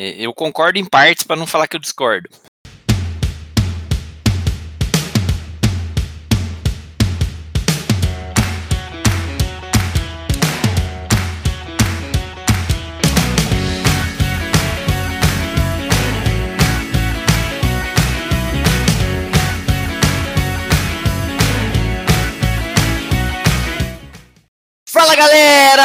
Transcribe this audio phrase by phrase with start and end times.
[0.00, 2.30] É, eu concordo em partes para não falar que eu discordo.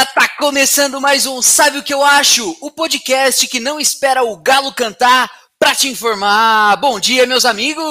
[0.04, 2.58] Galera, tá começando mais um Sabe o que eu acho?
[2.62, 6.76] O podcast que não espera o galo cantar pra te informar.
[6.77, 7.84] Bom dia, meus amigos!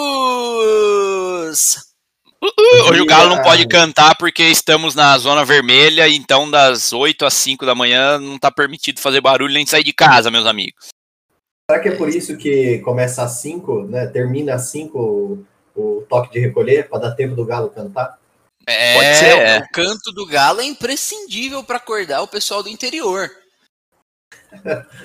[2.42, 7.24] Uh, hoje o galo não pode cantar porque estamos na zona vermelha, então das 8
[7.24, 10.88] às 5 da manhã não tá permitido fazer barulho nem sair de casa, meus amigos.
[11.70, 14.06] Será que é por isso que começa às 5, né?
[14.06, 15.44] Termina às 5 o,
[15.74, 18.18] o toque de recolher, para dar tempo do galo cantar?
[18.66, 19.38] É, Pode ser.
[19.38, 19.58] É.
[19.58, 23.30] o canto do galo é imprescindível para acordar o pessoal do interior.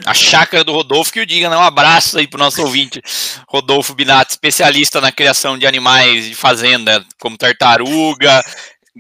[0.06, 1.58] A chácara do Rodolfo que o diga, né?
[1.58, 3.02] Um abraço aí pro nosso ouvinte,
[3.48, 8.44] Rodolfo Binatti, especialista na criação de animais de fazenda, como tartaruga,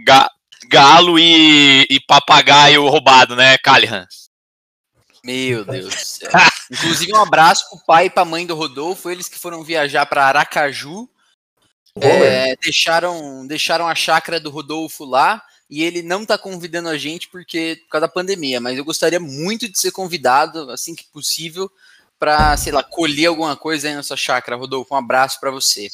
[0.05, 0.29] ga,
[0.69, 4.05] galo e, e, papagaio roubado, né, Calihan?
[5.23, 6.31] Meu Deus do céu.
[6.71, 10.25] Inclusive, um abraço pro pai e pra mãe do Rodolfo, eles que foram viajar para
[10.25, 11.09] Aracaju
[12.01, 17.27] é, deixaram, deixaram a chácara do Rodolfo lá e ele não está convidando a gente
[17.29, 21.69] porque por causa da pandemia, mas eu gostaria muito de ser convidado assim que possível
[22.19, 24.93] para, sei lá, colher alguma coisa aí na sua chácara, Rodolfo.
[24.93, 25.87] Um abraço para você.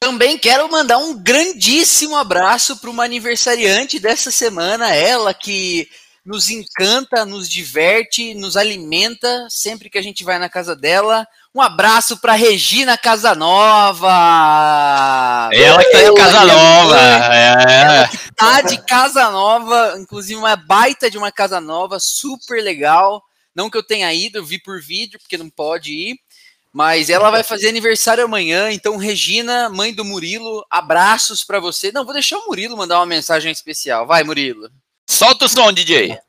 [0.00, 5.88] Também quero mandar um grandíssimo abraço para uma aniversariante dessa semana, ela que
[6.24, 11.26] nos encanta, nos diverte, nos alimenta sempre que a gente vai na casa dela.
[11.58, 14.06] Um abraço para Regina Casanova.
[15.52, 16.96] Ela que tá de Casanova.
[17.34, 17.82] É.
[17.82, 23.24] Ela que tá de Casanova, inclusive uma baita de uma casa nova, super legal.
[23.56, 26.20] Não que eu tenha ido, eu vi por vídeo, porque não pode ir.
[26.72, 31.90] Mas ela vai fazer aniversário amanhã, então Regina, mãe do Murilo, abraços para você.
[31.90, 34.06] Não, vou deixar o Murilo mandar uma mensagem especial.
[34.06, 34.70] Vai, Murilo.
[35.10, 36.20] Solta o som, DJ.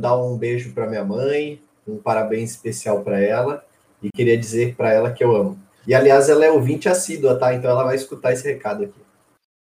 [0.00, 3.64] Dar um beijo para minha mãe, um parabéns especial para ela
[4.02, 5.58] e queria dizer para ela que eu amo.
[5.86, 7.54] E aliás, ela é ouvinte assídua, tá?
[7.54, 9.00] Então ela vai escutar esse recado aqui.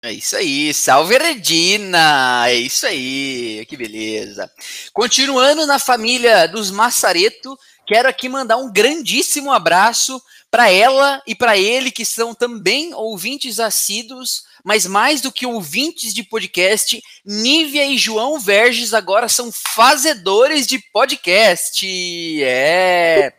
[0.01, 2.47] É isso aí, salve Regina!
[2.47, 4.49] É isso aí, que beleza.
[4.93, 10.21] Continuando na família dos Massareto, quero aqui mandar um grandíssimo abraço
[10.51, 16.13] para ela e para ele, que são também ouvintes assíduos, mas mais do que ouvintes
[16.13, 21.85] de podcast, Nívia e João Verges agora são fazedores de podcast.
[22.43, 23.31] É.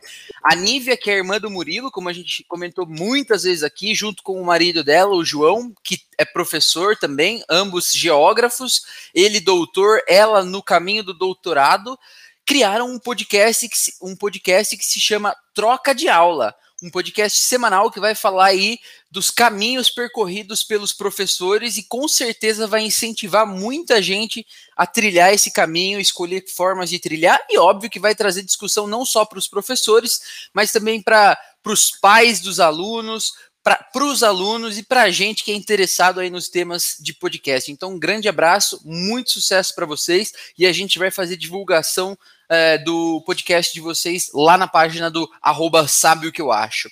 [0.44, 4.22] A Nívia, que é irmã do Murilo, como a gente comentou muitas vezes aqui, junto
[4.22, 8.82] com o marido dela, o João, que é professor também, ambos geógrafos,
[9.12, 11.98] ele doutor, ela no caminho do doutorado,
[12.46, 17.38] criaram um podcast que se, um podcast que se chama Troca de Aula um podcast
[17.40, 18.78] semanal que vai falar aí
[19.10, 24.46] dos caminhos percorridos pelos professores e com certeza vai incentivar muita gente
[24.76, 29.04] a trilhar esse caminho, escolher formas de trilhar e óbvio que vai trazer discussão não
[29.04, 33.32] só para os professores, mas também para os pais dos alunos,
[33.62, 37.70] para os alunos e para a gente que é interessado aí nos temas de podcast.
[37.70, 42.16] Então, um grande abraço, muito sucesso para vocês e a gente vai fazer divulgação
[42.50, 46.90] é, do podcast de vocês lá na página do arroba sabe o que eu acho.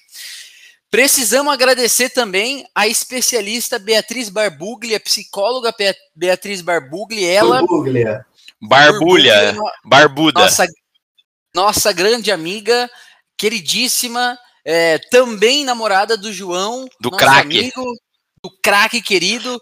[0.91, 5.75] Precisamos agradecer também a especialista Beatriz Barbuglia, psicóloga
[6.15, 7.57] Beatriz Barbuglia, ela...
[7.57, 8.25] Barbuglia.
[8.61, 10.41] Barbulha, barbuda.
[10.41, 10.67] Nossa,
[11.55, 12.91] nossa grande amiga,
[13.37, 17.71] queridíssima, é, também namorada do João, do craque,
[18.43, 19.61] do craque querido,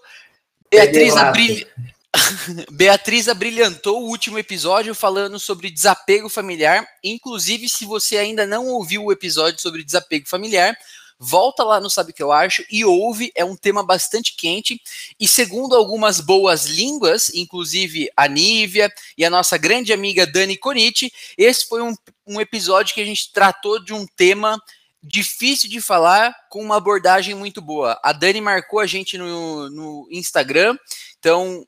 [0.70, 1.66] Beatriz Abrilha.
[2.70, 6.86] Beatriz abrilhantou o último episódio falando sobre desapego familiar.
[7.02, 10.76] Inclusive, se você ainda não ouviu o episódio sobre desapego familiar,
[11.18, 14.80] volta lá no Sabe o que eu acho e ouve, é um tema bastante quente.
[15.18, 21.12] E segundo algumas boas línguas, inclusive a Nívia e a nossa grande amiga Dani Conite,
[21.36, 21.94] esse foi um,
[22.26, 24.60] um episódio que a gente tratou de um tema
[25.02, 27.98] difícil de falar com uma abordagem muito boa.
[28.02, 30.76] A Dani marcou a gente no, no Instagram,
[31.18, 31.64] então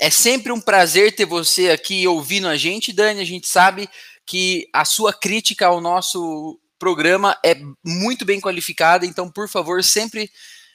[0.00, 3.20] é sempre um prazer ter você aqui ouvindo a gente, Dani.
[3.20, 3.88] A gente sabe
[4.26, 10.30] que a sua crítica ao nosso programa é muito bem qualificada, então, por favor, sempre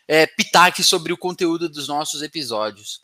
[0.08, 3.02] é, pitaque sobre o conteúdo dos nossos episódios.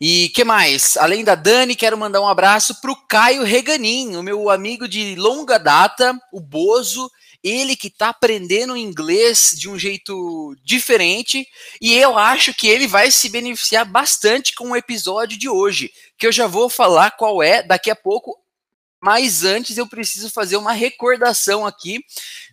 [0.00, 0.96] E que mais?
[0.96, 5.16] Além da Dani, quero mandar um abraço para o Caio Reganin, o meu amigo de
[5.16, 7.10] longa data, o Bozo,
[7.42, 11.46] ele que está aprendendo inglês de um jeito diferente,
[11.80, 16.26] e eu acho que ele vai se beneficiar bastante com o episódio de hoje, que
[16.26, 18.36] eu já vou falar qual é daqui a pouco
[19.00, 22.04] mas antes eu preciso fazer uma recordação aqui.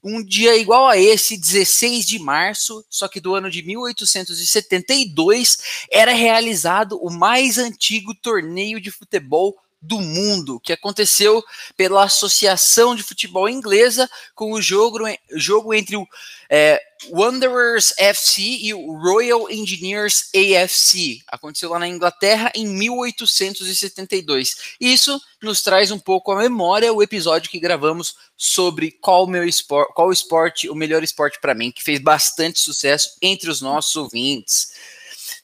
[0.04, 5.58] Um dia igual a esse, 16 de março, só que do ano de 1872,
[5.92, 9.56] era realizado o mais antigo torneio de futebol
[9.86, 11.44] do mundo, que aconteceu
[11.78, 15.00] pela Associação de Futebol Inglesa com o jogo,
[15.32, 16.08] jogo entre o
[16.50, 21.20] é, Wanderers FC e o Royal Engineers AFC.
[21.28, 24.56] Aconteceu lá na Inglaterra em 1872.
[24.80, 29.94] Isso nos traz um pouco à memória o episódio que gravamos sobre qual meu esporte,
[29.94, 34.74] qual esporte, o melhor esporte para mim, que fez bastante sucesso entre os nossos ouvintes.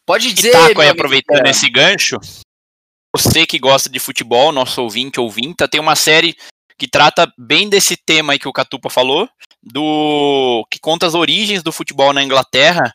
[0.05, 0.51] Pode dizer.
[0.51, 2.17] Taco, aí, aproveitando esse gancho,
[3.15, 6.35] você que gosta de futebol, nosso ouvinte ouvinta, tem uma série
[6.77, 9.29] que trata bem desse tema aí que o Catupa falou,
[9.61, 12.93] do que conta as origens do futebol na Inglaterra,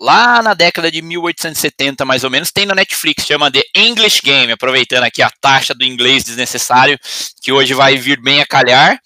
[0.00, 4.52] lá na década de 1870, mais ou menos, tem na Netflix, chama The English Game,
[4.52, 6.98] aproveitando aqui a taxa do inglês desnecessário,
[7.42, 8.98] que hoje vai vir bem a calhar.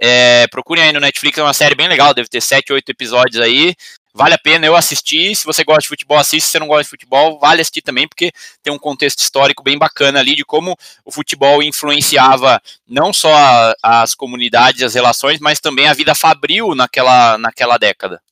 [0.00, 3.42] É, procurem aí no Netflix, é uma série bem legal, deve ter 7, 8 episódios
[3.42, 3.74] aí.
[4.16, 5.36] Vale a pena eu assistir.
[5.36, 6.46] Se você gosta de futebol, assiste.
[6.46, 8.32] Se você não gosta de futebol, vale assistir também, porque
[8.62, 10.74] tem um contexto histórico bem bacana ali de como
[11.04, 12.58] o futebol influenciava
[12.88, 18.22] não só a, as comunidades, as relações, mas também a vida fabril naquela, naquela década.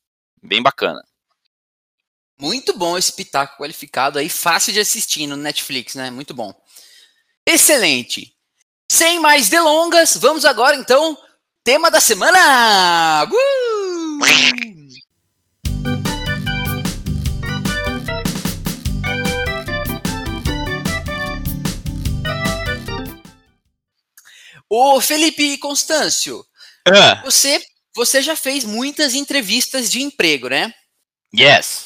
[0.41, 1.03] Bem bacana.
[2.39, 6.09] Muito bom esse pitaco qualificado aí, fácil de assistir no Netflix, né?
[6.09, 6.51] Muito bom.
[7.45, 8.33] Excelente.
[8.91, 11.15] Sem mais delongas, vamos agora então
[11.63, 13.23] tema da semana.
[13.25, 14.74] Uh!
[24.77, 26.45] Ô, Felipe Constâncio,
[26.85, 27.21] ah.
[27.23, 27.63] você,
[27.95, 30.73] você já fez muitas entrevistas de emprego, né?
[31.33, 31.83] Yes.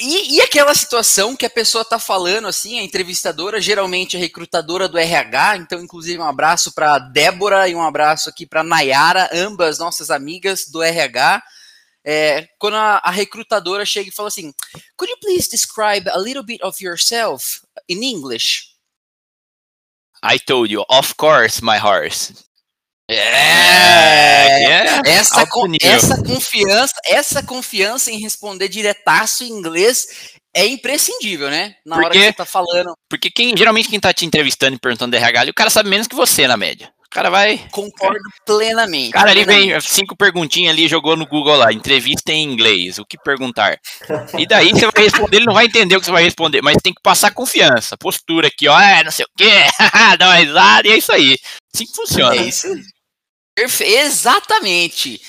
[0.00, 4.88] E, e, aquela situação que a pessoa tá falando, assim, a entrevistadora, geralmente a recrutadora
[4.88, 9.78] do RH, então, inclusive, um abraço para Débora e um abraço aqui para Nayara, ambas
[9.78, 11.40] nossas amigas do RH.
[12.04, 14.52] É, quando a, a, recrutadora chega e fala assim:
[14.96, 18.69] Could you please describe a little bit of yourself in English?
[20.22, 22.34] I told you, of course, my horse.
[23.08, 25.40] É, yeah, essa,
[25.82, 31.74] essa confiança, essa confiança em responder diretaço em inglês é imprescindível, né?
[31.84, 32.92] Na porque, hora que você tá falando.
[33.08, 36.14] Porque quem, geralmente quem tá te entrevistando e perguntando RH, o cara sabe menos que
[36.14, 36.92] você, na média.
[37.10, 37.58] O cara vai.
[37.72, 39.10] Concordo plenamente.
[39.10, 43.18] Cara, ali vem cinco perguntinhas ali, jogou no Google lá, entrevista em inglês, o que
[43.18, 43.80] perguntar.
[44.38, 46.76] E daí você vai responder, ele não vai entender o que você vai responder, mas
[46.80, 49.50] tem que passar confiança, postura aqui, ó, é, não sei o quê,
[50.20, 51.36] dá uma risada, e é isso aí.
[51.74, 52.36] Assim que funciona.
[52.36, 52.68] É isso.
[53.56, 55.20] Perfe Exatamente.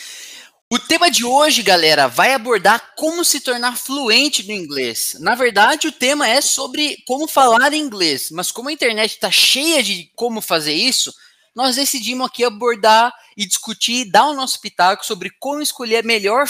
[0.71, 5.17] O tema de hoje, galera, vai abordar como se tornar fluente no inglês.
[5.19, 9.81] Na verdade, o tema é sobre como falar inglês, mas como a internet está cheia
[9.83, 11.11] de como fazer isso,
[11.55, 16.45] nós decidimos aqui abordar e discutir, dar o nosso pitaco sobre como escolher melhor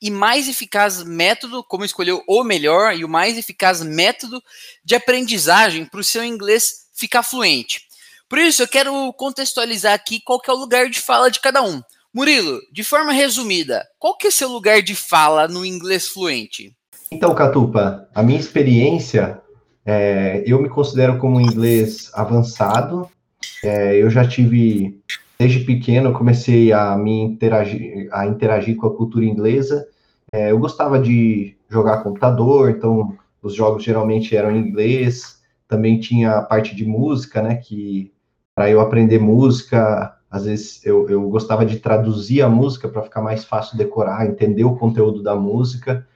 [0.00, 4.42] e mais eficaz método, como escolher o melhor e o mais eficaz método
[4.84, 7.82] de aprendizagem para o seu inglês ficar fluente.
[8.28, 11.62] Por isso, eu quero contextualizar aqui qual que é o lugar de fala de cada
[11.62, 11.80] um.
[12.12, 16.74] Murilo, de forma resumida, qual que é seu lugar de fala no inglês fluente?
[17.10, 19.40] Então, Catupa, a minha experiência,
[19.84, 23.08] é, eu me considero como inglês avançado,
[23.62, 25.00] é, eu já tive,
[25.38, 29.86] desde pequeno, comecei a me interagir, a interagir com a cultura inglesa.
[30.32, 35.40] É, eu gostava de jogar computador, então os jogos geralmente eram em inglês.
[35.68, 37.56] Também tinha a parte de música, né?
[37.56, 38.12] Que
[38.54, 43.20] para eu aprender música, às vezes eu, eu gostava de traduzir a música para ficar
[43.22, 46.06] mais fácil decorar, entender o conteúdo da música.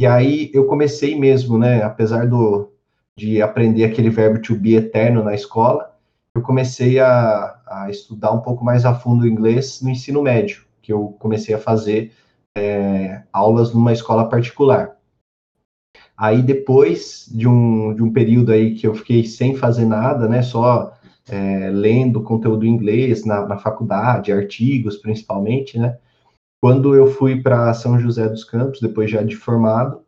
[0.00, 1.82] E aí eu comecei mesmo, né?
[1.82, 2.70] Apesar do,
[3.16, 5.97] de aprender aquele verbo to be eterno na escola,
[6.34, 10.92] eu comecei a, a, estudar um pouco mais a fundo inglês no ensino médio, que
[10.92, 12.12] eu comecei a fazer
[12.56, 14.96] é, aulas numa escola particular.
[16.16, 20.42] Aí depois de um, de um período aí que eu fiquei sem fazer nada, né,
[20.42, 20.92] só
[21.28, 25.96] é, lendo conteúdo em inglês na, na faculdade, artigos principalmente, né,
[26.60, 30.02] quando eu fui para São José dos Campos, depois já de formado,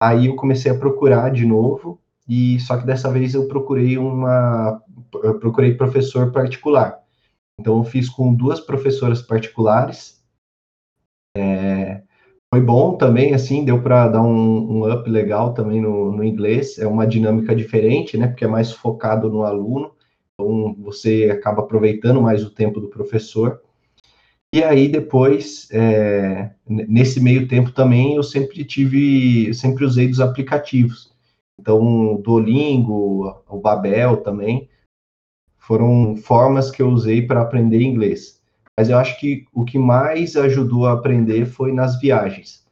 [0.00, 4.82] aí eu comecei a procurar de novo e só que dessa vez eu procurei uma
[5.22, 6.98] eu procurei professor particular.
[7.60, 10.22] Então eu fiz com duas professoras particulares.
[11.36, 12.02] É,
[12.52, 16.78] foi bom também, assim, deu para dar um, um, up legal também no, no, inglês.
[16.78, 18.28] É uma dinâmica diferente, né?
[18.28, 19.92] Porque é mais focado no aluno,
[20.34, 23.60] então você acaba aproveitando mais o tempo do professor.
[24.54, 31.12] E aí depois, é, nesse meio tempo também, eu sempre tive, sempre usei dos aplicativos.
[31.58, 34.68] Então, o Duolingo, o Babel também,
[35.66, 38.40] foram formas que eu usei para aprender inglês.
[38.76, 42.64] Mas eu acho que o que mais ajudou a aprender foi nas viagens.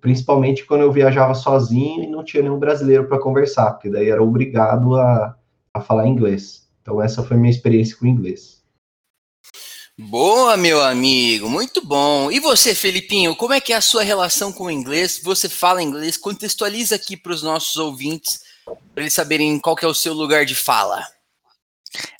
[0.00, 4.22] Principalmente quando eu viajava sozinho e não tinha nenhum brasileiro para conversar, porque daí era
[4.22, 5.36] obrigado a,
[5.72, 6.66] a falar inglês.
[6.80, 8.62] Então, essa foi minha experiência com inglês.
[9.96, 12.30] Boa, meu amigo, muito bom.
[12.30, 15.20] E você, Felipinho, como é que é a sua relação com o inglês?
[15.22, 16.16] Você fala inglês?
[16.16, 20.54] Contextualiza aqui para os nossos ouvintes, para eles saberem qual é o seu lugar de
[20.54, 21.13] fala.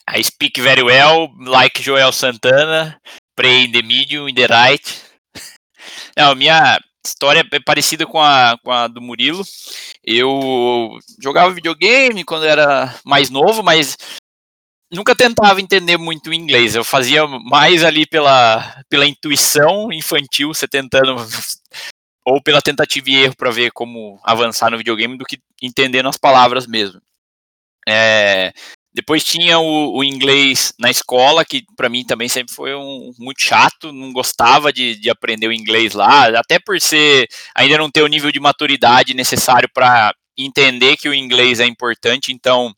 [0.08, 3.00] I speak very well, like Joel Santana,
[3.36, 5.02] pray in the medium, in the right.
[6.16, 9.42] Não, minha história é parecida com a, com a do Murilo.
[10.04, 13.96] Eu jogava videogame quando era mais novo, mas
[14.92, 16.74] nunca tentava entender muito inglês.
[16.74, 21.16] Eu fazia mais ali pela, pela intuição infantil, você tentando
[22.24, 26.16] ou pela tentativa e erro para ver como avançar no videogame do que entendendo as
[26.16, 27.00] palavras mesmo.
[27.86, 28.52] É,
[28.94, 33.42] depois tinha o, o, inglês na escola, que para mim também sempre foi um, muito
[33.42, 38.02] chato, não gostava de, de, aprender o inglês lá, até por ser ainda não ter
[38.02, 42.72] o nível de maturidade necessário para entender que o inglês é importante, então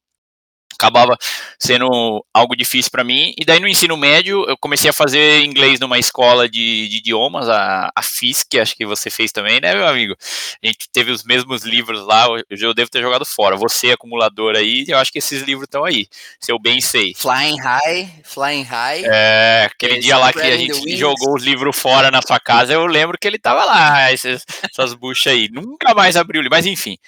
[0.78, 1.16] acabava
[1.58, 3.34] sendo algo difícil para mim.
[3.36, 7.48] E daí no ensino médio eu comecei a fazer inglês numa escola de, de idiomas,
[7.48, 10.14] a, a FISC, acho que você fez também, né, meu amigo?
[10.62, 13.56] A gente teve os mesmos livros lá, eu, eu devo ter jogado fora.
[13.56, 16.06] Você, acumulador aí, eu acho que esses livros estão aí,
[16.40, 17.14] se eu bem sei.
[17.14, 19.02] Flying High, Flying High.
[19.04, 22.86] É, aquele dia lá que a gente jogou os livros fora na sua casa, eu
[22.86, 25.48] lembro que ele tava lá, esses, essas buchas aí.
[25.50, 26.98] Nunca mais abriu, mas enfim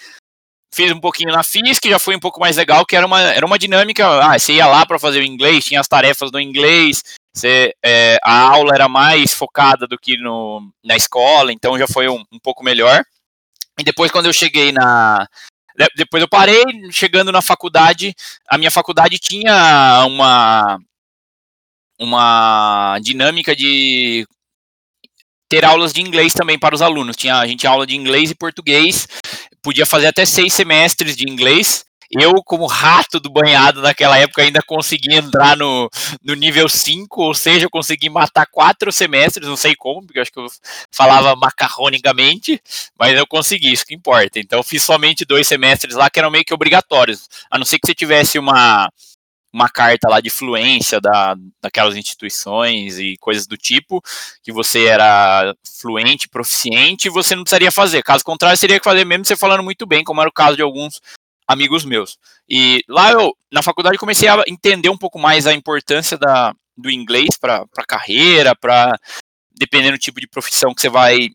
[0.74, 3.20] fiz um pouquinho na FIS, que já foi um pouco mais legal, que era uma,
[3.20, 6.40] era uma dinâmica, ah, você ia lá para fazer o inglês, tinha as tarefas do
[6.40, 7.02] inglês,
[7.34, 12.08] você, é, a aula era mais focada do que no, na escola, então já foi
[12.08, 13.02] um, um pouco melhor.
[13.78, 15.26] E depois, quando eu cheguei na,
[15.96, 18.14] depois eu parei, chegando na faculdade,
[18.48, 20.78] a minha faculdade tinha uma
[22.00, 24.26] uma dinâmica de
[25.48, 27.16] ter aulas de inglês também para os alunos.
[27.16, 29.08] Tinha, a gente aula de inglês e português,
[29.68, 31.84] podia fazer até seis semestres de inglês.
[32.10, 35.90] Eu, como rato do banhado naquela época, ainda consegui entrar no,
[36.24, 40.22] no nível 5, ou seja, eu consegui matar quatro semestres, não sei como, porque eu
[40.22, 40.46] acho que eu
[40.90, 42.62] falava macarronicamente,
[42.98, 44.40] mas eu consegui, isso que importa.
[44.40, 47.78] Então, eu fiz somente dois semestres lá que eram meio que obrigatórios, a não ser
[47.78, 48.90] que você tivesse uma,
[49.52, 54.02] uma carta lá de fluência da, daquelas instituições e coisas do tipo,
[54.42, 58.02] que você era fluente, proficiente, você não precisaria fazer.
[58.02, 60.62] Caso contrário, seria que fazer mesmo você falando muito bem, como era o caso de
[60.62, 61.00] alguns
[61.46, 62.18] amigos meus.
[62.48, 66.90] E lá eu, na faculdade, comecei a entender um pouco mais a importância da, do
[66.90, 68.98] inglês para a carreira, para
[69.52, 71.30] dependendo do tipo de profissão que você vai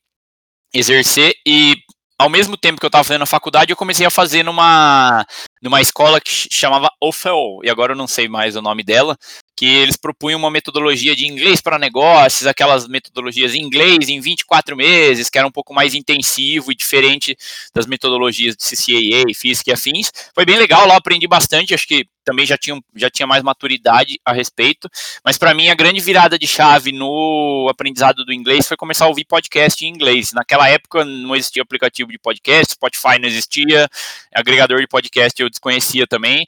[0.73, 1.75] exercer, e
[2.23, 5.25] ao mesmo tempo que eu estava fazendo a faculdade, eu comecei a fazer numa,
[5.61, 9.17] numa escola que chamava OFEO, e agora eu não sei mais o nome dela,
[9.63, 14.75] que eles propunham uma metodologia de inglês para negócios, aquelas metodologias em inglês em 24
[14.75, 17.33] meses, que era um pouco mais intensivo e diferente
[17.73, 20.11] das metodologias de CCAA, física e afins.
[20.35, 24.19] Foi bem legal, lá aprendi bastante, acho que também já tinha, já tinha mais maturidade
[24.25, 24.89] a respeito,
[25.23, 29.09] mas para mim a grande virada de chave no aprendizado do inglês foi começar a
[29.09, 30.31] ouvir podcast em inglês.
[30.33, 33.89] Naquela época não existia aplicativo de podcast, Spotify não existia,
[34.33, 36.45] agregador de podcast eu desconhecia também,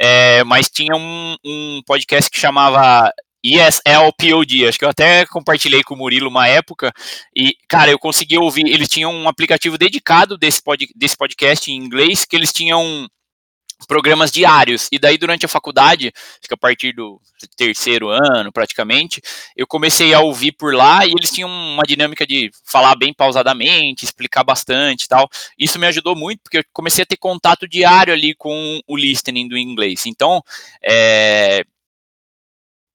[0.00, 2.57] é, mas tinha um, um podcast que chamava
[3.44, 6.92] ESLPOD, acho que eu até compartilhei com o Murilo uma época,
[7.34, 11.76] e, cara, eu consegui ouvir, eles tinham um aplicativo dedicado desse, pod, desse podcast em
[11.76, 13.08] inglês, que eles tinham
[13.86, 14.88] programas diários.
[14.90, 17.20] E daí, durante a faculdade, acho que a partir do
[17.56, 19.22] terceiro ano, praticamente,
[19.56, 24.04] eu comecei a ouvir por lá e eles tinham uma dinâmica de falar bem pausadamente,
[24.04, 25.28] explicar bastante e tal.
[25.56, 29.46] Isso me ajudou muito, porque eu comecei a ter contato diário ali com o listening
[29.46, 30.06] do inglês.
[30.06, 30.42] Então,
[30.82, 31.62] é,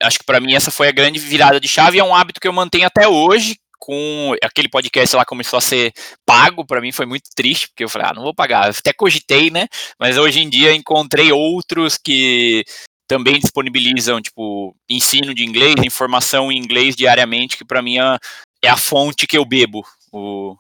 [0.03, 2.47] acho que para mim essa foi a grande virada de chave, é um hábito que
[2.47, 5.91] eu mantenho até hoje, com aquele podcast lá começou a ser
[6.25, 8.69] pago, para mim foi muito triste, porque eu falei, ah, não vou pagar.
[8.69, 9.67] Até cogitei, né?
[9.99, 12.63] Mas hoje em dia encontrei outros que
[13.07, 18.17] também disponibilizam, tipo, ensino de inglês, informação em inglês diariamente, que para mim é,
[18.63, 20.55] é a fonte que eu bebo, o,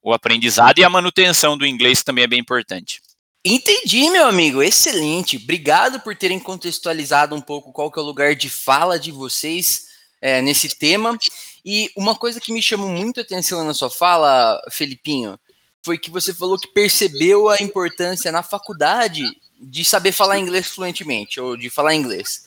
[0.00, 3.00] o aprendizado e a manutenção do inglês também é bem importante.
[3.44, 5.38] Entendi, meu amigo, excelente.
[5.38, 9.86] Obrigado por terem contextualizado um pouco qual que é o lugar de fala de vocês
[10.20, 11.18] é, nesse tema.
[11.64, 15.38] E uma coisa que me chamou muito a atenção na sua fala, Felipinho,
[15.82, 19.24] foi que você falou que percebeu a importância na faculdade
[19.58, 22.44] de saber falar inglês fluentemente, ou de falar inglês.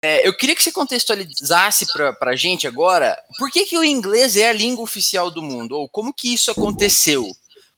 [0.00, 4.36] É, eu queria que você contextualizasse para a gente agora por que, que o inglês
[4.36, 7.32] é a língua oficial do mundo, ou como que isso aconteceu?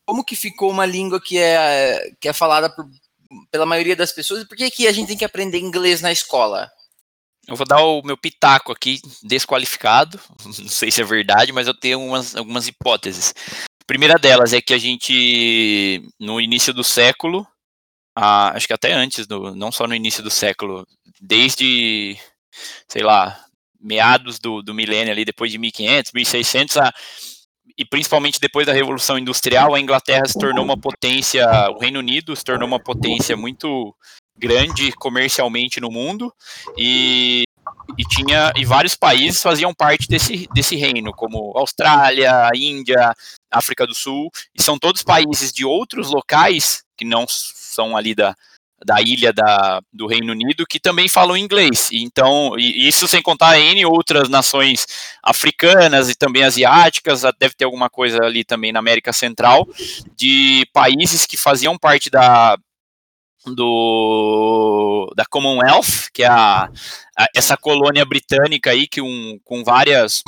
[0.07, 2.87] Como que ficou uma língua que é, que é falada por,
[3.51, 6.13] pela maioria das pessoas, e por que, que a gente tem que aprender inglês na
[6.13, 6.71] escola?
[7.47, 11.75] Eu vou dar o meu pitaco aqui, desqualificado, não sei se é verdade, mas eu
[11.75, 13.35] tenho umas, algumas hipóteses.
[13.83, 17.47] A primeira delas é que a gente, no início do século,
[18.17, 20.87] a, acho que até antes, do, não só no início do século,
[21.21, 22.17] desde,
[22.89, 23.39] sei lá,
[23.79, 26.95] meados do, do milênio ali, depois de 1500, 1600, a,
[27.77, 32.35] e principalmente depois da Revolução Industrial, a Inglaterra se tornou uma potência, o Reino Unido
[32.37, 33.95] se tornou uma potência muito
[34.39, 36.33] grande comercialmente no mundo
[36.77, 37.45] e,
[37.99, 43.15] e tinha e vários países faziam parte desse, desse reino, como Austrália, Índia,
[43.51, 48.37] África do Sul, e são todos países de outros locais que não são ali da,
[48.85, 51.89] da ilha da, do Reino Unido que também falam inglês.
[51.93, 54.87] Então, e, isso sem contar N outras nações
[55.23, 59.67] africanas e também asiáticas, deve ter alguma coisa ali também na América Central,
[60.17, 62.57] de países que faziam parte da,
[63.47, 66.71] do da Commonwealth, que é a,
[67.19, 70.23] a, essa colônia britânica aí que um, com várias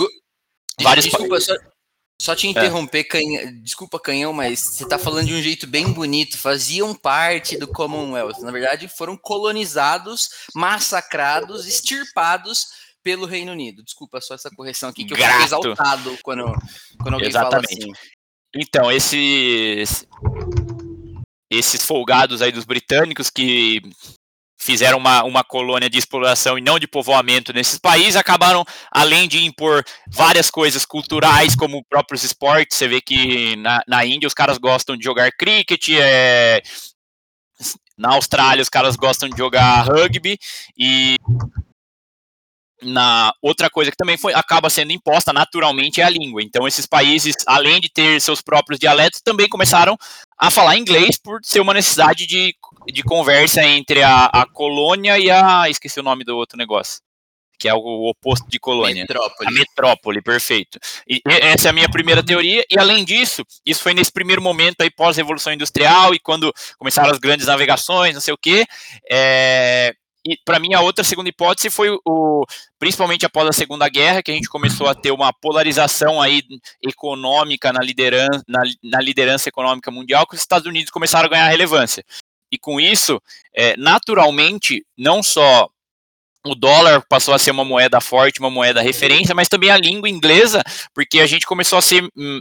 [0.80, 1.54] vários Desculpa, só,
[2.20, 3.04] só te interromper, é.
[3.04, 6.38] canhão, desculpa canhão, mas você está falando de um jeito bem bonito.
[6.38, 12.66] Faziam parte do Commonwealth, na verdade foram colonizados, massacrados, extirpados
[13.02, 13.84] pelo Reino Unido.
[13.84, 16.44] Desculpa só essa correção aqui que eu fiquei exaltado quando
[17.00, 17.80] quando alguém Exatamente.
[17.80, 18.16] fala assim.
[18.54, 20.06] Então, esses
[21.50, 23.82] esses folgados aí dos britânicos que
[24.56, 29.44] fizeram uma, uma colônia de exploração e não de povoamento nesses países, acabaram, além de
[29.44, 34.58] impor várias coisas culturais, como próprios esportes, você vê que na, na Índia os caras
[34.58, 36.62] gostam de jogar cricket, é,
[37.96, 40.38] na Austrália os caras gostam de jogar rugby,
[40.76, 41.16] e
[42.82, 46.42] na outra coisa que também foi, acaba sendo imposta naturalmente é a língua.
[46.42, 49.96] Então esses países, além de ter seus próprios dialetos, também começaram
[50.38, 52.54] a falar inglês por ser uma necessidade de,
[52.92, 57.00] de conversa entre a, a colônia e a esqueci o nome do outro negócio.
[57.58, 59.02] Que é o oposto de colônia.
[59.02, 59.48] Metrópole.
[59.48, 60.78] A metrópole, perfeito.
[61.08, 62.62] E essa é a minha primeira teoria.
[62.70, 67.18] E além disso, isso foi nesse primeiro momento aí pós-revolução industrial e quando começaram as
[67.18, 68.66] grandes navegações, não sei o quê.
[69.10, 69.94] É,
[70.26, 72.44] e para mim a outra segunda hipótese foi o
[72.78, 76.42] principalmente após a Segunda Guerra que a gente começou a ter uma polarização aí
[76.82, 81.48] econômica na liderança na, na liderança econômica mundial que os Estados Unidos começaram a ganhar
[81.48, 82.04] relevância
[82.50, 83.20] e com isso
[83.54, 85.68] é, naturalmente não só
[86.44, 90.08] o dólar passou a ser uma moeda forte, uma moeda referência, mas também a língua
[90.08, 90.62] inglesa,
[90.94, 92.40] porque a gente começou a ser hum,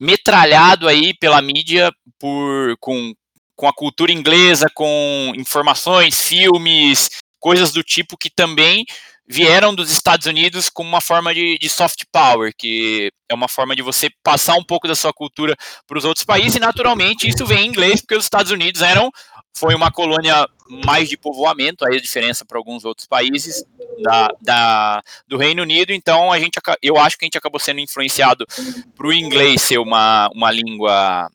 [0.00, 3.14] metralhado aí pela mídia por com
[3.54, 7.08] com a cultura inglesa, com informações, filmes,
[7.40, 8.84] coisas do tipo que também
[9.28, 13.74] vieram dos Estados Unidos como uma forma de, de, soft power, que é uma forma
[13.74, 17.44] de você passar um pouco da sua cultura para os outros países, e naturalmente isso
[17.44, 19.10] vem em inglês, porque os Estados Unidos eram
[19.56, 20.46] foi uma colônia
[20.84, 23.64] mais de povoamento, aí a diferença para alguns outros países
[24.02, 27.80] da, da, do Reino Unido, então a gente eu acho que a gente acabou sendo
[27.80, 28.46] influenciado
[28.94, 31.30] para o inglês ser uma, uma língua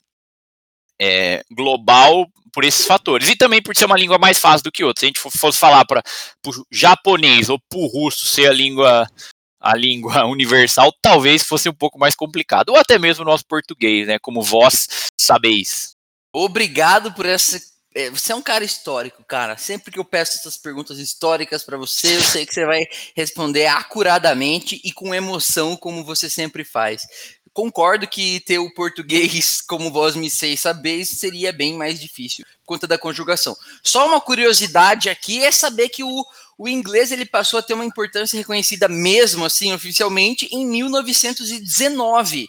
[1.01, 3.29] é, global por esses fatores.
[3.29, 5.01] E também por ser uma língua mais fácil do que outra.
[5.01, 6.01] Se a gente fosse falar para
[6.45, 9.07] o japonês ou para o russo ser a língua
[9.61, 12.69] a língua universal, talvez fosse um pouco mais complicado.
[12.69, 14.17] Ou até mesmo o nosso português, né?
[14.19, 14.87] Como vós
[15.19, 15.95] sabeis.
[16.33, 17.61] Obrigado por essa.
[17.93, 19.57] É, você é um cara histórico, cara.
[19.57, 22.85] Sempre que eu peço essas perguntas históricas para você, eu sei que você vai
[23.15, 27.03] responder acuradamente e com emoção, como você sempre faz
[27.53, 32.75] concordo que ter o português como voz me sei saber seria bem mais difícil por
[32.75, 33.55] conta da conjugação.
[33.83, 36.25] Só uma curiosidade aqui é saber que o,
[36.57, 42.47] o inglês ele passou a ter uma importância reconhecida mesmo assim oficialmente em 1919.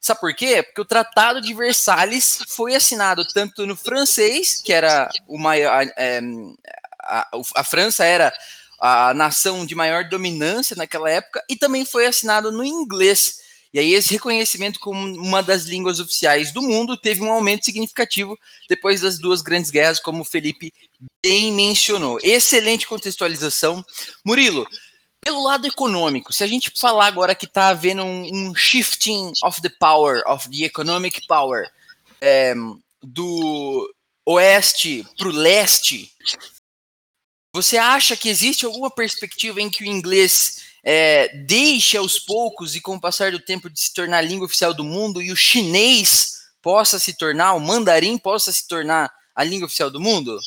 [0.00, 0.64] Sabe por quê?
[0.64, 6.20] Porque o Tratado de Versalhes foi assinado tanto no francês, que era o maior, é,
[7.04, 8.32] a, a França era
[8.80, 13.41] a nação de maior dominância naquela época, e também foi assinado no inglês.
[13.72, 18.38] E aí esse reconhecimento como uma das línguas oficiais do mundo teve um aumento significativo
[18.68, 20.72] depois das duas grandes guerras, como o Felipe
[21.24, 22.18] bem mencionou.
[22.22, 23.82] Excelente contextualização.
[24.24, 24.66] Murilo,
[25.24, 29.62] pelo lado econômico, se a gente falar agora que está havendo um, um, shifting of
[29.62, 31.70] the power, of the economic power,
[32.20, 32.54] é,
[33.02, 33.94] do
[34.26, 36.12] oeste para o leste,
[37.54, 42.80] você acha que existe alguma perspectiva em que o inglês é, deixe aos poucos e
[42.80, 45.36] com o passar do tempo de se tornar a língua oficial do mundo e o
[45.36, 50.38] chinês possa se tornar, o mandarim possa se tornar a língua oficial do mundo?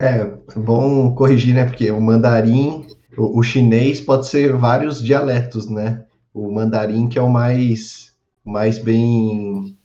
[0.00, 0.24] É,
[0.56, 1.64] bom corrigir, né?
[1.64, 2.86] Porque o mandarim,
[3.16, 6.04] o, o chinês pode ser vários dialetos, né?
[6.32, 8.14] O mandarim que é o mais,
[8.44, 9.76] mais bem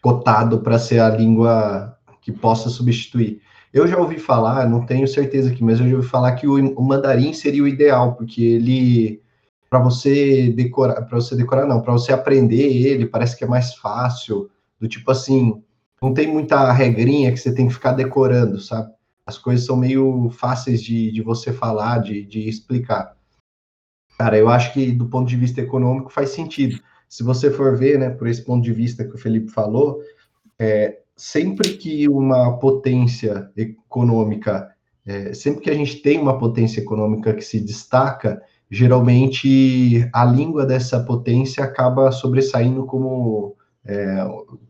[0.00, 3.42] cotado para ser a língua que possa substituir.
[3.72, 6.54] Eu já ouvi falar, não tenho certeza aqui, mas eu já ouvi falar que o,
[6.74, 9.22] o mandarim seria o ideal, porque ele
[9.68, 13.74] para você decorar, para você decorar não, para você aprender ele, parece que é mais
[13.74, 14.50] fácil,
[14.80, 15.62] do tipo assim,
[16.00, 18.90] não tem muita regrinha que você tem que ficar decorando, sabe?
[19.26, 23.14] As coisas são meio fáceis de, de você falar, de, de explicar.
[24.18, 26.80] Cara, eu acho que do ponto de vista econômico faz sentido.
[27.08, 30.00] Se você for ver, né, por esse ponto de vista que o Felipe falou,
[30.58, 34.70] é, sempre que uma potência econômica,
[35.04, 40.64] é, sempre que a gente tem uma potência econômica que se destaca, geralmente a língua
[40.64, 44.24] dessa potência acaba sobressaindo como é,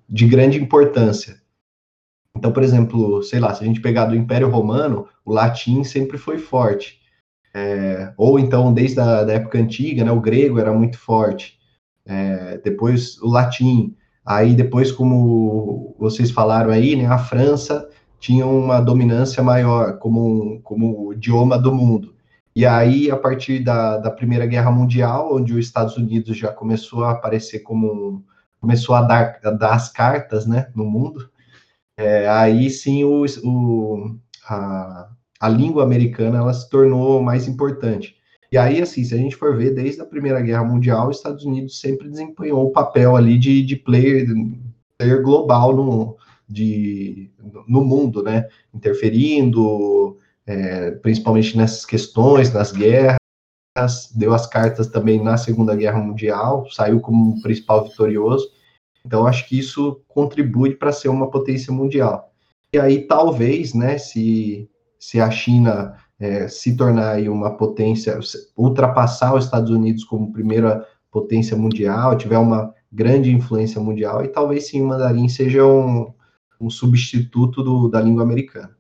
[0.09, 1.41] de grande importância.
[2.35, 6.17] Então, por exemplo, sei lá, se a gente pegar do Império Romano, o latim sempre
[6.17, 7.01] foi forte.
[7.53, 11.59] É, ou então, desde a da época antiga, né, o grego era muito forte.
[12.07, 13.95] É, depois o latim.
[14.29, 17.89] Aí depois, como vocês falaram aí, né, a França
[18.21, 22.15] tinha uma dominância maior como, como idioma do mundo.
[22.55, 27.05] E aí, a partir da, da Primeira Guerra Mundial, onde os Estados Unidos já começou
[27.05, 28.23] a aparecer como
[28.61, 31.31] começou a dar, a dar as cartas, né, no mundo,
[31.97, 35.09] é, aí sim o, o, a,
[35.41, 38.18] a língua americana ela se tornou mais importante.
[38.51, 41.45] E aí, assim, se a gente for ver, desde a Primeira Guerra Mundial, os Estados
[41.45, 44.27] Unidos sempre desempenhou o papel ali de, de player,
[44.97, 46.17] player global no,
[46.49, 47.31] de,
[47.67, 48.49] no mundo, né?
[48.73, 53.19] Interferindo, é, principalmente nessas questões, nas guerras,
[54.15, 58.51] deu as cartas também na Segunda Guerra Mundial, saiu como principal vitorioso.
[59.05, 62.33] Então, acho que isso contribui para ser uma potência mundial.
[62.73, 68.19] E aí, talvez, né, se, se a China é, se tornar aí uma potência,
[68.57, 74.67] ultrapassar os Estados Unidos como primeira potência mundial, tiver uma grande influência mundial, e talvez
[74.67, 76.13] sim o mandarim seja um,
[76.61, 78.77] um substituto do, da língua americana.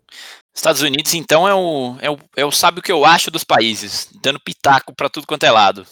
[0.55, 3.45] Estados Unidos, então, é o, é, o, é o sabe o que eu acho dos
[3.45, 5.87] países, dando pitaco para tudo quanto é lado.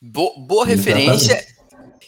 [0.00, 1.46] Bo boa referência,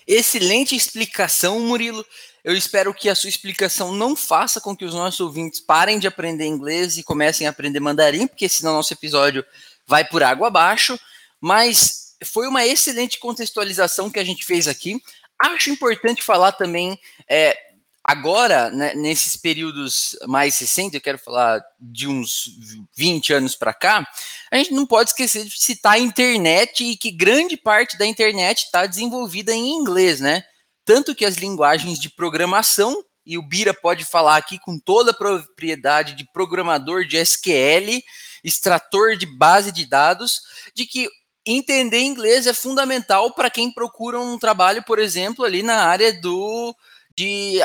[0.07, 2.04] excelente explicação, Murilo.
[2.44, 6.07] Eu espero que a sua explicação não faça com que os nossos ouvintes parem de
[6.07, 9.42] aprender inglês e comecem a aprender mandarim, porque senão nosso episódio
[9.87, 11.00] vai por água abaixo.
[11.40, 15.00] Mas foi uma excelente contextualização que a gente fez aqui.
[15.40, 17.57] Acho importante falar também, é,
[18.04, 22.50] agora, né, nesses períodos mais recentes, eu quero falar de uns
[22.94, 24.07] 20 anos para cá,
[24.50, 28.64] a gente não pode esquecer de citar a internet e que grande parte da internet
[28.64, 30.44] está desenvolvida em inglês, né?
[30.85, 35.14] Tanto que as linguagens de programação, e o Bira pode falar aqui com toda a
[35.14, 38.03] propriedade de programador de SQL,
[38.42, 40.42] extrator de base de dados,
[40.75, 41.09] de que
[41.47, 46.75] entender inglês é fundamental para quem procura um trabalho, por exemplo, ali na área do
[47.16, 47.61] de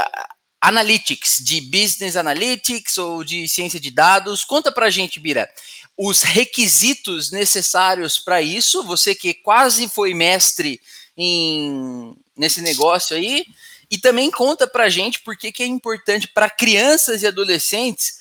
[0.61, 4.43] analytics, de business analytics ou de ciência de dados.
[4.43, 5.49] Conta para a gente, Bira,
[5.97, 8.83] os requisitos necessários para isso.
[8.83, 10.79] Você que quase foi mestre
[11.17, 13.45] em, nesse negócio aí.
[13.91, 18.19] E também conta pra gente por que é importante para crianças e adolescentes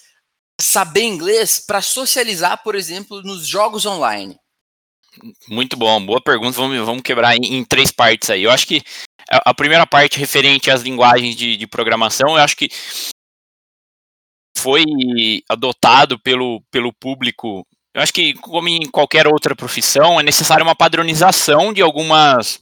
[0.60, 4.36] saber inglês para socializar, por exemplo, nos jogos online.
[5.46, 6.56] Muito bom, boa pergunta.
[6.56, 8.42] Vamos, vamos quebrar em, em três partes aí.
[8.42, 8.82] Eu acho que
[9.30, 12.68] a, primeira parte referente às linguagens de, de programação, eu acho que
[14.56, 14.84] foi
[15.48, 17.66] adotado pelo, pelo público.
[17.94, 22.60] Eu acho que, como em qualquer outra profissão, é necessária uma padronização de algumas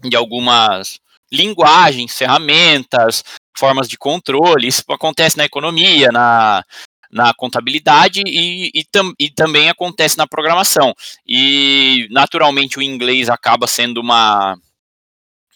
[0.00, 0.98] de algumas
[1.30, 3.22] linguagens, ferramentas,
[3.56, 4.66] formas de controle.
[4.66, 6.64] Isso acontece na economia, na,
[7.10, 10.94] na contabilidade e, e, tam, e, também acontece na programação.
[11.26, 14.56] E, naturalmente, o inglês acaba sendo uma,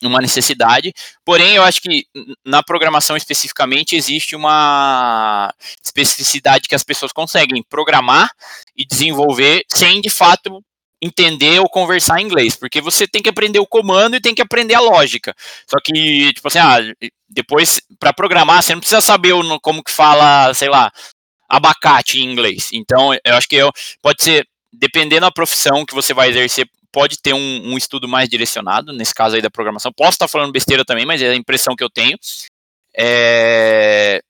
[0.02, 0.92] uma necessidade,
[1.24, 2.07] porém, eu acho que
[2.44, 5.52] na programação especificamente existe uma
[5.83, 8.31] especificidade que as pessoas conseguem programar
[8.76, 10.62] e desenvolver sem, de fato,
[11.03, 14.41] entender ou conversar em inglês, porque você tem que aprender o comando e tem que
[14.41, 15.35] aprender a lógica.
[15.69, 16.79] Só que, tipo assim, ah,
[17.29, 20.93] depois, para programar, você não precisa saber como que fala, sei lá,
[21.49, 22.71] abacate em inglês.
[22.73, 27.21] Então, eu acho que eu, pode ser, dependendo da profissão que você vai exercer, pode
[27.21, 29.93] ter um, um, estudo mais direcionado, nesse caso aí da programação.
[29.93, 32.17] Posso estar falando besteira também, mas é a impressão que eu tenho.
[32.97, 34.23] É...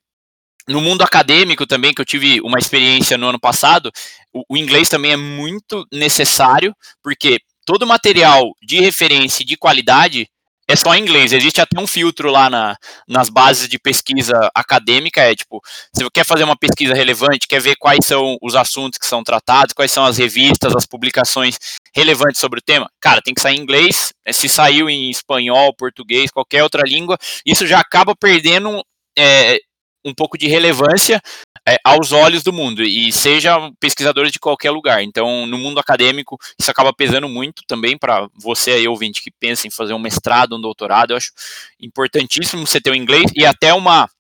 [0.69, 3.91] no mundo acadêmico também, que eu tive uma experiência no ano passado,
[4.33, 10.29] o, o inglês também é muito necessário, porque todo material de referência e de qualidade
[10.69, 11.33] é só em inglês.
[11.33, 12.77] Existe até um filtro lá na,
[13.09, 15.21] nas bases de pesquisa acadêmica.
[15.21, 15.61] É tipo,
[15.95, 19.23] se você quer fazer uma pesquisa relevante, quer ver quais são os assuntos que são
[19.23, 21.59] tratados, quais são as revistas, as publicações
[21.95, 24.13] relevantes sobre o tema, cara, tem que sair em inglês.
[24.31, 28.83] Se saiu em espanhol, português, qualquer outra língua, isso já acaba perdendo
[29.19, 29.59] é,
[30.05, 31.21] um pouco de relevância
[31.67, 35.03] é, aos olhos do mundo, e seja pesquisadores de qualquer lugar.
[35.03, 39.67] Então, no mundo acadêmico, isso acaba pesando muito também para você aí, ouvinte, que pensa
[39.67, 41.13] em fazer um mestrado, um doutorado.
[41.13, 41.33] Eu acho
[41.81, 44.11] importantíssimo você ter o inglês e até uma.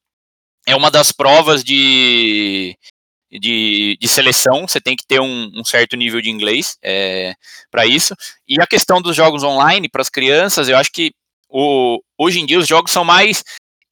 [0.64, 2.78] É uma das provas de,
[3.32, 7.34] de, de, seleção, você tem que ter um, um certo nível de inglês é,
[7.68, 8.14] para isso.
[8.46, 11.12] E a questão dos jogos online para as crianças, eu acho que
[11.48, 13.42] o, hoje em dia os jogos são mais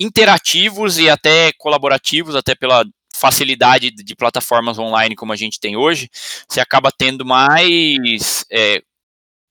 [0.00, 2.84] interativos e até colaborativos, até pela
[3.14, 6.08] facilidade de plataformas online como a gente tem hoje,
[6.48, 8.82] você acaba tendo mais é,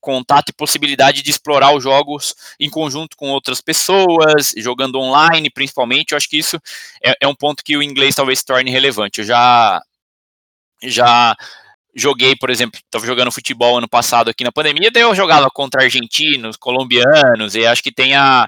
[0.01, 6.12] contato e possibilidade de explorar os jogos em conjunto com outras pessoas, jogando online principalmente.
[6.12, 6.59] Eu acho que isso
[7.03, 9.19] é, é um ponto que o inglês talvez torne relevante.
[9.19, 9.81] Eu já
[10.81, 11.35] já
[11.95, 15.84] joguei, por exemplo, estava jogando futebol ano passado aqui na pandemia, daí eu jogava contra
[15.84, 18.47] argentinos, colombianos, e acho que tem a,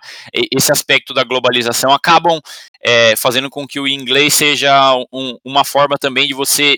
[0.55, 2.39] esse aspecto da globalização, acabam
[2.83, 6.77] é, fazendo com que o inglês seja um, uma forma também de você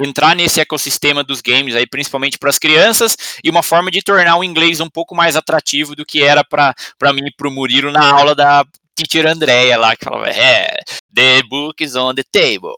[0.00, 4.36] entrar nesse ecossistema dos games aí, principalmente para as crianças, e uma forma de tornar
[4.36, 7.90] o inglês um pouco mais atrativo do que era para mim e para o Murilo
[7.90, 10.68] na aula da teacher Andréia lá, que falava, é,
[11.14, 12.76] the book is on the table.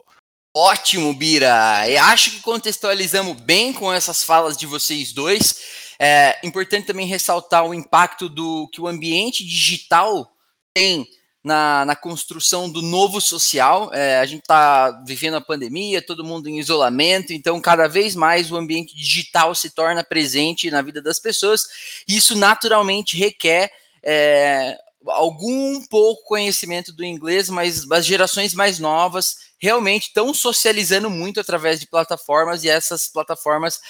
[0.54, 1.88] Ótimo, Bira.
[1.88, 5.60] Eu acho que contextualizamos bem com essas falas de vocês dois.
[5.96, 10.34] É importante também ressaltar o impacto do que o ambiente digital
[10.74, 11.06] tem
[11.44, 13.94] na, na construção do novo social.
[13.94, 18.50] É, a gente está vivendo a pandemia, todo mundo em isolamento, então cada vez mais
[18.50, 21.62] o ambiente digital se torna presente na vida das pessoas.
[22.08, 23.70] Isso naturalmente requer
[24.02, 31.38] é, algum pouco conhecimento do inglês, mas as gerações mais novas realmente estão socializando muito
[31.38, 33.80] através de plataformas e essas plataformas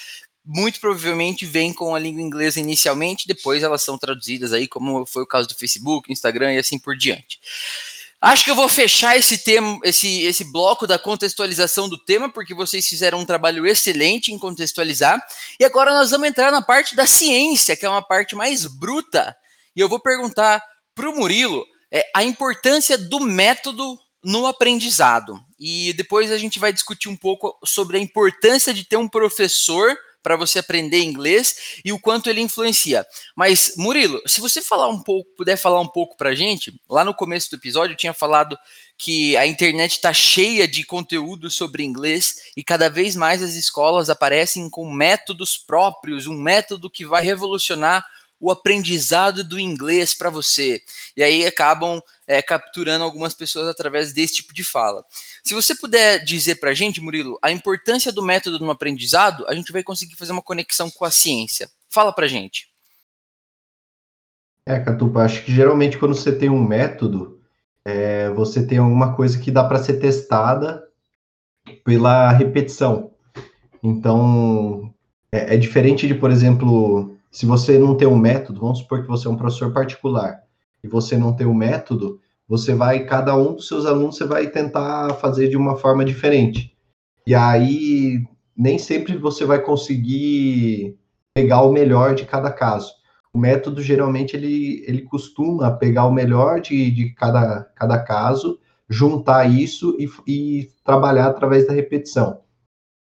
[0.45, 5.23] muito provavelmente vêm com a língua inglesa inicialmente, depois elas são traduzidas aí, como foi
[5.23, 7.39] o caso do Facebook, Instagram e assim por diante.
[8.23, 12.53] Acho que eu vou fechar esse tema, esse, esse bloco da contextualização do tema, porque
[12.53, 15.25] vocês fizeram um trabalho excelente em contextualizar.
[15.59, 19.35] E agora nós vamos entrar na parte da ciência, que é uma parte mais bruta.
[19.75, 20.63] E eu vou perguntar
[20.95, 25.41] para o Murilo é, a importância do método no aprendizado.
[25.61, 29.95] E depois a gente vai discutir um pouco sobre a importância de ter um professor
[30.23, 33.07] para você aprender inglês e o quanto ele influencia.
[33.35, 37.05] Mas, Murilo, se você falar um pouco, puder falar um pouco para a gente, lá
[37.05, 38.57] no começo do episódio eu tinha falado
[38.99, 44.11] que a internet está cheia de conteúdo sobre inglês e cada vez mais as escolas
[44.11, 48.05] aparecem com métodos próprios, um método que vai revolucionar
[48.41, 50.83] o aprendizado do inglês para você.
[51.15, 55.05] E aí acabam é, capturando algumas pessoas através desse tipo de fala.
[55.43, 59.55] Se você puder dizer para a gente, Murilo, a importância do método no aprendizado, a
[59.55, 61.69] gente vai conseguir fazer uma conexão com a ciência.
[61.89, 62.69] Fala para gente.
[64.67, 67.41] É, Catupa, acho que geralmente quando você tem um método,
[67.85, 70.85] é, você tem alguma coisa que dá para ser testada
[71.85, 73.11] pela repetição.
[73.83, 74.93] Então,
[75.33, 79.09] é, é diferente de, por exemplo, se você não tem um método, vamos supor que
[79.09, 80.43] você é um professor particular
[80.83, 84.49] e você não tem um método, você vai, cada um dos seus alunos, você vai
[84.49, 86.77] tentar fazer de uma forma diferente.
[87.25, 90.99] E aí, nem sempre você vai conseguir
[91.33, 92.93] pegar o melhor de cada caso.
[93.33, 98.59] O método, geralmente, ele, ele costuma pegar o melhor de, de cada, cada caso,
[98.89, 102.41] juntar isso e, e trabalhar através da repetição.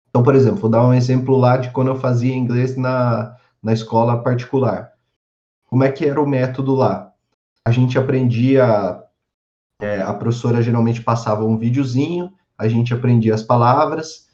[0.10, 3.72] Então, por exemplo, vou dar um exemplo lá de quando eu fazia inglês na, na
[3.72, 4.91] escola particular.
[5.70, 7.13] Como é que era o método lá?
[7.63, 9.02] A gente aprendia,
[9.82, 14.28] é, a professora geralmente passava um videozinho, a gente aprendia as palavras,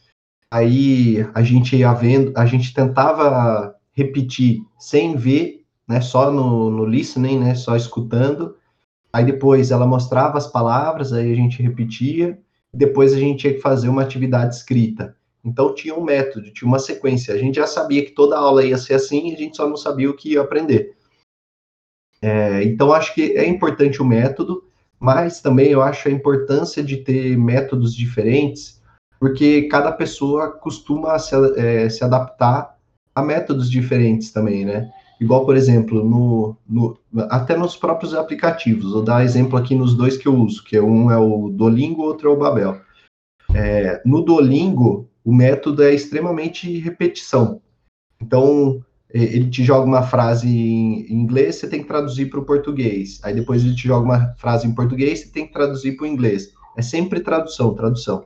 [0.52, 6.86] aí a gente ia vendo, a gente tentava repetir sem ver, né, só no, no
[6.86, 8.58] listening, né, só escutando,
[9.12, 12.38] aí depois ela mostrava as palavras, aí a gente repetia,
[12.74, 15.16] depois a gente tinha que fazer uma atividade escrita.
[15.44, 17.34] Então tinha um método, tinha uma sequência.
[17.34, 20.10] A gente já sabia que toda aula ia ser assim, a gente só não sabia
[20.10, 20.98] o que ia aprender.
[22.22, 24.68] É, então acho que é importante o método,
[25.00, 28.82] mas também eu acho a importância de ter métodos diferentes,
[29.20, 32.78] porque cada pessoa costuma se, é, se adaptar
[33.16, 34.92] a métodos diferentes também, né?
[35.20, 36.98] Igual, por exemplo, no, no,
[37.30, 38.92] até nos próprios aplicativos.
[38.94, 42.30] Vou dar exemplo aqui nos dois que eu uso, que um é o Duolingo, outro
[42.30, 42.80] é o Babel.
[43.56, 47.60] É, no Duolingo, o método é extremamente repetição.
[48.22, 53.20] Então, ele te joga uma frase em inglês, você tem que traduzir para o português.
[53.24, 56.08] Aí depois ele te joga uma frase em português, você tem que traduzir para o
[56.08, 56.54] inglês.
[56.78, 58.26] É sempre tradução, tradução.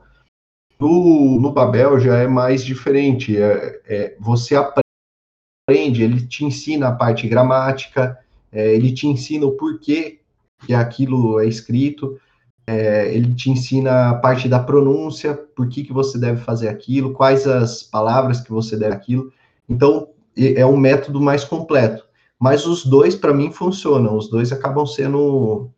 [0.79, 3.37] No, no Babel já é mais diferente.
[3.37, 8.17] É, é, você aprende, ele te ensina a parte gramática,
[8.51, 10.19] é, ele te ensina o porquê
[10.65, 12.19] que aquilo é escrito,
[12.65, 17.13] é, ele te ensina a parte da pronúncia, por que, que você deve fazer aquilo,
[17.13, 19.31] quais as palavras que você deve aquilo.
[19.69, 20.09] Então,
[20.55, 22.05] é um método mais completo.
[22.39, 24.17] Mas os dois, para mim, funcionam.
[24.17, 25.69] Os dois acabam sendo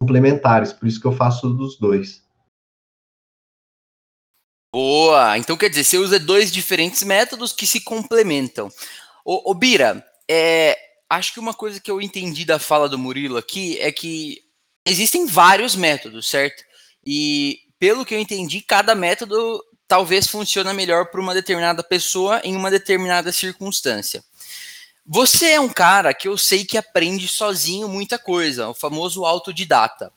[0.00, 2.24] complementares, por isso que eu faço dos dois.
[4.72, 5.36] Boa!
[5.36, 8.70] Então quer dizer, você usa dois diferentes métodos que se complementam.
[9.24, 10.76] Ô, ô Bira, é,
[11.08, 14.38] acho que uma coisa que eu entendi da fala do Murilo aqui é que
[14.86, 16.62] existem vários métodos, certo?
[17.04, 22.54] E pelo que eu entendi, cada método talvez funcione melhor para uma determinada pessoa em
[22.54, 24.22] uma determinada circunstância.
[25.04, 30.12] Você é um cara que eu sei que aprende sozinho muita coisa, o famoso autodidata.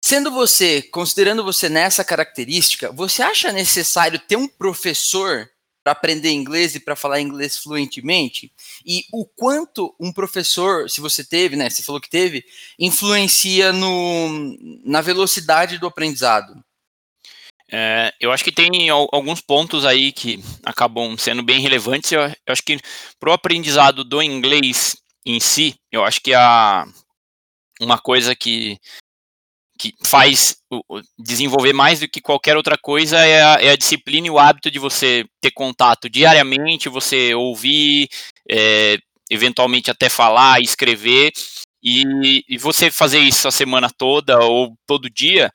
[0.00, 5.50] Sendo você, considerando você nessa característica, você acha necessário ter um professor
[5.82, 8.52] para aprender inglês e para falar inglês fluentemente?
[8.86, 12.44] E o quanto um professor, se você teve, né, você falou que teve,
[12.78, 16.62] influencia no, na velocidade do aprendizado?
[17.72, 22.10] É, eu acho que tem alguns pontos aí que acabam sendo bem relevantes.
[22.10, 22.78] Eu, eu acho que
[23.18, 26.84] para o aprendizado do inglês em si, eu acho que a,
[27.80, 28.76] uma coisa que,
[29.78, 30.56] que faz
[31.18, 34.70] desenvolver mais do que qualquer outra coisa é a, é a disciplina e o hábito
[34.70, 38.08] de você ter contato diariamente, você ouvir,
[38.50, 38.98] é,
[39.30, 41.32] eventualmente até falar, escrever,
[41.82, 45.50] e, e, você fazer isso a semana toda ou todo dia,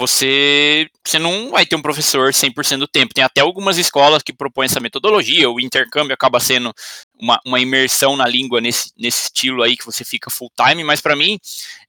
[0.00, 3.12] você, você não vai ter um professor 100% do tempo.
[3.12, 6.72] Tem até algumas escolas que propõem essa metodologia, o intercâmbio acaba sendo
[7.20, 11.02] uma, uma imersão na língua nesse, nesse estilo aí que você fica full time, mas
[11.02, 11.38] para mim,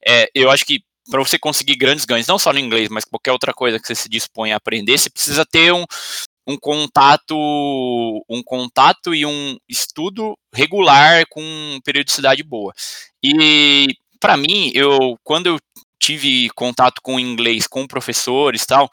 [0.06, 3.32] é, eu acho que para você conseguir grandes ganhos, não só no inglês, mas qualquer
[3.32, 5.84] outra coisa que você se dispõe a aprender, você precisa ter um,
[6.46, 7.34] um contato
[8.28, 12.74] um contato e um estudo regular com periodicidade boa.
[13.22, 15.58] E para mim, eu quando eu
[16.02, 18.90] tive contato com inglês com professores tal,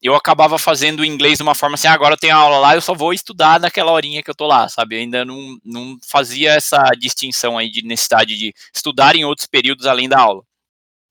[0.00, 2.94] eu acabava fazendo inglês de uma forma assim, ah, agora tem aula lá, eu só
[2.94, 4.94] vou estudar naquela horinha que eu tô lá, sabe?
[4.94, 9.86] Eu ainda não, não fazia essa distinção aí de necessidade de estudar em outros períodos
[9.86, 10.44] além da aula.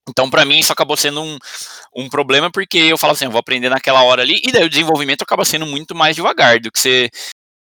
[0.09, 1.37] Então, para mim, isso acabou sendo um,
[1.95, 4.69] um problema, porque eu falo assim, eu vou aprender naquela hora ali, e daí o
[4.69, 7.09] desenvolvimento acaba sendo muito mais devagar do que você,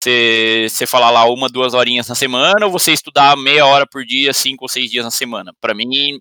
[0.04, 4.06] você, você falar lá uma, duas horinhas na semana, ou você estudar meia hora por
[4.06, 5.54] dia, cinco ou seis dias na semana.
[5.60, 6.20] Para mim,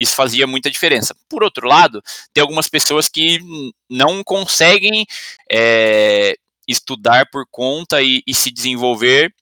[0.00, 1.14] isso fazia muita diferença.
[1.28, 3.40] Por outro lado, tem algumas pessoas que
[3.88, 5.06] não conseguem
[5.50, 9.32] é, estudar por conta e, e, se desenvolver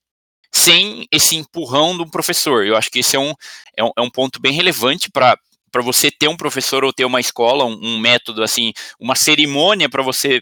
[0.51, 2.65] sem esse empurrão do professor.
[2.65, 3.33] Eu acho que esse é um,
[3.75, 5.37] é um, é um ponto bem relevante para
[5.69, 9.89] para você ter um professor ou ter uma escola, um, um método assim, uma cerimônia
[9.89, 10.41] para você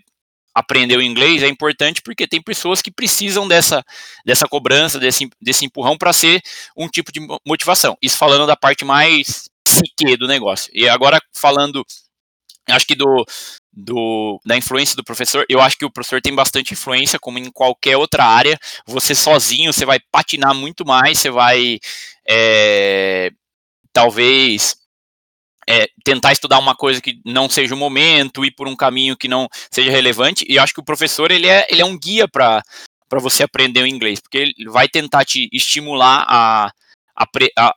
[0.55, 3.83] aprender o inglês é importante porque tem pessoas que precisam dessa,
[4.25, 6.41] dessa cobrança, desse, desse empurrão para ser
[6.77, 7.97] um tipo de motivação.
[8.01, 9.49] Isso falando da parte mais
[9.81, 10.71] psique do negócio.
[10.73, 11.85] E agora falando,
[12.69, 13.25] acho que do,
[13.71, 17.51] do, da influência do professor, eu acho que o professor tem bastante influência, como em
[17.51, 18.57] qualquer outra área.
[18.87, 21.79] Você sozinho, você vai patinar muito mais, você vai
[22.27, 23.31] é,
[23.91, 24.75] talvez
[25.67, 29.27] é, tentar estudar uma coisa que não seja o momento, ir por um caminho que
[29.27, 30.45] não seja relevante.
[30.47, 32.63] E eu acho que o professor ele é, ele é um guia para
[33.13, 36.71] você aprender o inglês, porque ele vai tentar te estimular a,
[37.15, 37.25] a,
[37.57, 37.75] a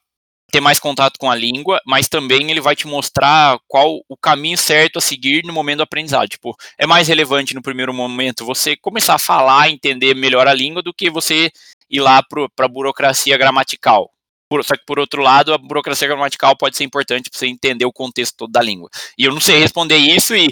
[0.51, 4.57] ter mais contato com a língua, mas também ele vai te mostrar qual o caminho
[4.57, 6.29] certo a seguir no momento do aprendizado.
[6.29, 10.83] Tipo, é mais relevante no primeiro momento você começar a falar, entender melhor a língua,
[10.83, 11.51] do que você
[11.91, 14.11] ir lá para a burocracia gramatical.
[14.51, 17.85] Por, só que, por outro lado, a burocracia gramatical pode ser importante para você entender
[17.85, 18.89] o contexto todo da língua.
[19.19, 20.51] E eu não sei responder isso, e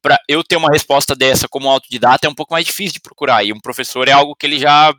[0.00, 3.44] para eu ter uma resposta dessa como autodidata é um pouco mais difícil de procurar.
[3.44, 4.94] E um professor é algo que ele já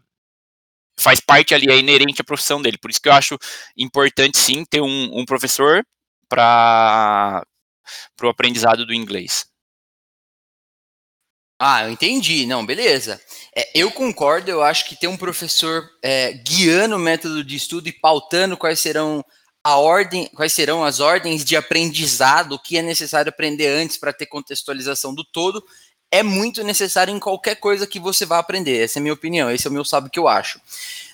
[1.00, 2.78] faz parte ali, é inerente à profissão dele.
[2.78, 3.38] Por isso que eu acho
[3.78, 5.86] importante sim ter um, um professor
[6.30, 7.44] para
[8.22, 9.46] o aprendizado do inglês.
[11.60, 12.46] Ah, eu entendi.
[12.46, 13.22] Não, beleza.
[13.56, 17.88] É, eu concordo, eu acho que ter um professor é, guiando o método de estudo
[17.88, 19.24] e pautando quais serão
[19.64, 24.12] a ordem, quais serão as ordens de aprendizado, o que é necessário aprender antes para
[24.12, 25.64] ter contextualização do todo,
[26.14, 28.84] é muito necessário em qualquer coisa que você vá aprender.
[28.84, 30.62] Essa é a minha opinião, esse é o meu sabe que eu acho.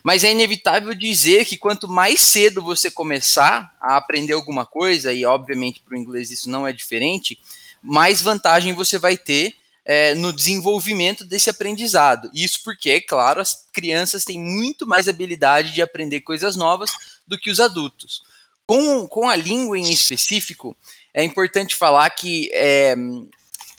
[0.04, 5.24] Mas é inevitável dizer que quanto mais cedo você começar a aprender alguma coisa, e
[5.24, 7.40] obviamente para o inglês isso não é diferente,
[7.82, 12.30] mais vantagem você vai ter é, no desenvolvimento desse aprendizado.
[12.34, 16.92] Isso porque, é claro, as crianças têm muito mais habilidade de aprender coisas novas
[17.26, 18.22] do que os adultos.
[18.68, 20.76] Com, com a língua em específico,
[21.14, 22.98] é importante falar que é,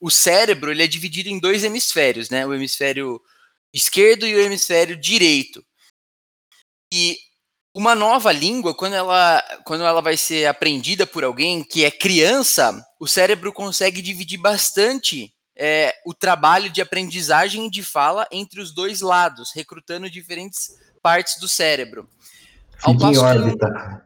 [0.01, 2.47] o cérebro ele é dividido em dois hemisférios, né?
[2.47, 3.21] O hemisfério
[3.73, 5.65] esquerdo e o hemisfério direito.
[6.93, 7.19] E
[7.75, 12.85] uma nova língua, quando ela, quando ela vai ser aprendida por alguém que é criança,
[12.99, 18.73] o cérebro consegue dividir bastante é, o trabalho de aprendizagem e de fala entre os
[18.75, 20.71] dois lados, recrutando diferentes
[21.03, 22.09] partes do cérebro.
[22.77, 24.05] Fica em órbita.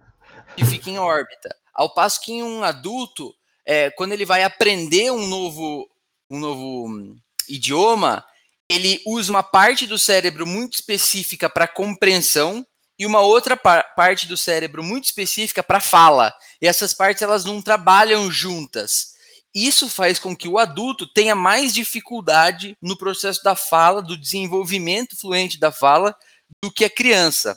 [0.57, 1.57] Que, fica em órbita.
[1.73, 3.33] Ao passo que em um adulto,
[3.67, 5.89] é, quando ele vai aprender um novo,
[6.31, 7.17] um novo hum,
[7.49, 8.25] idioma,
[8.69, 12.67] ele usa uma parte do cérebro muito específica para compreensão
[12.99, 16.33] e uma outra par parte do cérebro muito específica para fala.
[16.61, 19.15] E essas partes elas não trabalham juntas.
[19.55, 25.17] Isso faz com que o adulto tenha mais dificuldade no processo da fala, do desenvolvimento
[25.17, 26.17] fluente da fala,
[26.63, 27.57] do que a criança.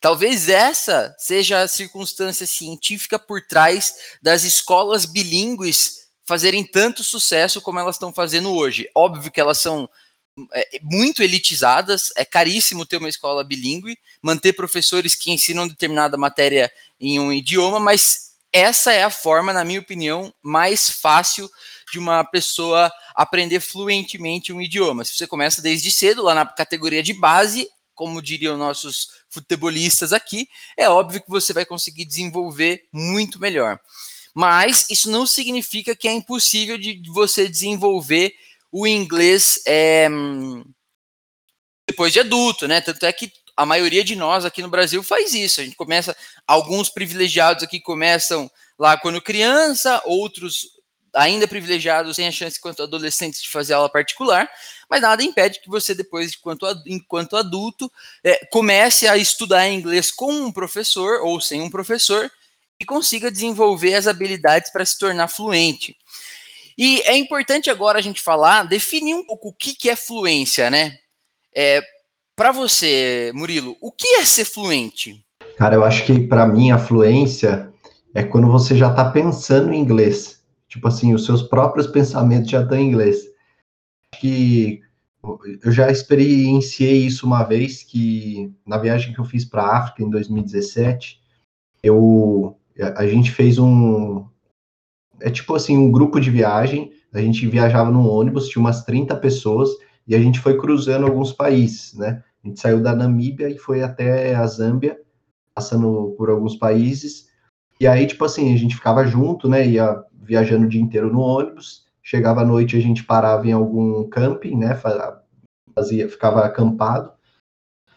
[0.00, 7.80] Talvez essa seja a circunstância científica por trás das escolas bilíngues fazerem tanto sucesso como
[7.80, 8.88] elas estão fazendo hoje.
[8.94, 9.88] Óbvio que elas são
[10.52, 16.70] é, muito elitizadas, é caríssimo ter uma escola bilíngue, manter professores que ensinam determinada matéria
[17.00, 21.50] em um idioma, mas essa é a forma, na minha opinião, mais fácil
[21.92, 25.04] de uma pessoa aprender fluentemente um idioma.
[25.04, 27.68] Se você começa desde cedo, lá na categoria de base,
[27.98, 33.80] como diriam nossos futebolistas aqui, é óbvio que você vai conseguir desenvolver muito melhor.
[34.32, 38.32] Mas isso não significa que é impossível de você desenvolver
[38.70, 40.08] o inglês é,
[41.88, 42.80] depois de adulto, né?
[42.80, 45.60] Tanto é que a maioria de nós aqui no Brasil faz isso.
[45.60, 50.68] A gente começa, alguns privilegiados aqui começam lá quando criança, outros
[51.14, 54.48] ainda privilegiados têm a chance enquanto adolescentes de fazer aula particular,
[54.88, 57.90] mas nada impede que você depois, enquanto, enquanto adulto,
[58.24, 62.30] é, comece a estudar inglês com um professor ou sem um professor
[62.80, 65.96] e consiga desenvolver as habilidades para se tornar fluente.
[66.76, 70.70] E é importante agora a gente falar, definir um pouco o que, que é fluência,
[70.70, 70.96] né?
[71.54, 71.82] É,
[72.36, 75.24] para você, Murilo, o que é ser fluente?
[75.56, 77.68] Cara, eu acho que para mim a fluência
[78.14, 80.37] é quando você já está pensando em inglês.
[80.68, 83.24] Tipo assim, os seus próprios pensamentos já estão em inglês.
[84.20, 84.80] Que
[85.62, 90.10] eu já experienciei isso uma vez que na viagem que eu fiz para África em
[90.10, 91.20] 2017,
[91.82, 92.56] eu
[92.96, 94.24] a gente fez um
[95.20, 99.16] é tipo assim, um grupo de viagem, a gente viajava num ônibus, tinha umas 30
[99.16, 99.70] pessoas,
[100.06, 102.22] e a gente foi cruzando alguns países, né?
[102.44, 104.96] A gente saiu da Namíbia e foi até a Zâmbia,
[105.54, 107.28] passando por alguns países,
[107.80, 109.66] e aí, tipo assim, a gente ficava junto, né?
[109.66, 114.08] Ia viajando o dia inteiro no ônibus, chegava à noite, a gente parava em algum
[114.08, 114.78] camping, né?
[115.74, 117.10] Fazia, ficava acampado,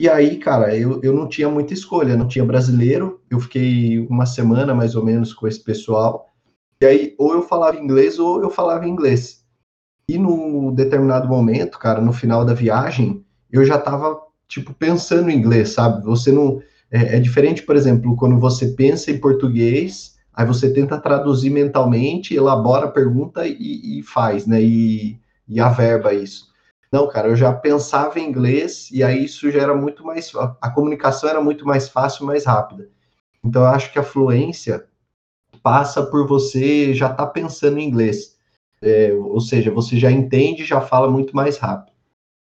[0.02, 4.26] e aí, cara, eu, eu não tinha muita escolha, não tinha brasileiro, eu fiquei uma
[4.26, 6.28] semana mais ou menos com esse pessoal,
[6.82, 9.46] e aí, ou eu falava inglês ou eu falava inglês.
[10.10, 15.38] E num determinado momento, cara, no final da viagem, eu já tava, tipo, pensando em
[15.38, 16.04] inglês, sabe?
[16.04, 16.60] Você não.
[16.90, 22.36] É, é diferente, por exemplo, quando você pensa em português, aí você tenta traduzir mentalmente,
[22.36, 24.62] elabora a pergunta e, e faz, né?
[24.62, 26.52] E, e averba isso.
[26.92, 30.32] Não, cara, eu já pensava em inglês e aí isso já era muito mais.
[30.36, 32.90] A, comunicação era muito mais fácil, mais rápida.
[33.44, 34.86] Então, eu acho que a fluência
[35.64, 38.36] passa por você já estar tá pensando em inglês.
[38.82, 41.91] É, ou seja, você já entende e já fala muito mais rápido.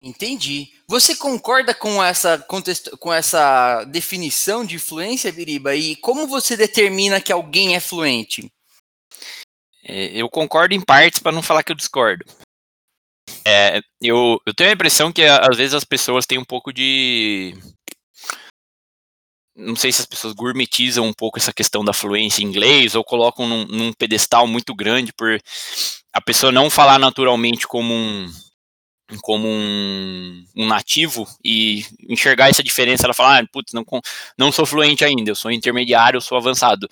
[0.01, 0.73] Entendi.
[0.87, 2.39] Você concorda com essa,
[3.01, 5.75] com essa definição de fluência, Biriba?
[5.75, 8.51] E como você determina que alguém é fluente?
[9.83, 12.25] É, eu concordo em partes, para não falar que eu discordo.
[13.45, 17.55] É, eu, eu tenho a impressão que às vezes as pessoas têm um pouco de
[19.57, 23.03] não sei se as pessoas gourmetizam um pouco essa questão da fluência em inglês ou
[23.03, 25.37] colocam num, num, pedestal muito grande por
[26.13, 28.31] a pessoa não falar naturalmente como um
[29.23, 33.85] como um, um nativo e enxergar essa diferença, ela fala, ah, putz, não,
[34.37, 36.89] não sou fluente ainda, eu sou intermediário, eu sou avançado.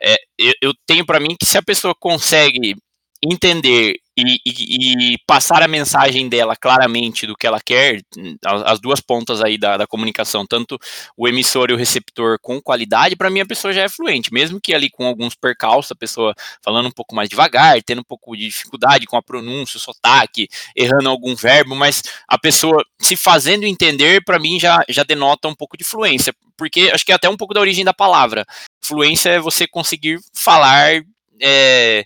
[0.00, 2.76] É, eu, eu tenho para mim que se a pessoa consegue
[3.22, 8.02] entender e, e, e, passar a mensagem dela claramente do que ela quer,
[8.44, 10.78] as, duas pontas aí da, da, comunicação, tanto
[11.16, 14.60] o emissor e o receptor com qualidade, para mim a pessoa já é fluente, mesmo
[14.60, 18.36] que ali com alguns percalços, a pessoa falando um pouco mais devagar, tendo um pouco
[18.36, 23.64] de dificuldade com a pronúncia, o sotaque, errando algum verbo, mas a pessoa se fazendo
[23.64, 27.28] entender, para mim já, já denota um pouco de fluência, porque acho que é até
[27.28, 28.44] um pouco da origem da palavra.
[28.82, 31.02] Fluência é você conseguir falar
[31.40, 32.04] é,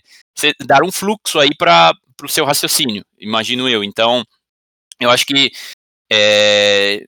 [0.65, 1.93] dar um fluxo aí para
[2.23, 3.83] o seu raciocínio, imagino eu.
[3.83, 4.23] Então,
[4.99, 5.51] eu acho que
[6.11, 7.05] é,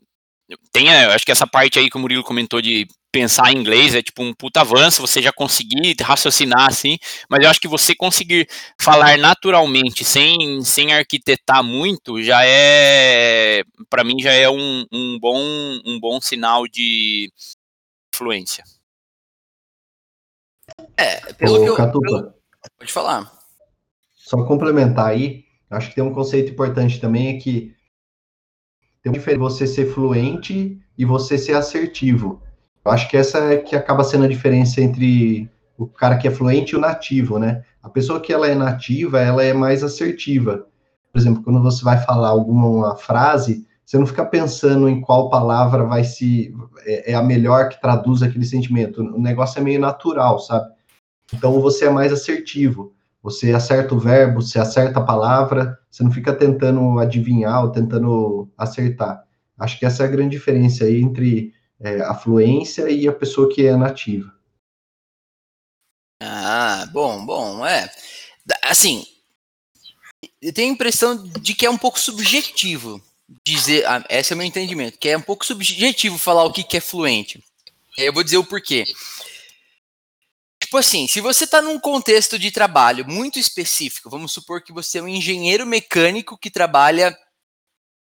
[0.71, 3.95] tem, eu acho que essa parte aí que o Murilo comentou de pensar em inglês
[3.95, 6.97] é tipo um puta avanço, você já conseguir raciocinar assim,
[7.29, 8.47] mas eu acho que você conseguir
[8.79, 15.41] falar naturalmente, sem, sem arquitetar muito, já é, para mim já é um, um, bom,
[15.85, 17.31] um bom sinal de
[18.13, 18.63] fluência.
[20.95, 22.33] É, pelo Ô, que eu, pelo...
[22.77, 23.36] Pode falar.
[24.27, 27.73] Só complementar aí, acho que tem um conceito importante também, é que
[29.01, 32.41] tem uma diferença você ser fluente e você ser assertivo.
[32.83, 36.31] Eu acho que essa é que acaba sendo a diferença entre o cara que é
[36.31, 37.63] fluente e o nativo, né?
[37.81, 40.67] A pessoa que ela é nativa, ela é mais assertiva.
[41.13, 45.85] Por exemplo, quando você vai falar alguma frase, você não fica pensando em qual palavra
[45.85, 46.53] vai se
[46.85, 49.01] é, é a melhor que traduz aquele sentimento.
[49.01, 50.69] O negócio é meio natural, sabe?
[51.33, 52.96] Então você é mais assertivo.
[53.27, 58.49] Você acerta o verbo, você acerta a palavra, você não fica tentando adivinhar ou tentando
[58.57, 59.21] acertar.
[59.59, 63.53] Acho que essa é a grande diferença aí entre é, a fluência e a pessoa
[63.53, 64.33] que é nativa.
[66.21, 67.91] Ah, bom, bom, é.
[68.63, 69.05] Assim,
[70.41, 73.01] eu tenho a impressão de que é um pouco subjetivo
[73.45, 76.63] dizer, ah, esse é o meu entendimento, que é um pouco subjetivo falar o que,
[76.63, 77.43] que é fluente.
[77.97, 78.85] Eu vou dizer o porquê.
[80.67, 84.97] Tipo assim, se você está num contexto de trabalho muito específico, vamos supor que você
[84.97, 87.17] é um engenheiro mecânico que trabalha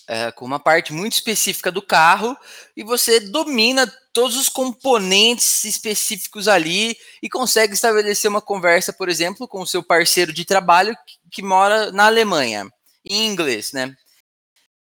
[0.06, 2.36] é, com uma parte muito específica do carro
[2.76, 9.48] e você domina todos os componentes específicos ali e consegue estabelecer uma conversa, por exemplo,
[9.48, 12.68] com o seu parceiro de trabalho que, que mora na Alemanha,
[13.02, 13.96] em inglês, né?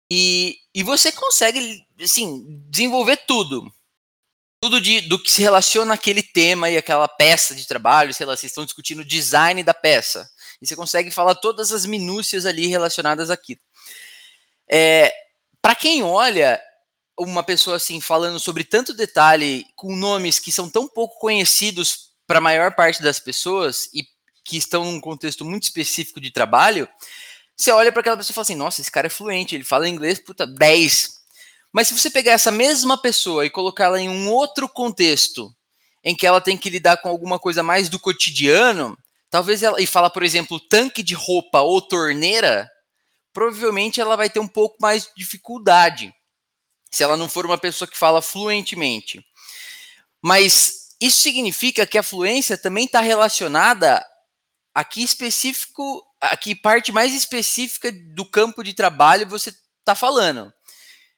[0.10, 3.70] E, e você consegue, assim, desenvolver tudo.
[4.66, 8.36] Tudo de, do que se relaciona àquele tema e aquela peça de trabalho, sei lá,
[8.36, 10.28] vocês estão discutindo o design da peça.
[10.60, 13.60] E você consegue falar todas as minúcias ali relacionadas aqui.
[14.68, 15.14] É,
[15.62, 16.60] para quem olha
[17.16, 22.40] uma pessoa assim falando sobre tanto detalhe com nomes que são tão pouco conhecidos para
[22.40, 24.04] a maior parte das pessoas e
[24.44, 26.90] que estão num contexto muito específico de trabalho,
[27.56, 29.88] você olha para aquela pessoa e fala assim: nossa, esse cara é fluente, ele fala
[29.88, 31.15] inglês, puta, 10.
[31.76, 35.54] Mas se você pegar essa mesma pessoa e colocá-la em um outro contexto,
[36.02, 38.98] em que ela tem que lidar com alguma coisa mais do cotidiano,
[39.30, 42.72] talvez ela, e fala, por exemplo, tanque de roupa ou torneira,
[43.34, 46.16] provavelmente ela vai ter um pouco mais de dificuldade,
[46.90, 49.22] se ela não for uma pessoa que fala fluentemente.
[50.22, 54.02] Mas isso significa que a fluência também está relacionada
[54.74, 60.54] aqui específico, aqui parte mais específica do campo de trabalho você está falando.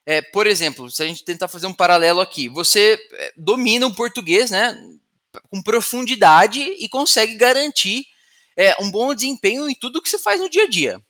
[0.10, 3.94] É, por exemplo, se a gente tentar fazer um paralelo aqui, você é, domina o
[3.94, 4.82] português, né,
[5.50, 8.06] com profundidade e consegue garantir
[8.56, 11.02] é, um bom desempenho em tudo que você faz no dia a dia.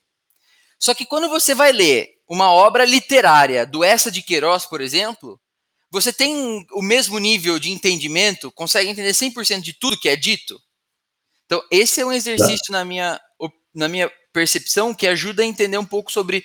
[0.80, 5.40] Só que quando você vai ler uma obra literária do Essa de Queiroz, por exemplo,
[5.92, 10.60] você tem o mesmo nível de entendimento, consegue entender 100% de tudo que é dito?
[11.46, 13.20] Então, esse é um exercício na minha,
[13.72, 16.44] na minha percepção que ajuda a entender um pouco sobre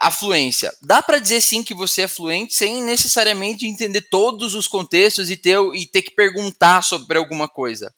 [0.00, 0.72] a fluência.
[0.80, 5.36] Dá para dizer sim que você é fluente sem necessariamente entender todos os contextos e
[5.36, 7.94] ter, e ter que perguntar sobre alguma coisa.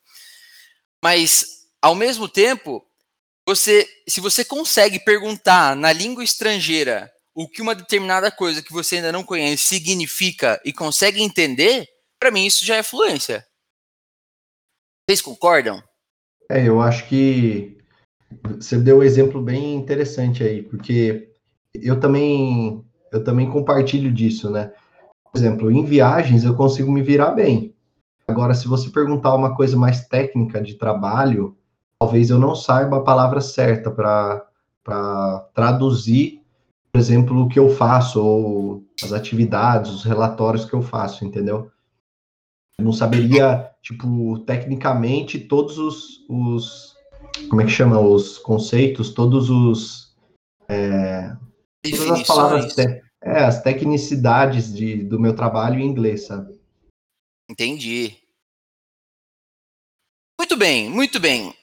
[1.02, 1.46] Mas,
[1.80, 2.84] ao mesmo tempo,
[3.46, 8.96] você, se você consegue perguntar na língua estrangeira o que uma determinada coisa que você
[8.96, 11.86] ainda não conhece significa e consegue entender,
[12.18, 13.46] para mim isso já é fluência.
[15.08, 15.82] Vocês concordam?
[16.50, 17.78] É, eu acho que
[18.56, 21.31] você deu um exemplo bem interessante aí, porque
[21.74, 24.72] eu também eu também compartilho disso, né?
[25.30, 27.74] Por exemplo, em viagens eu consigo me virar bem.
[28.26, 31.56] Agora, se você perguntar uma coisa mais técnica de trabalho,
[31.98, 36.42] talvez eu não saiba a palavra certa para traduzir,
[36.90, 41.70] por exemplo, o que eu faço, ou as atividades, os relatórios que eu faço, entendeu?
[42.78, 46.96] Eu não saberia, tipo, tecnicamente, todos os, os
[47.48, 50.14] como é que chama, os conceitos, todos os,
[50.68, 51.34] é,
[51.90, 56.58] todas as palavras, é, as tecnicidades de, do meu trabalho em inglês, sabe?
[57.50, 58.16] Entendi.
[60.38, 61.54] Muito bem, muito bem.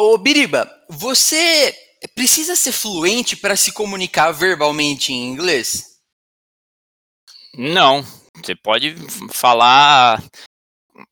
[0.00, 1.74] Ô, Biriba, você
[2.14, 5.98] precisa ser fluente para se comunicar verbalmente em inglês?
[7.54, 8.02] Não.
[8.36, 8.94] Você pode
[9.32, 10.22] falar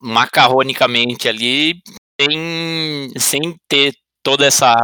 [0.01, 1.83] macarronicamente ali
[2.21, 3.93] sem, sem ter
[4.27, 4.75] toda essa,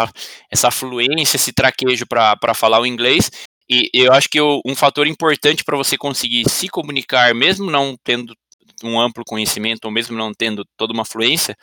[0.48, 3.28] essa fluência, esse traquejo para falar o inglês.
[3.68, 8.36] E eu acho que um fator importante para você conseguir se comunicar, mesmo não tendo
[8.84, 11.56] um amplo conhecimento, ou mesmo não tendo toda uma fluência,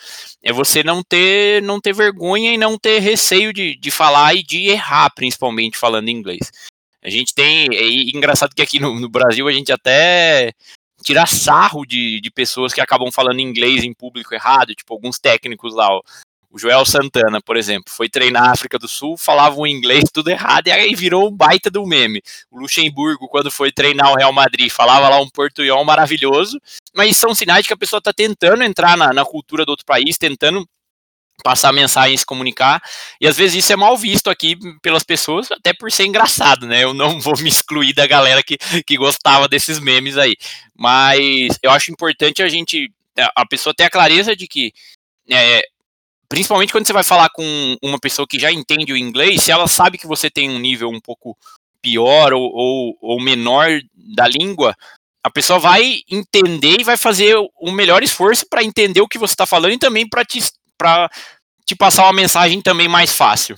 [0.44, 4.44] é você não ter, não ter vergonha e não ter receio de, de falar e
[4.44, 6.52] de errar, principalmente falando inglês.
[7.02, 10.52] A gente tem, é engraçado que aqui no, no Brasil a gente até
[11.02, 15.74] tira sarro de, de pessoas que acabam falando inglês em público errado, tipo alguns técnicos
[15.74, 16.02] lá, ó,
[16.52, 20.30] o Joel Santana, por exemplo, foi treinar na África do Sul, falava o inglês tudo
[20.30, 22.22] errado e aí virou um baita do meme.
[22.50, 26.60] O Luxemburgo, quando foi treinar o Real Madrid, falava lá um portunhol maravilhoso,
[26.96, 29.86] mas são sinais de que a pessoa está tentando entrar na, na cultura do outro
[29.86, 30.68] país, tentando
[31.44, 32.82] passar mensagem, se comunicar,
[33.22, 36.84] e às vezes isso é mal visto aqui pelas pessoas, até por ser engraçado, né?
[36.84, 40.36] Eu não vou me excluir da galera que, que gostava desses memes aí,
[40.76, 42.92] mas eu acho importante a gente,
[43.36, 44.74] a pessoa ter a clareza de que
[45.30, 45.64] é,
[46.30, 49.68] principalmente quando você vai falar com uma pessoa que já entende o inglês, se ela
[49.68, 51.36] sabe que você tem um nível um pouco
[51.82, 53.68] pior ou, ou, ou menor
[54.16, 54.76] da língua,
[55.24, 59.34] a pessoa vai entender e vai fazer o melhor esforço para entender o que você
[59.34, 60.40] está falando e também para te,
[61.66, 63.56] te passar uma mensagem também mais fácil.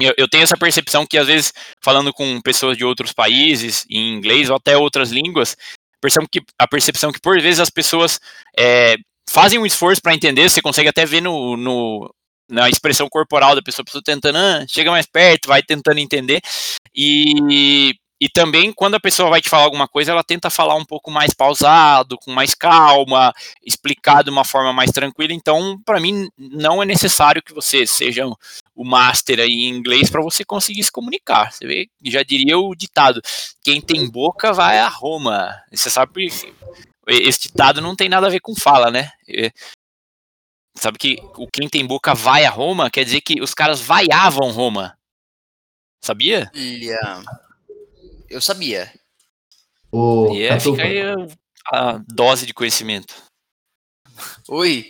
[0.00, 4.14] Eu, eu, tenho essa percepção que, às vezes, falando com pessoas de outros países, em
[4.14, 5.56] inglês ou até outras línguas,
[6.00, 8.20] percebo que, a percepção que, por vezes, as pessoas
[8.56, 8.94] é,
[9.28, 12.12] fazem um esforço para entender, você consegue até ver no, no,
[12.48, 16.40] na expressão corporal da pessoa, a pessoa tentando, ah, chega mais perto, vai tentando entender,
[16.94, 20.84] e, e também quando a pessoa vai te falar alguma coisa, ela tenta falar um
[20.84, 23.32] pouco mais pausado, com mais calma,
[23.64, 28.24] explicar de uma forma mais tranquila, então, para mim, não é necessário que você seja
[28.74, 31.52] o master aí em inglês para você conseguir se comunicar.
[31.52, 33.20] Você vê, já diria o ditado:
[33.62, 35.52] quem tem boca vai a Roma.
[35.72, 36.28] Você sabe
[37.08, 39.10] esse ditado não tem nada a ver com fala, né?
[40.76, 44.50] Sabe que o quem tem boca vai a Roma quer dizer que os caras vaiavam
[44.50, 44.96] Roma.
[46.04, 46.50] Sabia?
[46.54, 47.22] Yeah.
[48.28, 48.92] Eu sabia.
[49.90, 51.00] O e é, fica aí
[51.72, 53.14] a dose de conhecimento.
[54.48, 54.86] Oi.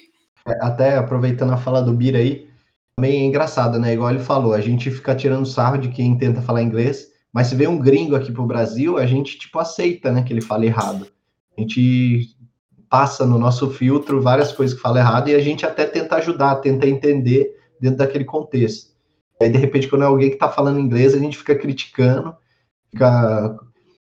[0.47, 2.49] É, até aproveitando a fala do Bira aí,
[2.97, 3.93] também é engraçado, né?
[3.93, 7.55] Igual ele falou, a gente fica tirando sarro de quem tenta falar inglês, mas se
[7.55, 11.11] vê um gringo aqui pro Brasil, a gente, tipo, aceita, né, que ele fala errado.
[11.59, 12.37] A gente
[12.89, 16.55] passa no nosso filtro várias coisas que fala errado e a gente até tenta ajudar,
[16.57, 18.93] tenta entender dentro daquele contexto.
[19.43, 22.33] Aí, de repente, quando é alguém que está falando inglês, a gente fica criticando,
[22.93, 23.57] fica...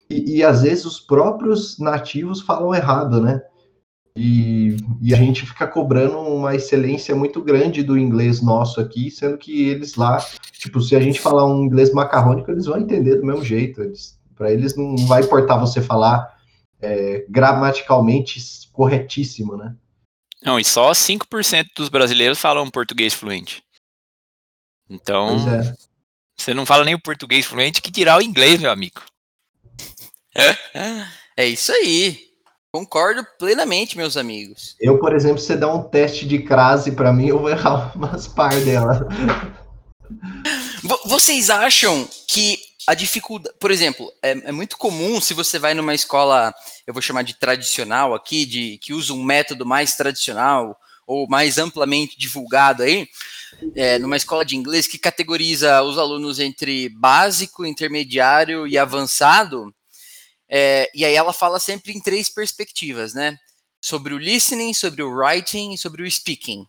[0.08, 3.40] E, e, às vezes os próprios nativos falam errado, né?
[4.14, 9.36] E, e, a gente fica cobrando uma excelência muito grande do inglês nosso aqui, sendo
[9.36, 10.18] que eles lá,
[10.52, 13.82] tipo, se a gente falar um inglês macarrônico, eles vão entender do mesmo jeito.
[14.34, 16.35] Para eles não vai importar você falar
[16.80, 18.40] é, gramaticalmente
[18.72, 19.74] corretíssimo, né?
[20.42, 23.62] Não, e só 5% dos brasileiros falam português fluente.
[24.88, 25.74] Então, é.
[26.36, 29.00] você não fala nem o português fluente, que tirar o inglês, meu amigo.
[31.38, 32.18] É isso aí.
[32.72, 34.74] Concordo plenamente, meus amigos.
[34.80, 37.92] Eu, por exemplo, se você dá um teste de crase para mim, eu vou errar
[37.96, 39.06] umas par dela.
[41.04, 45.94] Vocês acham que a dificuldade, por exemplo, é, é, muito comum se você vai numa
[45.94, 46.54] escola,
[46.86, 51.58] eu vou chamar de tradicional aqui, de que usa um método mais tradicional ou mais
[51.58, 53.08] amplamente divulgado aí,
[53.74, 59.74] é, numa escola de inglês que categoriza os alunos entre básico, intermediário e avançado,
[60.48, 63.36] é, e aí ela fala sempre em três perspectivas, né?
[63.80, 66.66] Sobre o listening, sobre o writing e sobre o speaking.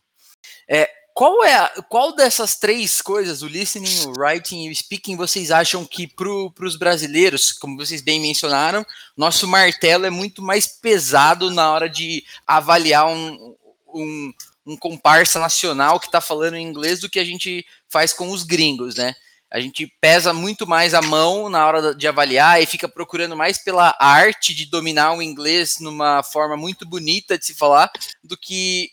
[0.70, 5.18] É, qual é a, qual dessas três coisas, o listening, o writing e o speaking,
[5.18, 8.86] vocês acham que para os brasileiros, como vocês bem mencionaram,
[9.18, 13.56] nosso martelo é muito mais pesado na hora de avaliar um,
[13.96, 18.30] um, um comparsa nacional que está falando em inglês do que a gente faz com
[18.30, 19.16] os gringos, né?
[19.50, 23.58] A gente pesa muito mais a mão na hora de avaliar e fica procurando mais
[23.58, 27.90] pela arte de dominar o inglês numa forma muito bonita de se falar
[28.24, 28.92] do que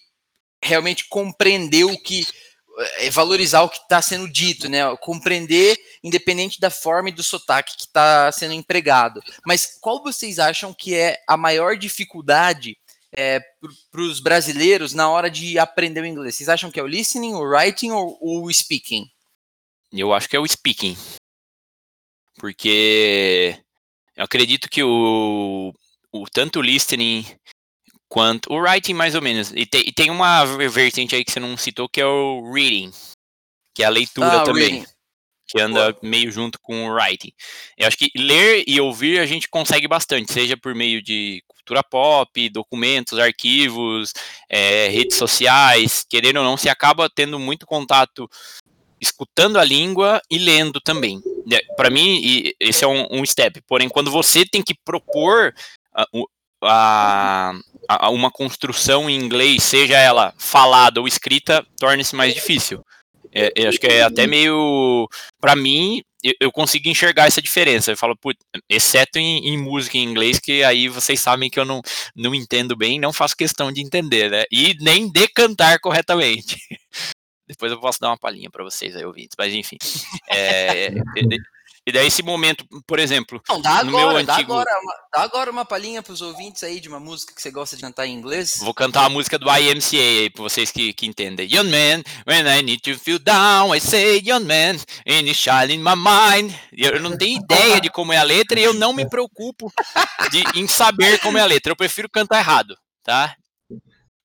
[0.65, 2.27] realmente compreender o que
[2.99, 4.81] é, valorizar o que está sendo dito, né?
[4.97, 9.23] Compreender, independente da forma e do sotaque que está sendo empregado.
[9.47, 12.77] Mas qual vocês acham que é a maior dificuldade
[13.17, 13.41] é,
[13.93, 16.35] para os brasileiros na hora de aprender o inglês?
[16.35, 19.09] Vocês acham que é o listening, o writing ou, ou o speaking?
[19.93, 20.97] Eu acho que é o speaking.
[22.37, 23.57] Porque
[24.17, 25.73] eu acredito que o,
[26.11, 27.25] o tanto o listening
[28.15, 28.53] quanto.
[28.53, 29.53] O writing, mais ou menos.
[29.57, 32.93] E, te, e, tem uma vertente aí que você não citou, que é o reading,
[33.75, 34.71] que é a leitura ah, também.
[34.71, 34.87] Reading.
[35.49, 36.07] Que anda Pô.
[36.07, 37.33] meio junto com o writing.
[37.77, 41.83] Eu acho que ler e ouvir a gente consegue bastante, seja por meio de cultura
[41.83, 44.13] pop, documentos, arquivos,
[44.49, 48.31] é, redes sociais, querendo ou não, se acaba tendo muito contato
[49.01, 51.21] escutando a língua e lendo também.
[51.53, 53.61] É, Para mim, esse é um, um, step.
[53.67, 55.53] Porém, quando você tem que propor
[55.93, 56.07] a,
[56.63, 57.53] a,
[58.11, 62.85] uma construção em inglês, seja ela falada ou escrita, torne-se mais difícil.
[63.33, 65.09] É, eu acho que é até meio.
[65.41, 67.91] para mim, eu, eu consigo enxergar essa diferença.
[67.91, 71.65] Eu falo, putz, exceto em, em, música em inglês, que aí vocês sabem que eu
[71.65, 71.83] não,
[72.15, 74.45] não entendo bem, não faço questão de entender, né?
[74.53, 76.57] E nem de cantar corretamente.
[77.47, 79.77] Depois eu posso dar uma palhinha para vocês aí, ouvintes, mas enfim.
[80.31, 80.91] É,
[81.87, 84.27] E daí esse momento, por exemplo, Não, dá agora, antigo...
[84.27, 87.43] dá agora, uma, dá agora uma palhinha para os ouvintes aí de uma música que
[87.43, 88.57] você gosta de cantar em inglês.
[88.61, 91.47] Vou cantar a música do IMCA aí para vocês que, que entendem.
[91.47, 94.77] Young man, when I need to feel down, I say young man,
[95.07, 96.55] and it's shining my mind.
[96.73, 99.71] Eu não tenho ideia de como é a letra e eu não me preocupo
[100.31, 101.71] de, em saber como é a letra.
[101.71, 103.37] Eu prefiro cantar errado, tá?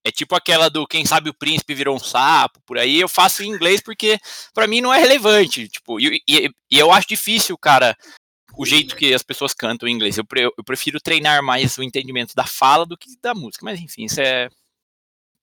[0.03, 2.99] É tipo aquela do quem sabe o príncipe virou um sapo, por aí.
[2.99, 4.17] Eu faço em inglês porque
[4.53, 5.67] para mim não é relevante.
[5.67, 7.95] Tipo, e, e, e, eu acho difícil, cara,
[8.57, 10.17] o jeito que as pessoas cantam em inglês.
[10.17, 10.25] Eu,
[10.57, 13.65] eu prefiro treinar mais o entendimento da fala do que da música.
[13.65, 14.49] Mas enfim, isso é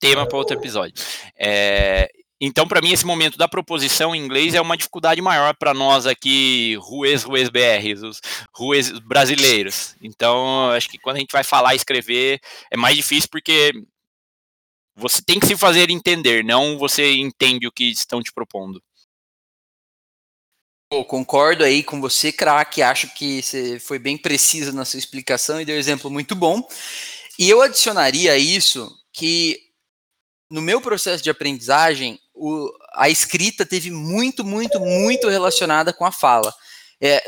[0.00, 0.94] tema para outro episódio.
[1.38, 5.72] É, então, para mim, esse momento da proposição em inglês é uma dificuldade maior para
[5.72, 8.20] nós aqui, ruês, ruês BRs, os
[8.54, 9.96] ruês brasileiros.
[10.02, 12.38] Então, acho que quando a gente vai falar e escrever,
[12.70, 13.72] é mais difícil porque
[14.96, 18.82] você tem que se fazer entender, não você entende o que estão te propondo.
[20.88, 22.80] Pô, concordo aí com você, craque.
[22.80, 26.66] Acho que você foi bem preciso na sua explicação e deu um exemplo muito bom.
[27.38, 29.60] E eu adicionaria a isso que
[30.50, 36.12] no meu processo de aprendizagem, o, a escrita teve muito, muito, muito relacionada com a
[36.12, 36.54] fala.
[37.00, 37.22] É,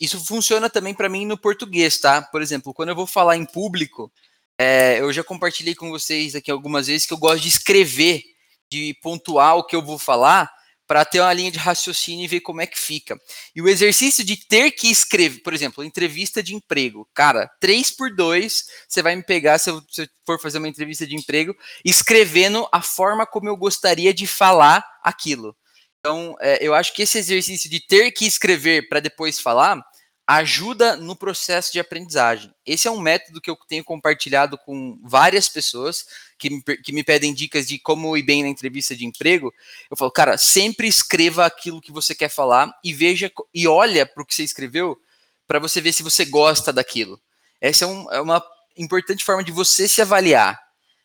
[0.00, 2.22] isso funciona também para mim no português, tá?
[2.22, 4.10] Por exemplo, quando eu vou falar em público,
[4.58, 8.22] é, eu já compartilhei com vocês aqui algumas vezes que eu gosto de escrever,
[8.70, 10.50] de pontuar o que eu vou falar,
[10.86, 13.18] para ter uma linha de raciocínio e ver como é que fica.
[13.54, 17.08] E o exercício de ter que escrever, por exemplo, entrevista de emprego.
[17.14, 19.82] Cara, três por dois, você vai me pegar, se eu,
[20.26, 25.56] for fazer uma entrevista de emprego, escrevendo a forma como eu gostaria de falar aquilo.
[26.00, 29.82] Então, é, eu acho que esse exercício de ter que escrever para depois falar
[30.26, 32.52] ajuda no processo de aprendizagem.
[32.64, 36.06] Esse é um método que eu tenho compartilhado com várias pessoas
[36.38, 39.52] que me, que me pedem dicas de como ir bem na entrevista de emprego.
[39.90, 44.22] Eu falo, cara, sempre escreva aquilo que você quer falar e veja e olha para
[44.22, 44.98] o que você escreveu
[45.46, 47.20] para você ver se você gosta daquilo.
[47.60, 48.42] Essa é, um, é uma
[48.76, 50.58] importante forma de você se avaliar.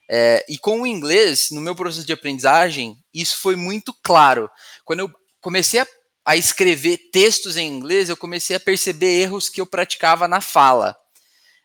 [0.10, 4.50] É, e com o inglês, no meu processo de aprendizagem, isso foi muito claro.
[4.84, 5.88] Quando eu comecei a
[6.30, 10.96] a escrever textos em inglês, eu comecei a perceber erros que eu praticava na fala.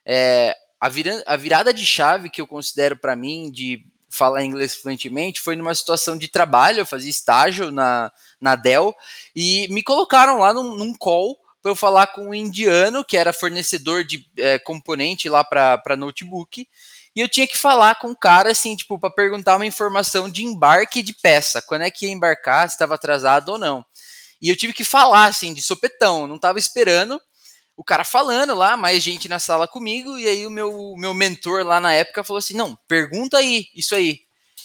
[0.07, 4.75] É, a, vira, a virada de chave que eu considero para mim de falar inglês
[4.75, 8.11] fluentemente foi numa situação de trabalho, eu fazia estágio na,
[8.41, 8.95] na Dell,
[9.37, 13.35] e me colocaram lá num, num call para eu falar com um indiano, que era
[13.35, 16.67] fornecedor de é, componente lá para notebook,
[17.15, 20.43] e eu tinha que falar com o cara, assim, tipo, para perguntar uma informação de
[20.43, 23.85] embarque de peça, quando é que ia embarcar, se estava atrasado ou não.
[24.45, 27.19] E eu tive que falar, assim, de sopetão, não estava esperando
[27.75, 31.65] o cara falando lá, mais gente na sala comigo, e aí o meu, meu mentor
[31.65, 34.21] lá na época falou assim: não, pergunta aí, isso aí.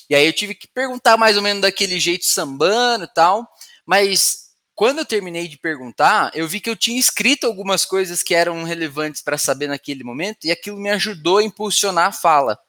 [0.09, 3.47] E aí eu tive que perguntar mais ou menos daquele jeito sambando e tal,
[3.85, 8.35] mas quando eu terminei de perguntar, eu vi que eu tinha escrito algumas coisas que
[8.35, 12.59] eram relevantes para saber naquele momento, e aquilo me ajudou a impulsionar a fala.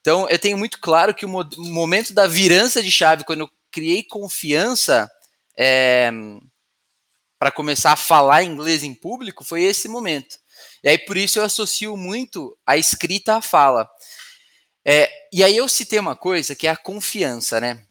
[0.00, 4.04] Então, eu tenho muito claro que o momento da virança de chave, quando eu criei
[4.04, 5.10] confiança,
[5.56, 6.10] é,
[7.38, 10.38] para começar a falar inglês em público foi esse momento.
[10.82, 13.88] E aí por isso eu associo muito a escrita à fala.
[14.84, 17.82] É, e aí eu citei uma coisa que é a confiança, né?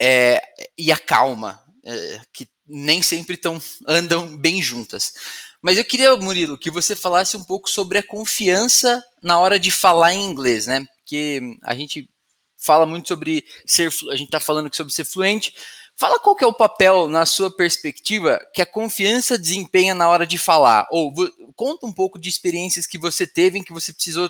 [0.00, 0.42] É,
[0.76, 5.14] e a calma, é, que nem sempre tão, andam bem juntas.
[5.60, 9.70] Mas eu queria, Murilo, que você falasse um pouco sobre a confiança na hora de
[9.70, 10.84] falar em inglês, né?
[10.98, 12.08] Porque a gente
[12.58, 15.54] fala muito sobre ser, a gente está falando sobre ser fluente,
[16.02, 20.26] Fala qual que é o papel, na sua perspectiva, que a confiança desempenha na hora
[20.26, 20.84] de falar.
[20.90, 21.14] Ou
[21.54, 24.28] conta um pouco de experiências que você teve em que você precisou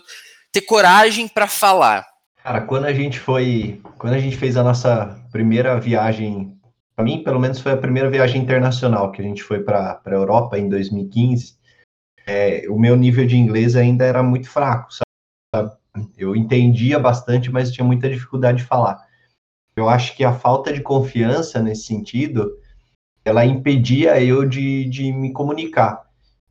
[0.53, 2.07] ter coragem para falar.
[2.45, 6.55] Cara, quando a gente foi, quando a gente fez a nossa primeira viagem,
[6.95, 10.11] para mim, pelo menos foi a primeira viagem internacional que a gente foi para a
[10.11, 11.57] Europa em 2015.
[12.27, 15.73] É, o meu nível de inglês ainda era muito fraco, sabe?
[16.19, 19.11] Eu entendia bastante, mas tinha muita dificuldade de falar.
[19.77, 22.53] Eu acho que a falta de confiança nesse sentido,
[23.25, 26.03] ela impedia eu de, de me comunicar.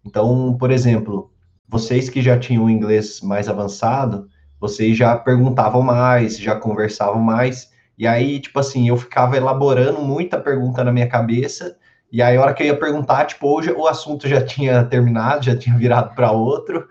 [0.05, 1.31] Então, por exemplo,
[1.67, 4.27] vocês que já tinham inglês mais avançado,
[4.59, 10.39] vocês já perguntavam mais, já conversavam mais, e aí, tipo assim, eu ficava elaborando muita
[10.39, 11.77] pergunta na minha cabeça,
[12.11, 15.45] e aí a hora que eu ia perguntar, tipo, hoje o assunto já tinha terminado,
[15.45, 16.87] já tinha virado para outro,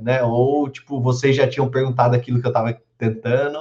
[0.00, 0.22] né?
[0.22, 3.60] Ou, tipo, vocês já tinham perguntado aquilo que eu estava tentando.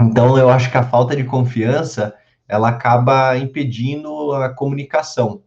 [0.00, 2.14] Então, eu acho que a falta de confiança,
[2.46, 5.42] ela acaba impedindo a comunicação.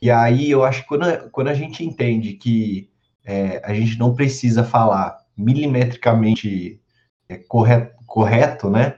[0.00, 2.90] E aí, eu acho que quando, quando a gente entende que
[3.24, 6.80] é, a gente não precisa falar milimetricamente
[7.28, 8.94] é, correto, correto, né?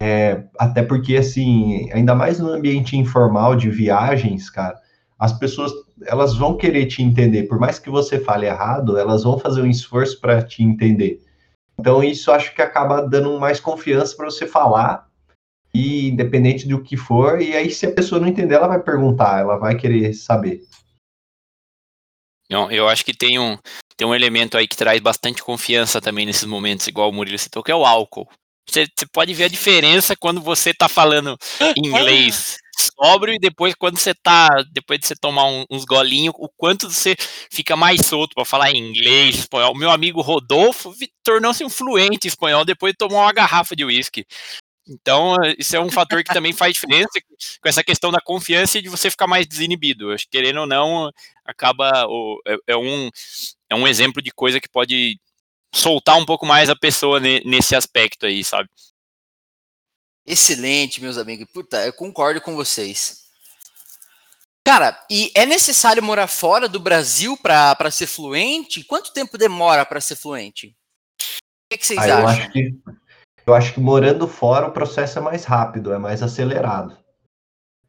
[0.00, 4.78] É, até porque, assim, ainda mais no ambiente informal de viagens, cara,
[5.18, 5.72] as pessoas
[6.06, 7.44] elas vão querer te entender.
[7.44, 11.22] Por mais que você fale errado, elas vão fazer um esforço para te entender.
[11.78, 15.06] Então, isso acho que acaba dando mais confiança para você falar,
[15.74, 19.40] e independente do que for, e aí, se a pessoa não entender, ela vai perguntar,
[19.40, 20.62] ela vai querer saber.
[22.48, 23.58] Não, eu acho que tem um,
[23.96, 27.62] tem um elemento aí que traz bastante confiança também nesses momentos, igual o Murilo citou,
[27.62, 28.28] que é o álcool.
[28.68, 31.36] Você, você pode ver a diferença quando você está falando
[31.76, 36.48] inglês sóbrio e depois quando você tá, depois de você tomar um, uns golinhos, o
[36.56, 37.16] quanto você
[37.50, 39.74] fica mais solto para falar inglês, espanhol.
[39.76, 44.24] Meu amigo Rodolfo tornou-se um fluente espanhol depois de tomar uma garrafa de uísque.
[44.88, 47.20] Então, isso é um fator que também faz diferença
[47.60, 50.12] com essa questão da confiança e de você ficar mais desinibido.
[50.12, 51.10] Acho que, querendo ou não,
[51.44, 52.06] acaba.
[52.46, 53.10] É, é, um,
[53.68, 55.18] é um exemplo de coisa que pode
[55.74, 58.68] soltar um pouco mais a pessoa nesse aspecto aí, sabe?
[60.26, 61.46] Excelente, meus amigos.
[61.52, 63.26] Puta, eu concordo com vocês.
[64.64, 68.82] Cara, e é necessário morar fora do Brasil para ser fluente?
[68.82, 70.76] Quanto tempo demora para ser fluente?
[71.18, 72.20] O que, que vocês ah, acham?
[72.20, 72.78] Eu acho que,
[73.46, 76.98] eu acho que morando fora o processo é mais rápido, é mais acelerado.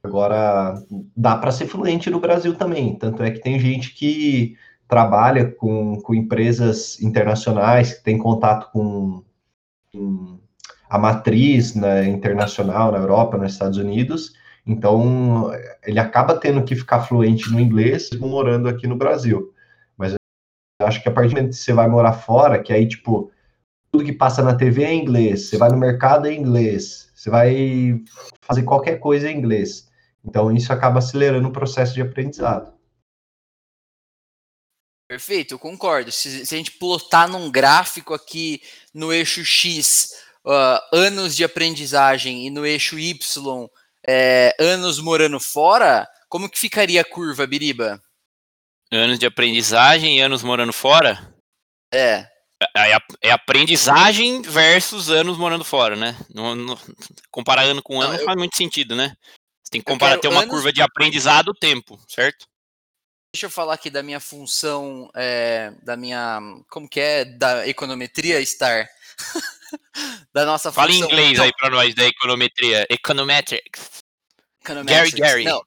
[0.04, 0.76] Agora,
[1.16, 2.96] dá para ser fluente no Brasil também.
[2.96, 4.56] Tanto é que tem gente que
[4.88, 9.24] trabalha com, com empresas internacionais, que tem contato com,
[9.92, 10.40] com
[10.90, 14.34] a matriz né, internacional na Europa, nos Estados Unidos.
[14.66, 15.52] Então,
[15.86, 19.54] ele acaba tendo que ficar fluente no inglês, morando aqui no Brasil.
[19.98, 20.16] Mas
[20.82, 23.32] acho que a partir do momento que você vai morar fora, que aí, tipo,
[23.92, 28.04] tudo que passa na TV é inglês, você vai no mercado é inglês, você vai
[28.42, 29.88] fazer qualquer coisa em inglês.
[30.24, 32.78] Então, isso acaba acelerando o processo de aprendizado.
[35.10, 36.12] Perfeito, eu concordo.
[36.12, 38.62] Se, se, a gente plotar num gráfico aqui
[38.94, 43.70] no eixo X uh, anos de aprendizagem e no eixo Y
[44.08, 48.02] é, anos morando fora, como que ficaria a curva, Biriba?
[48.89, 51.36] Anos de aprendizagem e anos morando fora?
[51.93, 52.26] É.
[52.76, 56.18] É, é, é aprendizagem versus anos morando fora, né?
[56.34, 56.80] No,
[57.30, 59.16] comparar ano com ano não, eu, faz muito sentido, né?
[59.62, 60.50] Você tem que comparar ter uma anos...
[60.50, 62.48] curva de aprendizado tempo, certo?
[63.36, 66.39] Deixa eu falar aqui da minha função, é, da minha.
[66.70, 67.26] Como que é?
[67.26, 68.88] Da econometria estar.
[70.34, 71.09] da nossa Fala função.
[71.09, 72.86] Fala em inglês aí para nós da econometria.
[72.89, 74.03] Econometrics.
[74.61, 75.13] Econometrics.
[75.13, 75.43] Gary, Gary.
[75.43, 75.61] Não.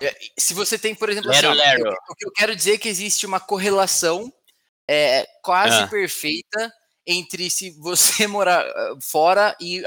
[0.00, 1.94] É, se você tem, por exemplo, lero, assim, lero.
[2.08, 4.32] o que eu quero dizer é que existe uma correlação
[4.88, 5.86] é, quase ah.
[5.88, 6.72] perfeita
[7.06, 9.82] entre se você morar ah, fora e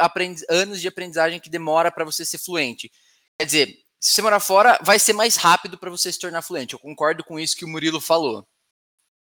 [0.50, 2.92] anos de aprendizagem que demora para você ser fluente.
[3.38, 6.74] Quer dizer, se você morar fora, vai ser mais rápido para você se tornar fluente.
[6.74, 8.48] Eu concordo com isso que o Murilo falou.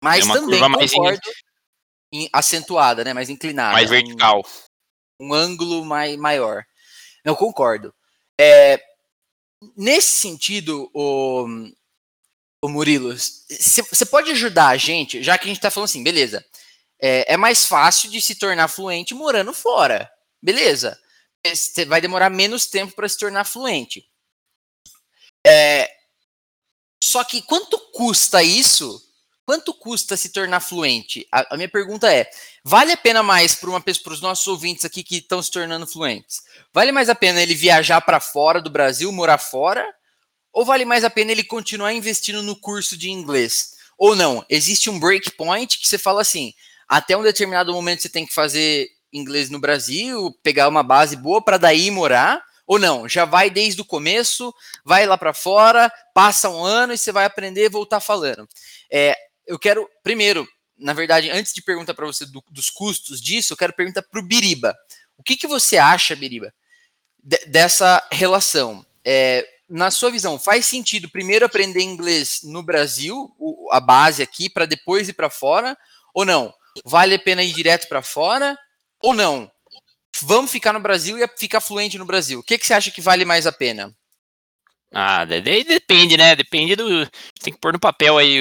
[0.01, 1.21] Mas é também concordo
[2.31, 3.13] acentuada, né?
[3.13, 3.73] Mais inclinada.
[3.73, 4.43] Mais vertical.
[5.19, 6.63] Um, um ângulo mais, maior.
[7.23, 7.93] Eu concordo.
[8.39, 8.81] É,
[9.77, 11.45] nesse sentido, o,
[12.61, 16.45] o Murilo, você pode ajudar a gente, já que a gente está falando assim, beleza.
[17.01, 20.09] É, é mais fácil de se tornar fluente morando fora.
[20.41, 20.99] Beleza.
[21.45, 24.09] Você vai demorar menos tempo para se tornar fluente.
[25.45, 25.89] É,
[27.03, 29.01] só que quanto custa isso?
[29.45, 31.27] Quanto custa se tornar fluente?
[31.31, 32.29] A, a minha pergunta é:
[32.63, 35.85] vale a pena mais para uma para os nossos ouvintes aqui que estão se tornando
[35.85, 36.41] fluentes?
[36.73, 39.85] Vale mais a pena ele viajar para fora do Brasil, morar fora?
[40.53, 43.73] Ou vale mais a pena ele continuar investindo no curso de inglês?
[43.97, 44.45] Ou não?
[44.49, 46.53] Existe um breakpoint que você fala assim:
[46.87, 51.43] até um determinado momento você tem que fazer inglês no Brasil, pegar uma base boa
[51.43, 52.41] para daí morar?
[52.65, 53.09] Ou não?
[53.09, 54.53] Já vai desde o começo,
[54.85, 58.47] vai lá para fora, passa um ano e você vai aprender e voltar falando.
[58.89, 59.17] É,
[59.47, 63.57] eu quero, primeiro, na verdade, antes de perguntar para você do, dos custos disso, eu
[63.57, 64.75] quero perguntar para o Biriba.
[65.17, 66.53] O que, que você acha, Biriba,
[67.47, 68.85] dessa relação?
[69.05, 74.49] É, na sua visão, faz sentido primeiro aprender inglês no Brasil, o, a base aqui,
[74.49, 75.77] para depois ir para fora?
[76.13, 76.53] Ou não?
[76.85, 78.57] Vale a pena ir direto para fora?
[79.01, 79.51] Ou não?
[80.21, 82.39] vamos ficar no Brasil e ficar fluente no Brasil.
[82.39, 83.95] O que, que você acha que vale mais a pena?
[84.93, 86.35] Ah, depende, né?
[86.35, 87.05] Depende do.
[87.41, 88.39] Tem que pôr no papel aí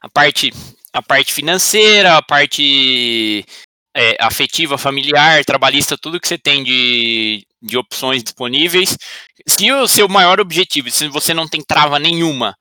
[0.00, 0.52] a parte,
[0.92, 3.44] a parte financeira, a parte
[3.96, 8.96] é, afetiva, familiar, trabalhista, tudo que você tem de, de opções disponíveis.
[9.46, 12.56] Se o seu maior objetivo, se você não tem trava nenhuma,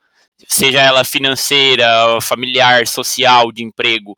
[0.47, 1.87] seja ela financeira,
[2.21, 4.15] familiar, social, de emprego,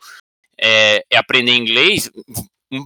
[0.59, 2.09] é, é aprender inglês,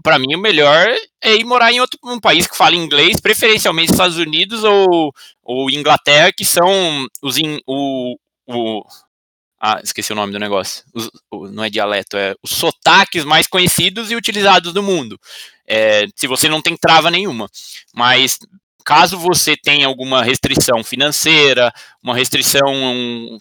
[0.04, 0.88] para mim o melhor
[1.22, 5.14] é ir morar em outro um país que fala inglês, preferencialmente Estados Unidos ou,
[5.44, 8.18] ou Inglaterra, que são os in, o,
[8.48, 8.84] o
[9.60, 10.84] ah, esqueci o nome do negócio.
[11.32, 15.20] O, não é dialeto, é os sotaques mais conhecidos e utilizados do mundo.
[15.68, 17.50] É, se você não tem trava nenhuma.
[17.94, 18.38] Mas
[18.86, 22.64] caso você tenha alguma restrição financeira, uma restrição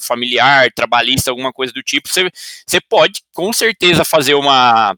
[0.01, 2.29] familiar, trabalhista, alguma coisa do tipo, você,
[2.67, 4.97] você pode com certeza fazer uma.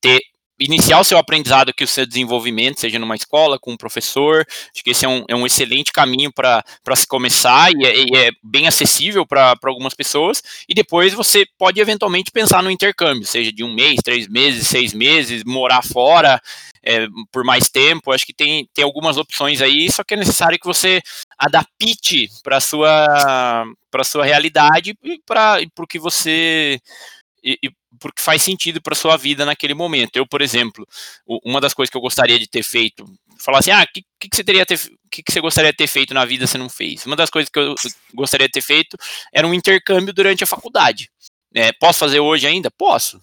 [0.00, 0.20] ter
[0.58, 4.46] iniciar o seu aprendizado aqui, o seu desenvolvimento, seja numa escola, com um professor.
[4.48, 8.16] Acho que esse é um, é um excelente caminho para se começar e é, e
[8.16, 10.42] é bem acessível para algumas pessoas.
[10.68, 14.92] E depois você pode eventualmente pensar no intercâmbio, seja de um mês, três meses, seis
[14.94, 16.40] meses, morar fora
[16.82, 18.12] é, por mais tempo.
[18.12, 21.02] Acho que tem, tem algumas opções aí, só que é necessário que você
[21.38, 23.66] adapte para sua,
[24.04, 26.80] sua realidade e para o que você.
[27.42, 27.70] E, e
[28.00, 30.16] porque faz sentido para sua vida naquele momento.
[30.16, 30.86] Eu, por exemplo,
[31.44, 33.04] uma das coisas que eu gostaria de ter feito,
[33.38, 36.14] falar assim, ah, o que, que, que, você que, que você gostaria de ter feito
[36.14, 37.06] na vida você não fez?
[37.06, 37.74] Uma das coisas que eu
[38.14, 38.96] gostaria de ter feito
[39.32, 41.10] era um intercâmbio durante a faculdade.
[41.54, 42.70] É, posso fazer hoje ainda?
[42.70, 43.20] Posso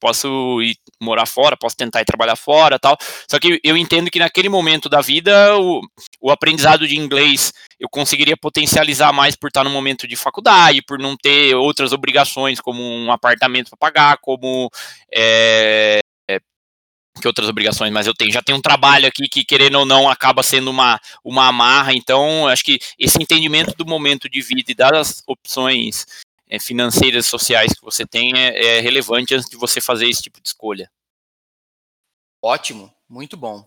[0.00, 2.96] posso ir morar fora, posso tentar ir trabalhar fora, tal.
[3.30, 5.80] Só que eu entendo que naquele momento da vida o,
[6.20, 10.98] o aprendizado de inglês eu conseguiria potencializar mais por estar no momento de faculdade, por
[10.98, 14.70] não ter outras obrigações como um apartamento para pagar, como
[15.12, 16.00] é,
[17.20, 20.08] que outras obrigações, mas eu tenho, já tenho um trabalho aqui que, querendo ou não,
[20.08, 24.74] acaba sendo uma, uma amarra, então acho que esse entendimento do momento de vida e
[24.74, 26.06] das opções
[26.54, 30.40] é, financeiras, sociais que você tem é, é relevante antes de você fazer esse tipo
[30.40, 30.90] de escolha.
[32.42, 33.66] Ótimo, muito bom.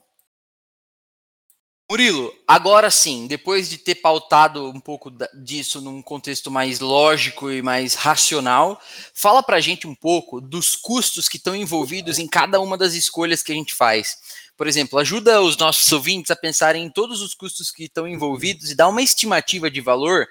[1.90, 7.62] Murilo, agora sim, depois de ter pautado um pouco disso num contexto mais lógico e
[7.62, 8.82] mais racional,
[9.14, 13.42] fala pra gente um pouco dos custos que estão envolvidos em cada uma das escolhas
[13.42, 14.18] que a gente faz.
[14.58, 18.70] Por exemplo, ajuda os nossos ouvintes a pensarem em todos os custos que estão envolvidos
[18.70, 20.28] e dá uma estimativa de valor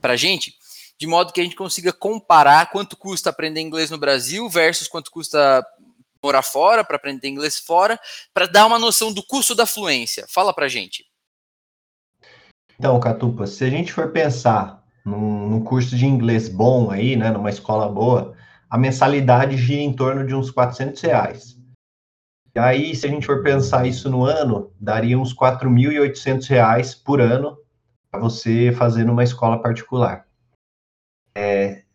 [0.00, 0.54] pra gente,
[1.00, 5.10] de modo que a gente consiga comparar quanto custa aprender inglês no Brasil versus quanto
[5.10, 5.66] custa
[6.22, 7.98] morar fora para aprender inglês fora,
[8.34, 10.26] para dar uma noção do custo da fluência.
[10.28, 11.06] Fala para gente.
[12.78, 17.30] Então, Catupa, se a gente for pensar num, num, curso de inglês bom aí, né,
[17.30, 18.34] numa escola boa,
[18.68, 21.56] a mensalidade gira em torno de uns 400 reais.
[22.54, 27.22] E aí, se a gente for pensar isso no ano, daria uns 4.800 reais por
[27.22, 27.56] ano
[28.10, 30.26] para você fazer numa escola particular.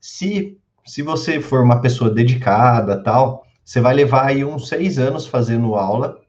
[0.05, 5.25] Se, se você for uma pessoa dedicada, tal, você vai levar aí uns seis anos
[5.25, 6.21] fazendo aula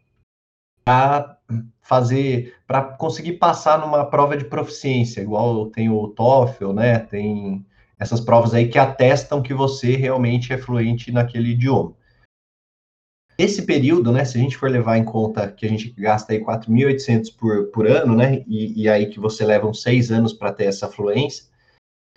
[0.82, 1.38] para
[1.82, 7.00] fazer, para conseguir passar numa prova de proficiência, igual tem o TOEFL, né?
[7.00, 7.66] Tem
[7.98, 11.94] essas provas aí que atestam que você realmente é fluente naquele idioma.
[13.36, 16.42] Esse período, né, se a gente for levar em conta que a gente gasta aí
[16.42, 20.50] 4.800 por, por ano, né, e, e aí que você leva uns seis anos para
[20.50, 21.44] ter essa fluência,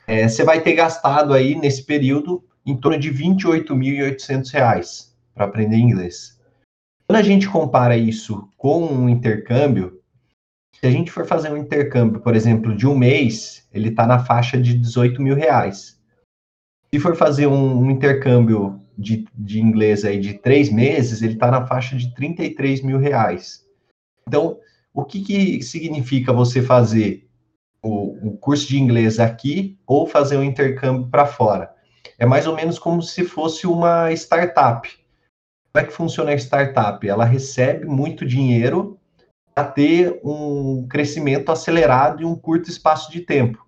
[0.09, 5.77] é, você vai ter gastado aí nesse período em torno de R$ 28.800 para aprender
[5.77, 6.35] inglês.
[7.07, 10.01] Quando a gente compara isso com um intercâmbio,
[10.73, 14.17] se a gente for fazer um intercâmbio, por exemplo, de um mês, ele está na
[14.17, 16.01] faixa de 18 mil reais.
[16.91, 21.51] Se for fazer um, um intercâmbio de, de, inglês aí de três meses, ele está
[21.51, 23.63] na faixa de 33 mil reais.
[24.27, 24.57] Então,
[24.91, 27.28] o que, que significa você fazer
[27.81, 31.73] o, o curso de inglês aqui ou fazer um intercâmbio para fora.
[32.17, 34.89] É mais ou menos como se fosse uma startup.
[35.71, 37.07] Como é que funciona a startup?
[37.07, 38.99] Ela recebe muito dinheiro
[39.53, 43.65] para ter um crescimento acelerado em um curto espaço de tempo.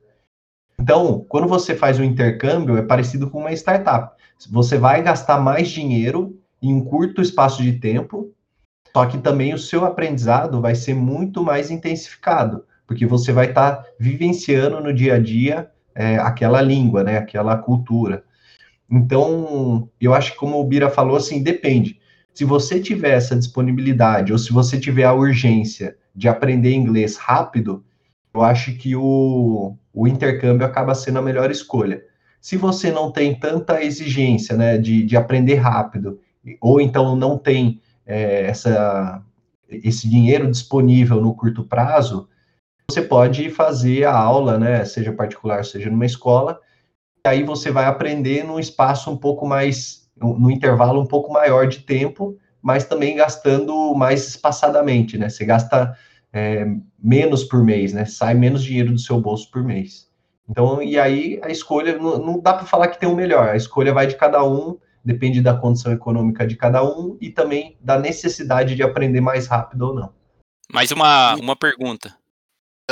[0.80, 4.20] Então, quando você faz um intercâmbio, é parecido com uma startup.
[4.50, 8.34] Você vai gastar mais dinheiro em um curto espaço de tempo,
[8.92, 13.78] só que também o seu aprendizado vai ser muito mais intensificado porque você vai estar
[13.78, 18.26] tá vivenciando no dia a dia é, aquela língua, né, aquela cultura.
[18.90, 22.02] Então, eu acho que como o Bira falou, assim, depende.
[22.34, 27.82] Se você tiver essa disponibilidade ou se você tiver a urgência de aprender inglês rápido,
[28.34, 32.04] eu acho que o, o intercâmbio acaba sendo a melhor escolha.
[32.42, 36.20] Se você não tem tanta exigência, né, de, de aprender rápido,
[36.60, 39.24] ou então não tem é, essa,
[39.70, 42.28] esse dinheiro disponível no curto prazo,
[42.92, 46.60] você pode fazer a aula, né, seja particular, seja numa escola,
[47.26, 51.68] e aí você vai aprender num espaço um pouco mais, no intervalo um pouco maior
[51.68, 55.30] de tempo, mas também gastando mais espaçadamente, né?
[55.30, 55.98] Você gasta
[56.34, 56.66] é,
[57.02, 58.06] menos por mês, né?
[58.06, 60.10] Sai menos dinheiro do seu bolso por mês.
[60.50, 63.56] Então, e aí a escolha, não, não dá para falar que tem o melhor, a
[63.56, 67.98] escolha vai de cada um, depende da condição econômica de cada um e também da
[67.98, 70.14] necessidade de aprender mais rápido ou não.
[70.72, 72.21] Mais uma, uma pergunta.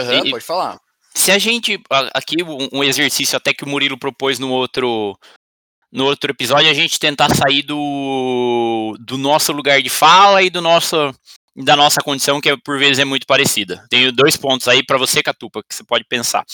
[0.03, 0.79] Uhum, e, pode falar.
[1.13, 1.81] Se a gente.
[2.13, 2.37] Aqui,
[2.71, 5.17] um exercício até que o Murilo propôs no outro,
[5.91, 10.61] no outro episódio, a gente tentar sair do, do nosso lugar de fala e do
[10.61, 11.13] nosso
[11.55, 13.85] da nossa condição, que por vezes é muito parecida.
[13.89, 16.45] Tenho dois pontos aí para você, Catupa, que você pode pensar,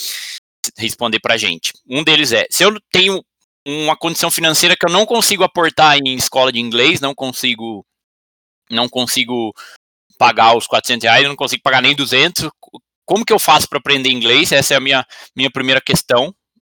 [0.78, 1.74] responder para a gente.
[1.88, 3.24] Um deles é: se eu tenho
[3.66, 7.86] uma condição financeira que eu não consigo aportar em escola de inglês, não consigo,
[8.70, 9.54] não consigo
[10.18, 12.50] pagar os 400 reais, eu não consigo pagar nem 200.
[13.06, 14.52] Como que eu faço para aprender inglês?
[14.52, 16.34] Essa é a minha, minha primeira questão.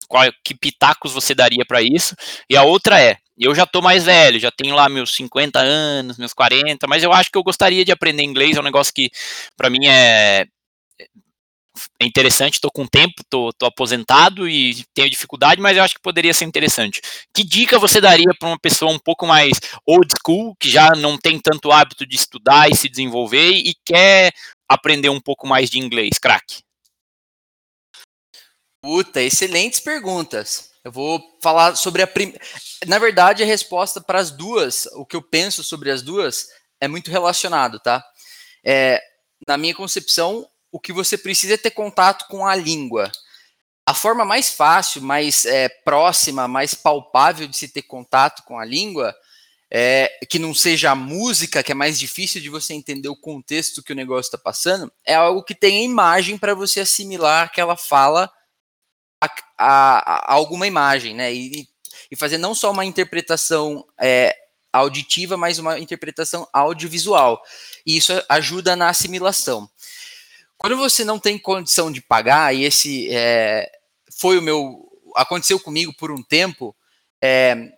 [0.09, 2.15] Qual, que pitacos você daria para isso?
[2.49, 6.19] E a outra é, eu já tô mais velho, já tenho lá meus 50 anos,
[6.19, 9.09] meus 40, mas eu acho que eu gostaria de aprender inglês, é um negócio que
[9.57, 10.47] para mim é,
[12.01, 16.35] é interessante, tô com tempo, tô aposentado e tenho dificuldade, mas eu acho que poderia
[16.35, 17.01] ser interessante.
[17.35, 19.53] Que dica você daria para uma pessoa um pouco mais
[19.87, 24.33] old school, que já não tem tanto hábito de estudar e se desenvolver e quer
[24.71, 26.63] aprender um pouco mais de inglês, craque?
[28.81, 30.71] Puta, excelentes perguntas.
[30.85, 32.41] Eu vou falar sobre a primeira.
[32.87, 36.47] Na verdade, a resposta para as duas, o que eu penso sobre as duas,
[36.81, 38.03] é muito relacionado, tá?
[38.65, 39.03] É,
[39.47, 43.11] na minha concepção, o que você precisa é ter contato com a língua.
[43.85, 48.65] A forma mais fácil, mais é, próxima, mais palpável de se ter contato com a
[48.65, 49.15] língua,
[49.71, 53.83] é, que não seja a música, que é mais difícil de você entender o contexto
[53.83, 58.31] que o negócio está passando, é algo que tem imagem para você assimilar aquela fala
[59.23, 61.33] a, a, a alguma imagem, né?
[61.33, 61.69] E,
[62.11, 64.35] e, fazer não só uma interpretação é,
[64.73, 67.41] auditiva, mas uma interpretação audiovisual.
[67.87, 69.71] E isso ajuda na assimilação.
[70.57, 73.71] Quando você não tem condição de pagar, e esse é,
[74.19, 74.91] foi o meu.
[75.15, 76.75] aconteceu comigo por um tempo,
[77.23, 77.73] é,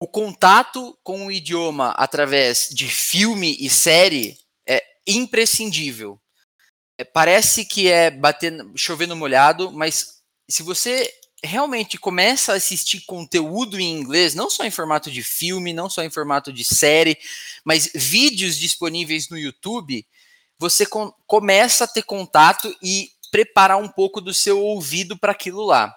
[0.00, 6.20] o contato com o idioma através de filme e série é imprescindível.
[6.96, 13.02] É, parece que é bater, chover no molhado, mas se você realmente começa a assistir
[13.06, 17.16] conteúdo em inglês, não só em formato de filme, não só em formato de série,
[17.64, 20.06] mas vídeos disponíveis no YouTube,
[20.58, 25.64] você com, começa a ter contato e preparar um pouco do seu ouvido para aquilo
[25.64, 25.94] lá.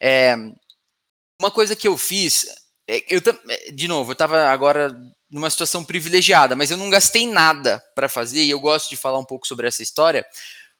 [0.00, 0.34] É,
[1.40, 2.46] uma coisa que eu fiz,
[3.08, 3.20] eu
[3.72, 4.94] de novo, eu estava agora
[5.30, 9.18] numa situação privilegiada, mas eu não gastei nada para fazer e eu gosto de falar
[9.18, 10.26] um pouco sobre essa história.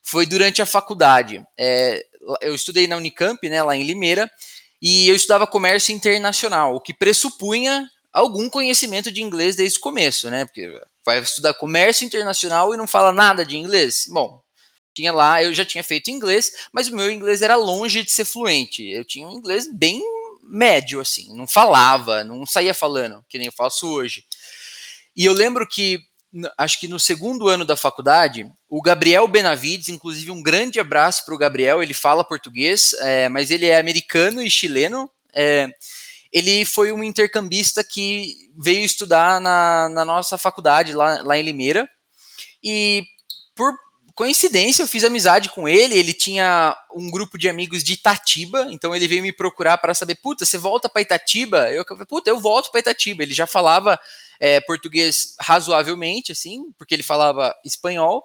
[0.03, 1.43] Foi durante a faculdade.
[1.59, 2.05] É,
[2.41, 4.31] eu estudei na Unicamp, né, lá em Limeira,
[4.81, 10.29] e eu estudava comércio internacional, o que pressupunha algum conhecimento de inglês desde o começo,
[10.29, 10.45] né?
[10.45, 14.07] Porque vai estudar comércio internacional e não fala nada de inglês.
[14.09, 14.43] Bom,
[14.95, 18.27] tinha lá, eu já tinha feito inglês, mas o meu inglês era longe de ser
[18.27, 18.87] fluente.
[18.87, 20.03] Eu tinha um inglês bem
[20.43, 24.25] médio, assim, não falava, não saía falando, que nem eu faço hoje.
[25.15, 26.01] E eu lembro que
[26.57, 31.35] acho que no segundo ano da faculdade, o Gabriel Benavides, inclusive um grande abraço para
[31.35, 35.11] o Gabriel, ele fala português, é, mas ele é americano e chileno.
[35.35, 35.69] É,
[36.33, 41.89] ele foi um intercambista que veio estudar na, na nossa faculdade lá, lá em Limeira.
[42.65, 43.05] E
[43.55, 43.75] por
[44.15, 45.97] coincidência, eu fiz amizade com ele.
[45.97, 50.17] Ele tinha um grupo de amigos de Itatiba, então ele veio me procurar para saber:
[50.17, 51.71] puta, você volta para Itatiba?
[51.71, 53.23] Eu falei: puta, eu volto para Itatiba.
[53.23, 53.99] Ele já falava
[54.41, 58.25] é, português razoavelmente, assim, porque ele falava espanhol.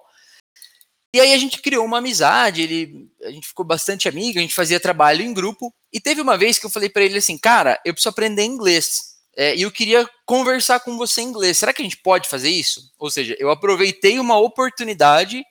[1.14, 4.54] E aí a gente criou uma amizade, ele, a gente ficou bastante amigo, a gente
[4.54, 5.74] fazia trabalho em grupo.
[5.92, 9.16] E teve uma vez que eu falei para ele assim, cara, eu preciso aprender inglês.
[9.34, 11.56] É, e eu queria conversar com você em inglês.
[11.56, 12.92] Será que a gente pode fazer isso?
[12.98, 15.44] Ou seja, eu aproveitei uma oportunidade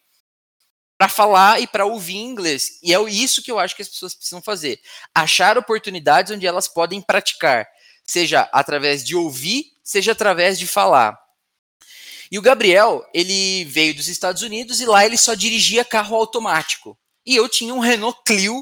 [0.97, 2.79] para falar e para ouvir inglês.
[2.81, 4.79] E é isso que eu acho que as pessoas precisam fazer.
[5.13, 7.67] Achar oportunidades onde elas podem praticar,
[8.03, 11.17] seja através de ouvir seja através de falar.
[12.29, 16.99] E o Gabriel, ele veio dos Estados Unidos e lá ele só dirigia carro automático.
[17.25, 18.61] E eu tinha um Renault Clio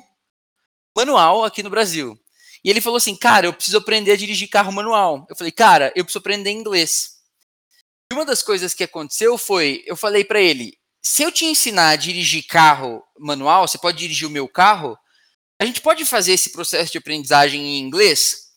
[0.95, 2.17] manual aqui no Brasil.
[2.63, 5.25] E ele falou assim: Cara, eu preciso aprender a dirigir carro manual.
[5.27, 7.15] Eu falei: Cara, eu preciso aprender inglês.
[8.11, 11.89] E uma das coisas que aconteceu foi: eu falei para ele, se eu te ensinar
[11.89, 14.97] a dirigir carro manual, você pode dirigir o meu carro,
[15.61, 18.47] a gente pode fazer esse processo de aprendizagem em inglês?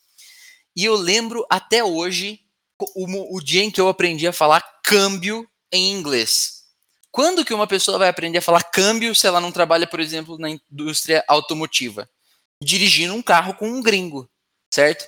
[0.75, 2.41] E eu lembro até hoje
[2.97, 6.63] o, o dia em que eu aprendi a falar câmbio em inglês.
[7.11, 10.39] Quando que uma pessoa vai aprender a falar câmbio se ela não trabalha, por exemplo,
[10.39, 12.09] na indústria automotiva?
[12.63, 14.27] Dirigindo um carro com um gringo,
[14.73, 15.07] certo?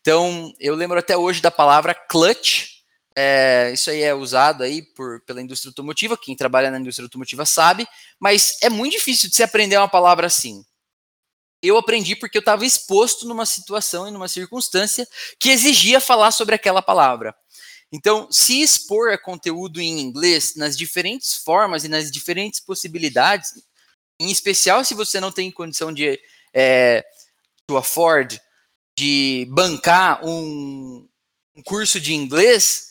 [0.00, 2.77] Então, eu lembro até hoje da palavra clutch.
[3.20, 7.44] É, isso aí é usado aí por, pela indústria automotiva, quem trabalha na indústria automotiva
[7.44, 7.84] sabe,
[8.16, 10.64] mas é muito difícil de se aprender uma palavra assim.
[11.60, 15.04] eu aprendi porque eu estava exposto numa situação e numa circunstância
[15.40, 17.34] que exigia falar sobre aquela palavra.
[17.90, 23.50] Então, se expor a conteúdo em inglês nas diferentes formas e nas diferentes possibilidades,
[24.20, 26.20] em especial se você não tem condição de
[26.54, 27.04] é,
[27.66, 28.40] to afford,
[28.96, 31.08] de bancar um,
[31.56, 32.87] um curso de inglês,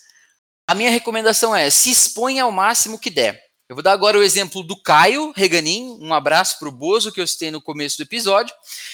[0.67, 3.41] a minha recomendação é se exponha ao máximo que der.
[3.69, 7.19] Eu vou dar agora o exemplo do Caio Reganin, um abraço para o Bozo que
[7.19, 8.53] eu citei no começo do episódio.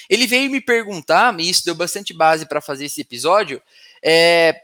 [0.10, 3.62] Ele veio me perguntar, e isso deu bastante base para fazer esse episódio,
[4.04, 4.60] é,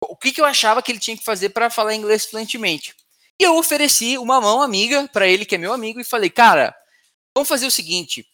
[0.00, 2.94] o que, que eu achava que ele tinha que fazer para falar inglês fluentemente.
[3.40, 6.74] E eu ofereci uma mão amiga para ele, que é meu amigo, e falei, cara,
[7.34, 8.24] vamos fazer o seguinte,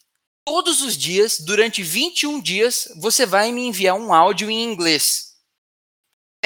[0.44, 5.27] todos os dias, durante 21 dias, você vai me enviar um áudio em inglês.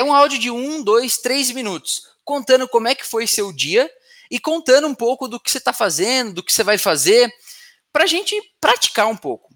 [0.02, 3.88] É um áudio de um, dois, três minutos, contando como é que foi seu dia
[4.28, 7.32] e contando um pouco do que você está fazendo, do que você vai fazer,
[7.92, 9.54] para a gente praticar um pouco.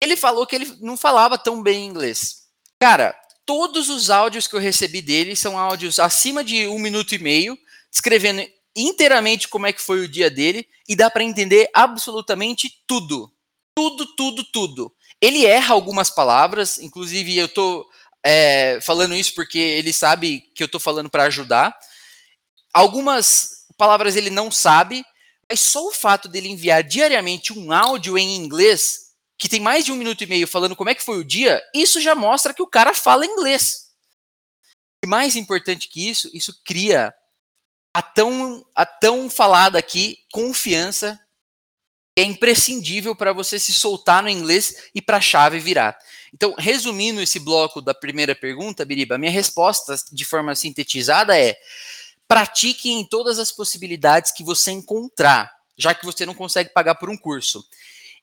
[0.00, 2.44] Ele falou que ele não falava tão bem inglês.
[2.80, 3.12] Cara,
[3.44, 7.58] todos os áudios que eu recebi dele são áudios acima de um minuto e meio,
[7.90, 13.32] descrevendo inteiramente como é que foi o dia dele, e dá para entender absolutamente tudo.
[13.76, 14.94] Tudo, tudo, tudo.
[15.20, 17.84] Ele erra algumas palavras, inclusive eu tô
[18.28, 21.78] é, falando isso porque ele sabe que eu tô falando para ajudar.
[22.74, 25.04] Algumas palavras ele não sabe,
[25.48, 29.92] mas só o fato dele enviar diariamente um áudio em inglês, que tem mais de
[29.92, 32.62] um minuto e meio falando como é que foi o dia, isso já mostra que
[32.62, 33.92] o cara fala inglês.
[35.04, 37.14] E mais importante que isso, isso cria
[37.94, 41.16] a tão, a tão falada aqui confiança
[42.16, 45.96] que é imprescindível para você se soltar no inglês e para a chave virar.
[46.36, 51.56] Então, resumindo esse bloco da primeira pergunta, Biriba, minha resposta de forma sintetizada é:
[52.28, 57.08] pratique em todas as possibilidades que você encontrar, já que você não consegue pagar por
[57.08, 57.64] um curso.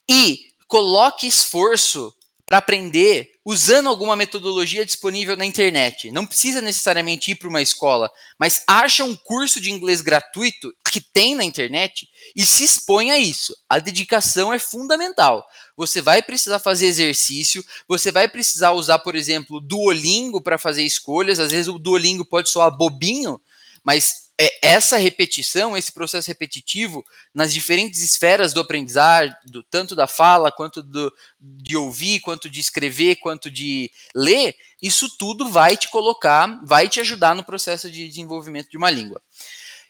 [0.08, 2.14] E coloque esforço
[2.46, 6.12] para aprender usando alguma metodologia disponível na internet.
[6.12, 11.02] Não precisa necessariamente ir para uma escola, mas acha um curso de inglês gratuito que
[11.02, 13.58] tem na internet e se expõe a isso.
[13.68, 15.44] A dedicação é fundamental.
[15.76, 21.40] Você vai precisar fazer exercício, você vai precisar usar, por exemplo, Duolingo para fazer escolhas.
[21.40, 23.42] Às vezes o Duolingo pode soar bobinho,
[23.84, 29.36] mas é, essa repetição, esse processo repetitivo nas diferentes esferas do aprendizado,
[29.70, 35.50] tanto da fala, quanto do, de ouvir, quanto de escrever, quanto de ler, isso tudo
[35.50, 39.22] vai te colocar, vai te ajudar no processo de desenvolvimento de uma língua.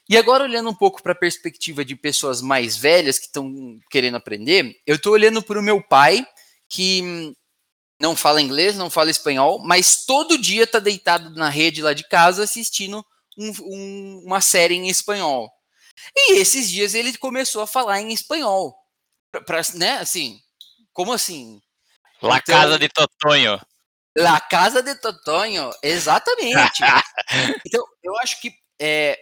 [0.09, 4.17] E agora, olhando um pouco para a perspectiva de pessoas mais velhas que estão querendo
[4.17, 6.25] aprender, eu estou olhando para o meu pai,
[6.69, 7.33] que
[7.99, 12.07] não fala inglês, não fala espanhol, mas todo dia está deitado na rede lá de
[12.07, 13.05] casa assistindo
[13.37, 15.49] um, um, uma série em espanhol.
[16.15, 18.75] E esses dias ele começou a falar em espanhol.
[19.31, 20.39] Pra, pra né, assim,
[20.91, 21.61] como assim?
[22.21, 23.61] La então, Casa de Totonho.
[24.17, 26.83] La Casa de Totonho, exatamente.
[27.65, 29.17] então, eu acho que é,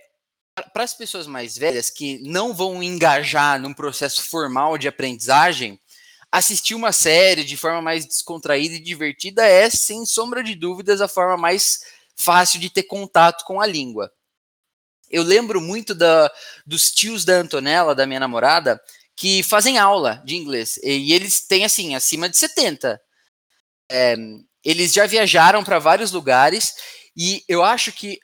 [0.74, 5.80] para as pessoas mais velhas que não vão engajar num processo formal de aprendizagem,
[6.32, 11.08] assistir uma série de forma mais descontraída e divertida é, sem sombra de dúvidas, a
[11.08, 11.82] forma mais
[12.16, 14.12] fácil de ter contato com a língua.
[15.10, 16.32] Eu lembro muito da,
[16.66, 18.82] dos tios da Antonella, da minha namorada,
[19.16, 20.80] que fazem aula de inglês.
[20.82, 23.00] E eles têm, assim, acima de 70.
[23.92, 24.16] É,
[24.64, 26.74] eles já viajaram para vários lugares
[27.16, 28.20] e eu acho que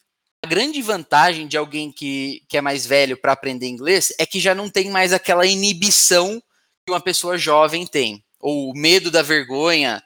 [0.47, 4.55] grande vantagem de alguém que, que é mais velho para aprender inglês é que já
[4.55, 6.41] não tem mais aquela inibição
[6.85, 10.01] que uma pessoa jovem tem, ou o medo da vergonha,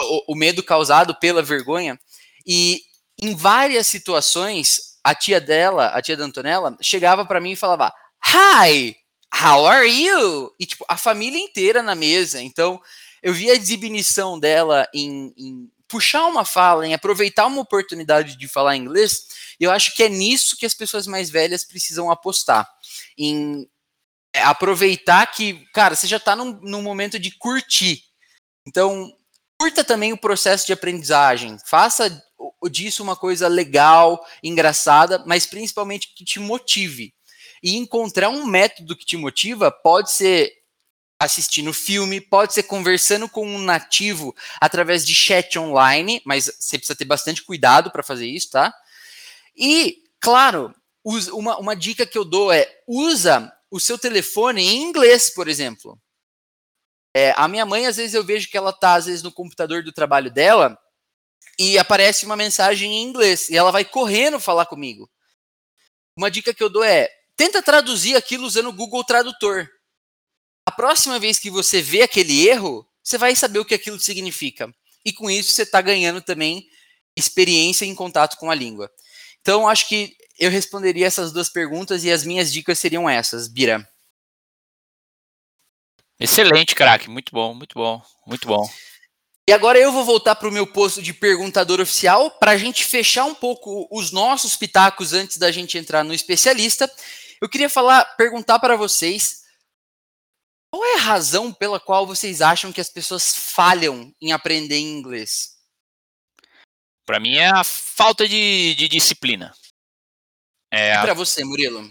[0.00, 1.98] o, o medo causado pela vergonha.
[2.46, 2.82] E
[3.20, 7.92] em várias situações, a tia dela, a tia da Antonella, chegava para mim e falava:
[8.26, 8.96] Hi,
[9.32, 10.52] how are you?
[10.58, 12.42] E tipo, a família inteira na mesa.
[12.42, 12.80] Então,
[13.22, 18.48] eu vi a exibição dela em, em puxar uma fala, em aproveitar uma oportunidade de
[18.48, 19.26] falar inglês.
[19.58, 22.68] Eu acho que é nisso que as pessoas mais velhas precisam apostar.
[23.16, 23.68] Em
[24.42, 28.02] aproveitar que, cara, você já está num, num momento de curtir.
[28.66, 29.12] Então,
[29.58, 31.56] curta também o processo de aprendizagem.
[31.66, 32.22] Faça
[32.70, 37.14] disso uma coisa legal, engraçada, mas principalmente que te motive.
[37.62, 40.52] E encontrar um método que te motiva pode ser
[41.18, 46.96] assistindo filme, pode ser conversando com um nativo através de chat online, mas você precisa
[46.96, 48.74] ter bastante cuidado para fazer isso, tá?
[49.56, 50.74] E, claro,
[51.32, 55.98] uma, uma dica que eu dou é usa o seu telefone em inglês, por exemplo.
[57.14, 59.82] É, a minha mãe, às vezes, eu vejo que ela tá, às vezes, no computador
[59.82, 60.78] do trabalho dela,
[61.58, 65.10] e aparece uma mensagem em inglês e ela vai correndo falar comigo.
[66.16, 69.68] Uma dica que eu dou é: tenta traduzir aquilo usando o Google Tradutor.
[70.66, 74.68] A próxima vez que você vê aquele erro, você vai saber o que aquilo significa.
[75.04, 76.68] E com isso você está ganhando também
[77.16, 78.90] experiência em contato com a língua.
[79.40, 83.88] Então, acho que eu responderia essas duas perguntas e as minhas dicas seriam essas, Bira.
[86.18, 87.08] Excelente, craque.
[87.08, 88.68] Muito bom, muito bom, muito bom.
[89.48, 92.84] E agora eu vou voltar para o meu posto de perguntador oficial para a gente
[92.84, 96.90] fechar um pouco os nossos pitacos antes da gente entrar no especialista.
[97.40, 99.45] Eu queria falar, perguntar para vocês
[100.76, 105.56] qual é a razão pela qual vocês acham que as pessoas falham em aprender inglês?
[107.06, 109.54] Para mim é a falta de, de disciplina.
[110.70, 111.90] É e para você, Murilo?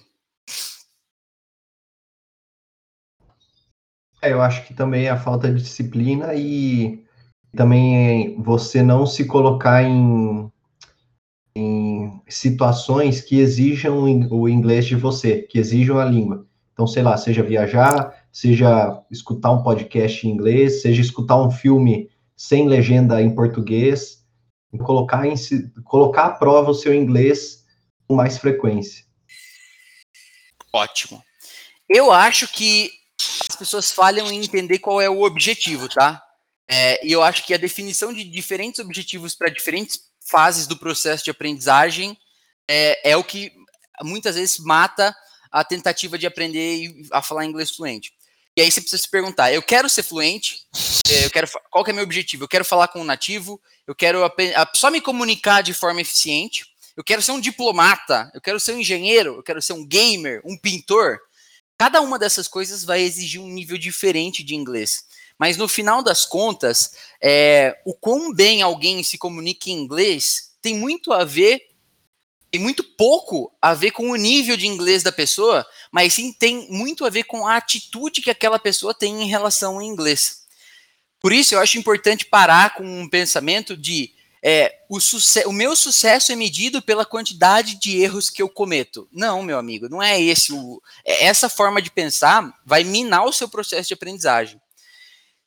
[4.21, 7.03] É, eu acho que também é a falta de disciplina e
[7.55, 10.51] também você não se colocar em,
[11.55, 16.45] em situações que exijam o inglês de você, que exijam a língua.
[16.73, 22.11] Então, sei lá, seja viajar, seja escutar um podcast em inglês, seja escutar um filme
[22.35, 24.25] sem legenda em português,
[24.83, 25.35] colocar, em,
[25.85, 27.63] colocar à prova o seu inglês
[28.05, 29.05] com mais frequência.
[30.73, 31.23] Ótimo.
[31.87, 32.91] Eu acho que
[33.49, 36.21] as pessoas falham em entender qual é o objetivo, tá?
[36.69, 41.23] É, e eu acho que a definição de diferentes objetivos para diferentes fases do processo
[41.23, 42.17] de aprendizagem
[42.69, 43.53] é, é, o que
[44.03, 45.15] muitas vezes mata
[45.49, 48.11] a tentativa de aprender a falar inglês fluente.
[48.55, 50.65] E aí você precisa se perguntar: eu quero ser fluente?
[51.09, 52.43] É, eu quero qual que é meu objetivo?
[52.43, 53.61] Eu quero falar com um nativo?
[53.85, 54.19] Eu quero
[54.73, 56.65] só me comunicar de forma eficiente?
[56.95, 58.31] Eu quero ser um diplomata?
[58.33, 59.35] Eu quero ser um engenheiro?
[59.35, 60.41] Eu quero ser um gamer?
[60.45, 61.19] Um pintor?
[61.77, 65.03] Cada uma dessas coisas vai exigir um nível diferente de inglês.
[65.37, 66.91] Mas no final das contas,
[67.21, 71.61] é, o quão bem alguém se comunica em inglês tem muito a ver,
[72.51, 76.67] tem muito pouco a ver com o nível de inglês da pessoa, mas sim tem
[76.69, 80.45] muito a ver com a atitude que aquela pessoa tem em relação ao inglês.
[81.19, 84.13] Por isso eu acho importante parar com um pensamento de
[84.47, 84.99] é, o,
[85.47, 89.09] o, meu sucesso é medido pela quantidade de erros que eu cometo.
[89.11, 90.53] Não, meu amigo, não é esse.
[90.53, 94.61] O, é, essa forma de pensar vai minar o seu processo de aprendizagem.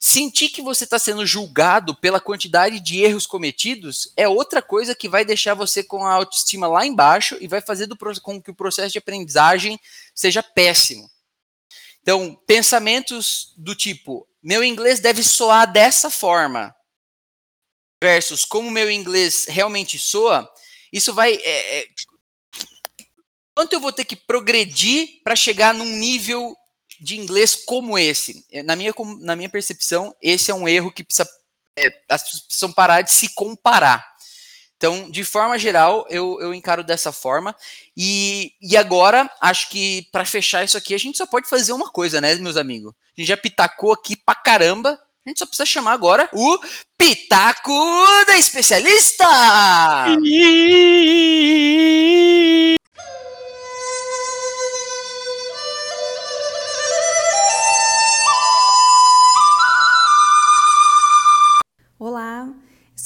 [0.01, 5.09] Sentir que você está sendo julgado pela quantidade de erros cometidos é outra coisa que
[5.09, 8.55] vai deixar você com a autoestima lá embaixo e vai fazer do, com que o
[8.55, 9.79] processo de aprendizagem
[10.15, 11.11] seja péssimo.
[12.01, 16.75] Então, pensamentos do tipo: meu inglês deve soar dessa forma
[18.01, 20.49] versus como meu inglês realmente soa,
[20.93, 21.35] isso vai.
[21.35, 21.89] É, é,
[23.55, 26.57] quanto eu vou ter que progredir para chegar num nível
[27.01, 28.45] de inglês como esse?
[28.51, 31.29] É, na minha, na minha percepção, esse é um erro que precisa,
[31.77, 34.07] é, as pessoas precisam parar de se comparar.
[34.79, 37.55] Então, de forma geral, eu, eu encaro dessa forma.
[37.97, 41.91] E, e agora, acho que para fechar isso aqui, a gente só pode fazer uma
[41.91, 42.93] coisa, né, meus amigos?
[43.17, 44.91] A gente já pitacou aqui pra caramba.
[45.27, 46.59] A gente só precisa chamar agora o
[46.97, 47.73] Pitaco
[48.27, 49.27] da Especialista!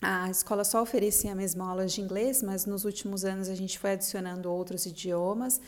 [0.00, 3.92] a escola só oferecia mesmo aulas de inglês, mas nos últimos anos a gente foi
[3.92, 5.60] adicionando outros idiomas.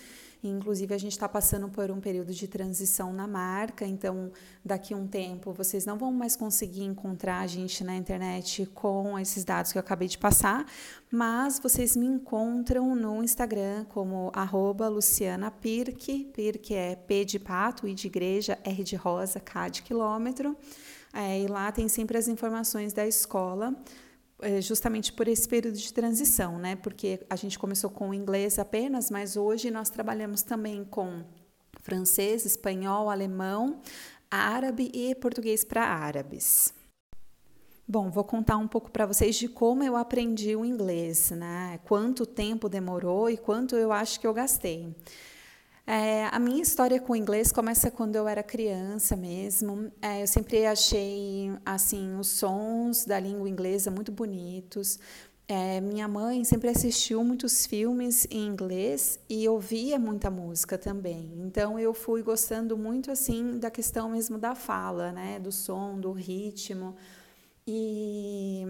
[0.44, 4.32] Inclusive, a gente está passando por um período de transição na marca, então,
[4.64, 9.16] daqui a um tempo, vocês não vão mais conseguir encontrar a gente na internet com
[9.16, 10.66] esses dados que eu acabei de passar,
[11.08, 16.32] mas vocês me encontram no Instagram como arroba Luciana Pirque,
[16.70, 20.56] é P de pato, I de igreja, R de rosa, K de quilômetro,
[21.12, 23.76] é, e lá tem sempre as informações da escola,
[24.60, 26.76] justamente por esse período de transição, né?
[26.76, 31.22] Porque a gente começou com inglês apenas, mas hoje nós trabalhamos também com
[31.80, 33.80] francês, espanhol, alemão,
[34.30, 36.72] árabe e português para árabes.
[37.86, 41.78] Bom, vou contar um pouco para vocês de como eu aprendi o inglês, né?
[41.84, 44.94] Quanto tempo demorou e quanto eu acho que eu gastei.
[45.86, 49.92] É, a minha história com o inglês começa quando eu era criança mesmo.
[50.00, 54.98] É, eu sempre achei assim os sons da língua inglesa muito bonitos.
[55.48, 61.32] É, minha mãe sempre assistiu muitos filmes em inglês e ouvia muita música também.
[61.44, 66.12] Então eu fui gostando muito assim da questão mesmo da fala, né, do som, do
[66.12, 66.94] ritmo.
[67.66, 68.64] E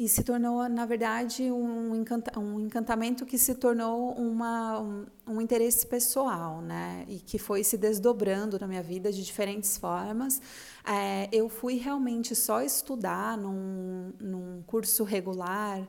[0.00, 5.40] e se tornou, na verdade, um, encanta, um encantamento que se tornou uma, um, um,
[5.42, 7.04] interesse pessoal, né?
[7.06, 10.40] E que foi se desdobrando na minha vida de diferentes formas.
[10.86, 15.86] É, eu fui realmente só estudar num, num curso regular,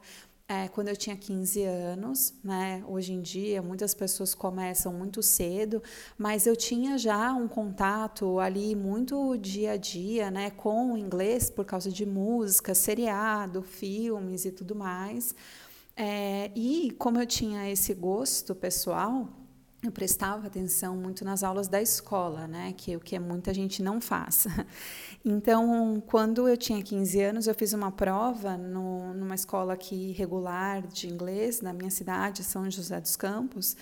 [0.52, 2.84] é, quando eu tinha 15 anos, né?
[2.86, 5.82] Hoje em dia, muitas pessoas começam muito cedo,
[6.18, 11.49] mas eu tinha já um contato ali muito dia a dia, né, com o inglês
[11.49, 15.34] por causa de música, seriado, filmes e tudo mais.
[15.95, 19.30] É, e como eu tinha esse gosto pessoal,
[19.84, 23.82] eu prestava atenção muito nas aulas da escola, né, que é o que muita gente
[23.82, 24.48] não faz.
[25.24, 30.82] Então, quando eu tinha 15 anos, eu fiz uma prova no, numa escola aqui regular
[30.88, 33.78] de inglês na minha cidade, São José dos Campos,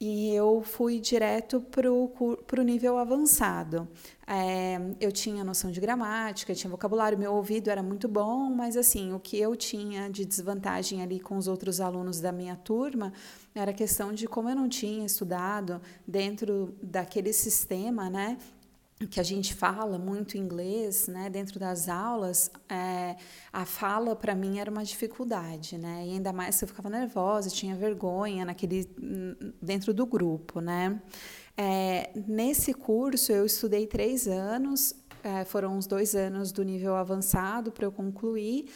[0.00, 3.86] e eu fui direto para o nível avançado.
[4.26, 9.12] É, eu tinha noção de gramática, tinha vocabulário, meu ouvido era muito bom, mas assim,
[9.12, 13.12] o que eu tinha de desvantagem ali com os outros alunos da minha turma
[13.54, 18.38] era a questão de como eu não tinha estudado dentro daquele sistema, né?
[19.08, 23.16] que a gente fala muito inglês, né, dentro das aulas, é,
[23.50, 27.48] a fala para mim era uma dificuldade, né, e ainda mais se eu ficava nervosa,
[27.48, 28.84] tinha vergonha naquele
[29.60, 31.00] dentro do grupo, né.
[31.56, 37.70] É, nesse curso eu estudei três anos, é, foram uns dois anos do nível avançado
[37.70, 38.70] para eu concluir.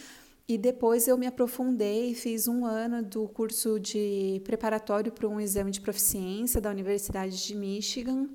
[0.47, 5.41] E depois eu me aprofundei e fiz um ano do curso de preparatório para um
[5.41, 8.29] exame de proficiência da Universidade de Michigan,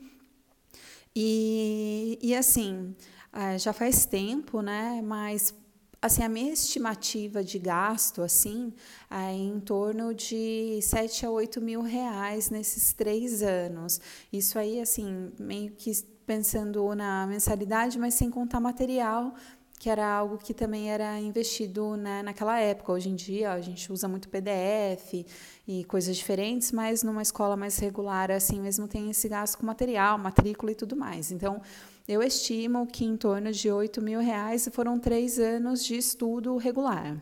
[1.15, 2.95] e, e assim,
[3.33, 5.01] é, já faz tempo, né?
[5.03, 5.53] Mas
[6.01, 8.73] assim a minha estimativa de gasto assim
[9.11, 13.99] é em torno de 7 a 8 mil reais nesses três anos
[14.31, 15.91] isso aí assim meio que
[16.25, 19.35] pensando na mensalidade mas sem contar material
[19.79, 22.91] que era algo que também era investido né, naquela época.
[22.91, 25.25] Hoje em dia a gente usa muito PDF
[25.65, 30.17] e coisas diferentes, mas numa escola mais regular assim mesmo tem esse gasto com material,
[30.17, 31.31] matrícula e tudo mais.
[31.31, 31.61] Então
[32.05, 37.17] eu estimo que em torno de 8 mil reais foram três anos de estudo regular.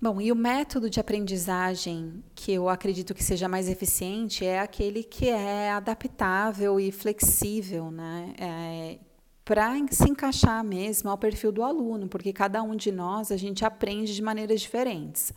[0.00, 5.02] Bom, e o método de aprendizagem que eu acredito que seja mais eficiente é aquele
[5.02, 8.32] que é adaptável e flexível, né?
[8.38, 9.07] É,
[9.48, 13.64] para se encaixar mesmo ao perfil do aluno, porque cada um de nós a gente
[13.64, 15.32] aprende de maneiras diferentes.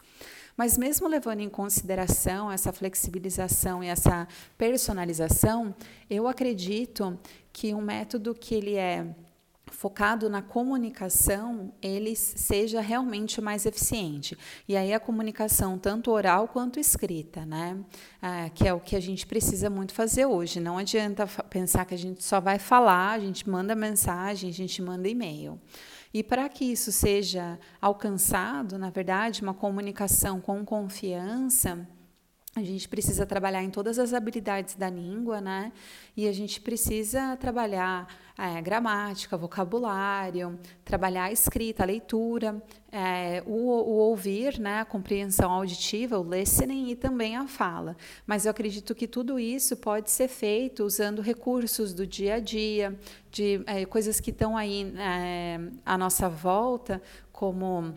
[0.58, 4.28] Mas mesmo levando em consideração essa flexibilização e essa
[4.58, 5.74] personalização,
[6.10, 7.18] eu acredito
[7.54, 9.08] que um método que ele é
[9.72, 14.38] focado na comunicação, ele seja realmente mais eficiente.
[14.68, 17.78] E aí a comunicação, tanto oral quanto escrita, né?
[18.22, 20.60] Ah, que é o que a gente precisa muito fazer hoje.
[20.60, 24.82] Não adianta pensar que a gente só vai falar, a gente manda mensagem, a gente
[24.82, 25.60] manda e-mail.
[26.14, 31.88] E para que isso seja alcançado, na verdade, uma comunicação com confiança,
[32.54, 35.72] a gente precisa trabalhar em todas as habilidades da língua, né?
[36.18, 42.62] E a gente precisa trabalhar é, gramática, vocabulário, trabalhar a escrita, a leitura,
[42.92, 44.82] é, o, o, ouvir, né?
[44.82, 47.96] A compreensão auditiva, o listening e também a fala.
[48.28, 53.00] Mas eu acredito que tudo isso pode ser feito usando recursos do dia a dia,
[53.32, 57.02] de é, coisas que estão aí é, à nossa volta,
[57.32, 57.96] como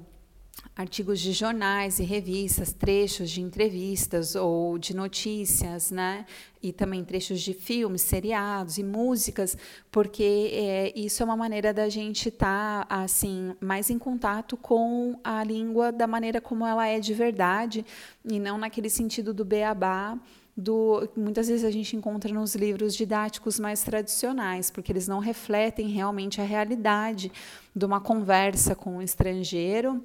[0.77, 6.27] artigos de jornais e revistas, trechos de entrevistas ou de notícias, né?
[6.63, 9.57] E também trechos de filmes, seriados e músicas,
[9.93, 15.19] porque é, isso é uma maneira da gente estar tá, assim mais em contato com
[15.23, 17.85] a língua da maneira como ela é de verdade
[18.25, 20.19] e não naquele sentido do beabá
[20.57, 25.89] do muitas vezes a gente encontra nos livros didáticos mais tradicionais, porque eles não refletem
[25.89, 27.31] realmente a realidade
[27.75, 30.05] de uma conversa com um estrangeiro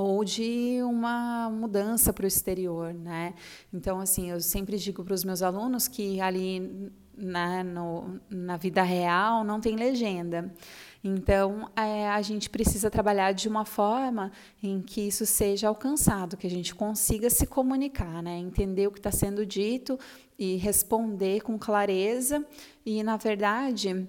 [0.00, 3.34] ou de uma mudança para o exterior, né?
[3.72, 8.56] Então, assim, eu sempre digo para os meus alunos que ali na, né, no, na
[8.56, 10.54] vida real não tem legenda.
[11.02, 14.30] Então, é, a gente precisa trabalhar de uma forma
[14.62, 18.36] em que isso seja alcançado, que a gente consiga se comunicar, né?
[18.38, 19.98] entender o que está sendo dito
[20.38, 22.44] e responder com clareza.
[22.84, 24.08] E, na verdade,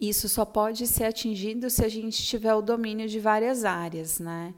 [0.00, 4.18] isso só pode ser atingido se a gente tiver o domínio de várias áreas.
[4.18, 4.54] Né?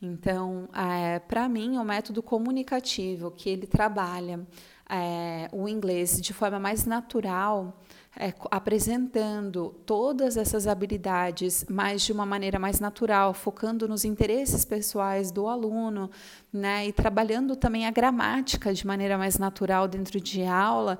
[0.00, 4.46] Então, é, para mim, o método comunicativo que ele trabalha
[4.88, 7.80] é, o inglês de forma mais natural,
[8.18, 15.30] é, apresentando todas essas habilidades, mas de uma maneira mais natural, focando nos interesses pessoais
[15.30, 16.10] do aluno,
[16.52, 20.98] né, e trabalhando também a gramática de maneira mais natural dentro de aula.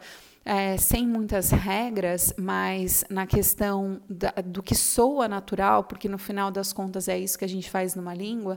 [0.48, 6.52] É, sem muitas regras, mas na questão da, do que soa natural, porque no final
[6.52, 8.56] das contas é isso que a gente faz numa língua.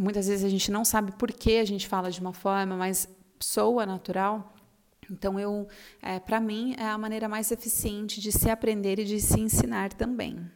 [0.00, 3.08] Muitas vezes a gente não sabe por que a gente fala de uma forma, mas
[3.40, 4.54] soa natural.
[5.10, 5.66] Então, eu,
[6.00, 9.92] é, para mim, é a maneira mais eficiente de se aprender e de se ensinar
[9.92, 10.48] também.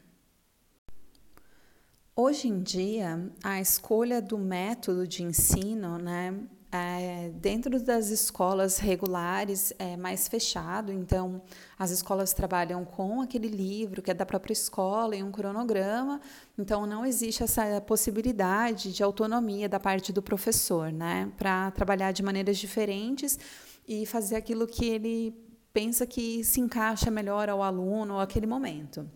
[2.14, 6.34] Hoje em dia, a escolha do método de ensino, né,
[6.70, 11.40] é, dentro das escolas regulares é mais fechado, então
[11.78, 16.20] as escolas trabalham com aquele livro que é da própria escola e um cronograma,
[16.58, 22.22] então não existe essa possibilidade de autonomia da parte do professor, né, para trabalhar de
[22.22, 23.38] maneiras diferentes
[23.86, 25.34] e fazer aquilo que ele
[25.72, 29.08] pensa que se encaixa melhor ao aluno ou aquele momento.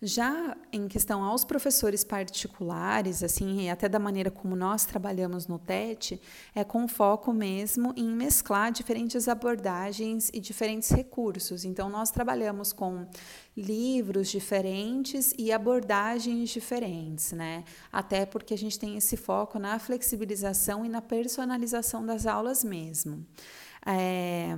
[0.00, 6.20] Já em questão aos professores particulares, assim, até da maneira como nós trabalhamos no TET,
[6.54, 11.64] é com foco mesmo em mesclar diferentes abordagens e diferentes recursos.
[11.64, 13.08] Então, nós trabalhamos com
[13.56, 17.64] livros diferentes e abordagens diferentes, né?
[17.90, 23.26] Até porque a gente tem esse foco na flexibilização e na personalização das aulas mesmo.
[23.84, 24.56] É,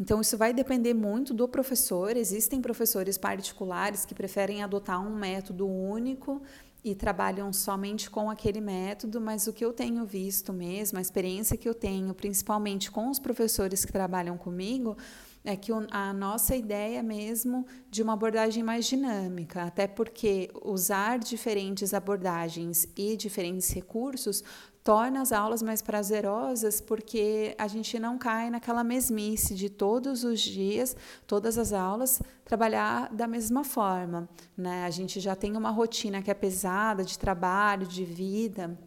[0.00, 2.16] então, isso vai depender muito do professor.
[2.16, 6.40] Existem professores particulares que preferem adotar um método único
[6.82, 11.54] e trabalham somente com aquele método, mas o que eu tenho visto mesmo, a experiência
[11.54, 14.96] que eu tenho, principalmente com os professores que trabalham comigo,
[15.44, 21.92] é que a nossa ideia mesmo de uma abordagem mais dinâmica, até porque usar diferentes
[21.92, 24.42] abordagens e diferentes recursos
[24.82, 30.40] torna as aulas mais prazerosas, porque a gente não cai naquela mesmice de todos os
[30.40, 30.96] dias,
[31.26, 34.28] todas as aulas, trabalhar da mesma forma.
[34.56, 34.84] Né?
[34.84, 38.78] A gente já tem uma rotina que é pesada de trabalho, de vida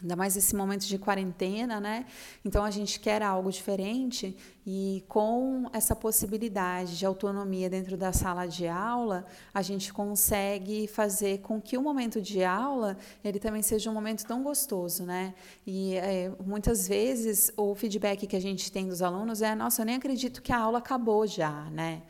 [0.00, 2.06] ainda mais esse momento de quarentena, né?
[2.44, 4.36] Então a gente quer algo diferente
[4.66, 11.38] e com essa possibilidade de autonomia dentro da sala de aula, a gente consegue fazer
[11.40, 15.34] com que o momento de aula ele também seja um momento tão gostoso, né?
[15.66, 19.86] E é, muitas vezes o feedback que a gente tem dos alunos é: nossa, eu
[19.86, 22.02] nem acredito que a aula acabou já, né?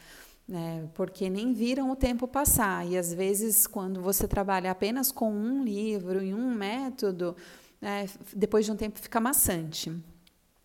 [0.52, 2.84] É, porque nem viram o tempo passar.
[2.84, 7.36] E às vezes, quando você trabalha apenas com um livro e um método,
[7.82, 9.92] é, depois de um tempo fica maçante.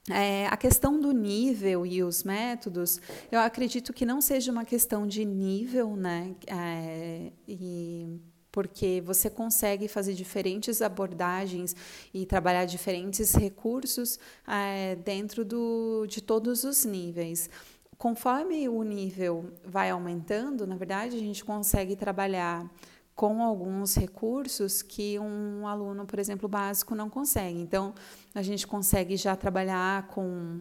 [0.10, 3.02] É, a questão do nível e os métodos,
[3.32, 6.36] eu acredito que não seja uma questão de nível, né?
[6.46, 8.20] É, e
[8.52, 11.76] porque você consegue fazer diferentes abordagens
[12.14, 14.18] e trabalhar diferentes recursos
[14.48, 17.50] é, dentro do, de todos os níveis.
[17.98, 22.70] Conforme o nível vai aumentando, na verdade, a gente consegue trabalhar
[23.16, 27.60] com alguns recursos que um aluno, por exemplo, básico não consegue.
[27.60, 27.96] Então,
[28.34, 30.60] a gente consegue já trabalhar com,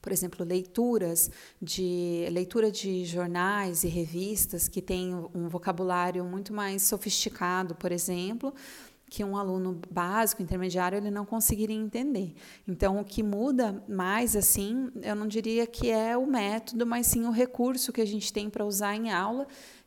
[0.00, 1.30] por exemplo, leituras
[1.60, 8.54] de leitura de jornais e revistas que têm um vocabulário muito mais sofisticado, por exemplo,
[9.10, 12.34] que um aluno básico, intermediário, ele não conseguiria entender.
[12.68, 17.26] Então, o que muda mais, assim, eu não diria que é o método, mas sim
[17.26, 19.46] o recurso que a gente tem para usar em aula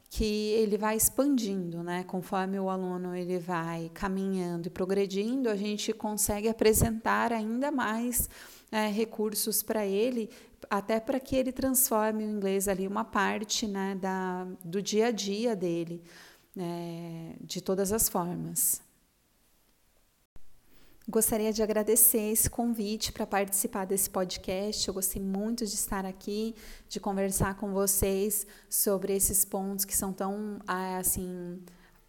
[0.09, 2.03] que ele vai expandindo, né?
[2.05, 8.29] Conforme o aluno ele vai caminhando e progredindo, a gente consegue apresentar ainda mais
[8.71, 10.29] é, recursos para ele,
[10.69, 15.11] até para que ele transforme o inglês ali uma parte, né, da, do dia a
[15.11, 16.01] dia dele,
[16.57, 18.81] é, de todas as formas.
[21.09, 24.85] Gostaria de agradecer esse convite para participar desse podcast.
[24.85, 26.53] Eu gostei muito de estar aqui,
[26.89, 31.61] de conversar com vocês sobre esses pontos que são tão ah, assim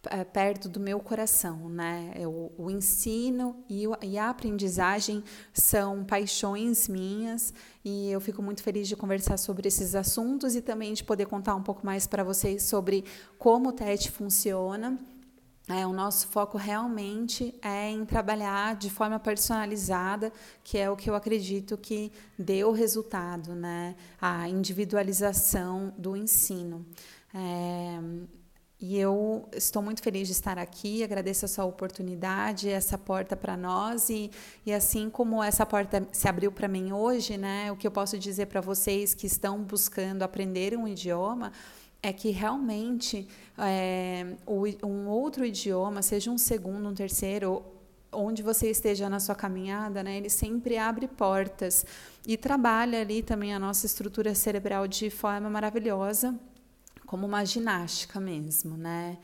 [0.09, 2.11] é, perto do meu coração, né?
[2.27, 5.23] O, o ensino e, o, e, a aprendizagem
[5.53, 7.53] são paixões minhas
[7.85, 11.55] e eu fico muito feliz de conversar sobre esses assuntos e também de poder contar
[11.55, 13.05] um pouco mais para vocês sobre
[13.37, 14.99] como o TET funciona
[15.69, 20.33] é, o nosso foco realmente é em trabalhar de forma personalizada,
[20.63, 23.95] que é o que eu acredito que deu resultado, né?
[24.19, 26.83] A individualização do ensino.
[27.31, 27.99] É,
[28.81, 34.09] e eu estou muito feliz de estar aqui, agradeço essa oportunidade, essa porta para nós
[34.09, 34.31] e,
[34.65, 38.17] e assim como essa porta se abriu para mim hoje, né, o que eu posso
[38.17, 41.51] dizer para vocês que estão buscando aprender um idioma,
[42.01, 43.27] é que realmente
[43.57, 44.25] é,
[44.83, 47.63] um outro idioma, seja um segundo, um terceiro,
[48.11, 51.85] onde você esteja na sua caminhada, né, ele sempre abre portas
[52.25, 56.33] e trabalha ali também a nossa estrutura cerebral de forma maravilhosa,
[57.05, 59.17] como uma ginástica mesmo, né?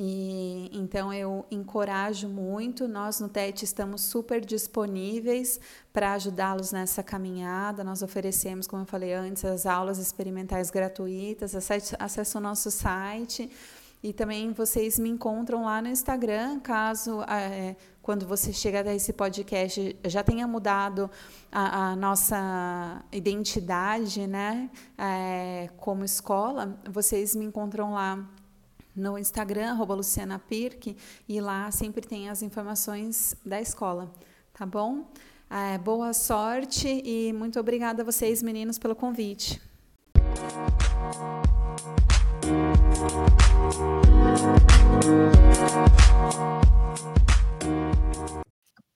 [0.00, 2.86] E, então eu encorajo muito.
[2.86, 5.58] Nós no TET estamos super disponíveis
[5.92, 7.82] para ajudá-los nessa caminhada.
[7.82, 11.52] Nós oferecemos, como eu falei antes, as aulas experimentais gratuitas.
[11.98, 13.50] Acesse o nosso site
[14.00, 19.12] e também vocês me encontram lá no Instagram, caso é, quando você chega até esse
[19.12, 21.10] podcast já tenha mudado
[21.50, 24.70] a, a nossa identidade, né?
[24.96, 28.24] É, como escola, vocês me encontram lá
[28.98, 30.96] no Instagram, arroba Luciana Pirk,
[31.28, 34.12] e lá sempre tem as informações da escola,
[34.52, 35.08] tá bom?
[35.48, 39.60] É, boa sorte e muito obrigada a vocês, meninos, pelo convite.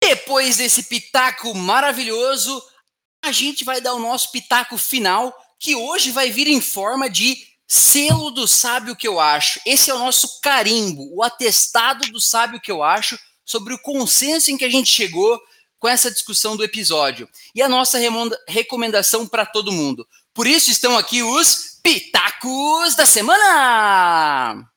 [0.02, 2.60] Depois desse pitaco maravilhoso,
[3.22, 7.49] a gente vai dar o nosso pitaco final, que hoje vai vir em forma de
[7.72, 9.60] selo do sábio que eu acho.
[9.64, 14.50] Esse é o nosso carimbo, o atestado do sábio que eu acho sobre o consenso
[14.50, 15.40] em que a gente chegou
[15.78, 17.28] com essa discussão do episódio.
[17.54, 17.96] E a nossa
[18.48, 20.04] recomendação para todo mundo.
[20.34, 24.68] Por isso estão aqui os Pitacos da Semana!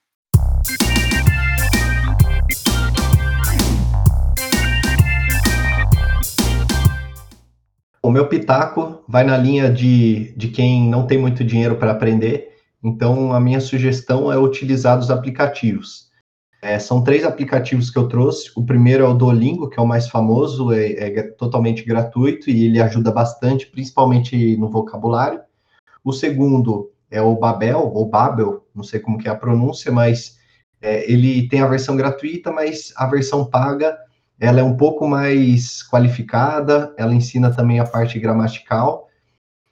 [8.03, 12.52] O meu pitaco vai na linha de, de quem não tem muito dinheiro para aprender,
[12.84, 16.11] então a minha sugestão é utilizar os aplicativos.
[16.61, 18.49] É, são três aplicativos que eu trouxe.
[18.55, 22.65] O primeiro é o Duolingo, que é o mais famoso, é, é totalmente gratuito e
[22.65, 25.41] ele ajuda bastante, principalmente no vocabulário.
[26.03, 30.38] O segundo é o Babel, ou Babel, não sei como que é a pronúncia, mas
[30.81, 33.97] é, ele tem a versão gratuita, mas a versão paga,
[34.39, 39.07] ela é um pouco mais qualificada, ela ensina também a parte gramatical,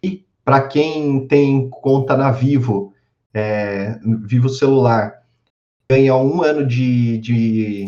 [0.03, 2.90] e para quem tem conta na Vivo,
[3.33, 5.21] é, Vivo Celular,
[5.89, 7.85] ganha um ano de, de,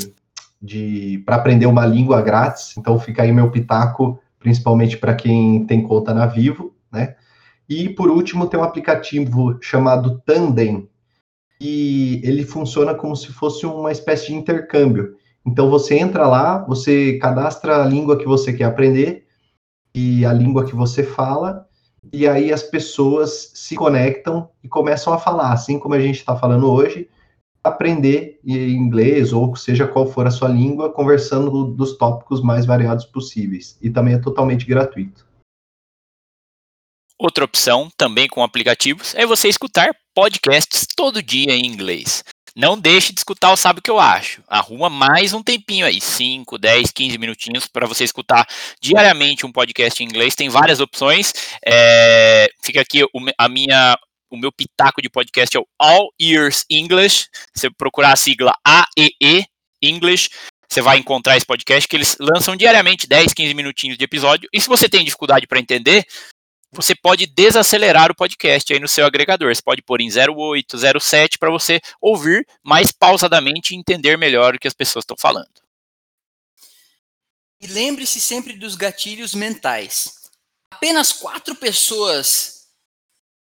[0.62, 5.82] de para aprender uma língua grátis, então fica aí meu pitaco, principalmente para quem tem
[5.82, 7.16] conta na Vivo, né?
[7.68, 10.90] E, por último, tem um aplicativo chamado Tandem,
[11.60, 15.16] e ele funciona como se fosse uma espécie de intercâmbio.
[15.46, 19.26] Então, você entra lá, você cadastra a língua que você quer aprender
[19.96, 21.68] e a língua que você fala,
[22.12, 26.36] e aí as pessoas se conectam e começam a falar, assim como a gente está
[26.36, 27.10] falando hoje,
[27.64, 33.78] aprender inglês ou seja qual for a sua língua, conversando dos tópicos mais variados possíveis.
[33.82, 35.26] E também é totalmente gratuito.
[37.18, 42.24] Outra opção, também com aplicativos, é você escutar podcasts todo dia em inglês.
[42.56, 44.44] Não deixe de escutar o Sabe o que eu acho.
[44.48, 48.48] Arruma mais um tempinho aí, 5, 10, 15 minutinhos para você escutar
[48.80, 50.36] diariamente um podcast em inglês.
[50.36, 51.34] Tem várias opções.
[51.66, 53.04] É, fica aqui
[53.38, 53.98] a minha
[54.30, 57.28] o meu pitaco de podcast é o All Ears English.
[57.56, 59.46] Você procurar a sigla AEE
[59.82, 60.30] English,
[60.68, 64.50] você vai encontrar esse podcast que eles lançam diariamente 10, 15 minutinhos de episódio.
[64.52, 66.04] E se você tem dificuldade para entender,
[66.74, 69.54] você pode desacelerar o podcast aí no seu agregador.
[69.54, 74.60] Você pode pôr em 08, 07 para você ouvir mais pausadamente e entender melhor o
[74.60, 75.62] que as pessoas estão falando.
[77.62, 80.16] E lembre-se sempre dos gatilhos mentais.
[80.72, 82.68] Apenas quatro pessoas,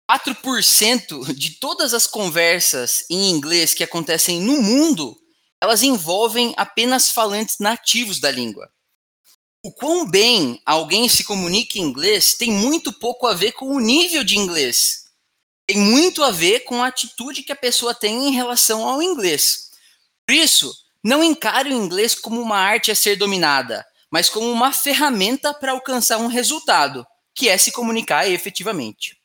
[0.09, 5.17] 4% de todas as conversas em inglês que acontecem no mundo,
[5.61, 8.69] elas envolvem apenas falantes nativos da língua.
[9.65, 13.79] O quão bem alguém se comunica em inglês tem muito pouco a ver com o
[13.79, 15.05] nível de inglês.
[15.65, 19.69] Tem muito a ver com a atitude que a pessoa tem em relação ao inglês.
[20.27, 24.73] Por isso, não encare o inglês como uma arte a ser dominada, mas como uma
[24.73, 29.17] ferramenta para alcançar um resultado, que é se comunicar efetivamente.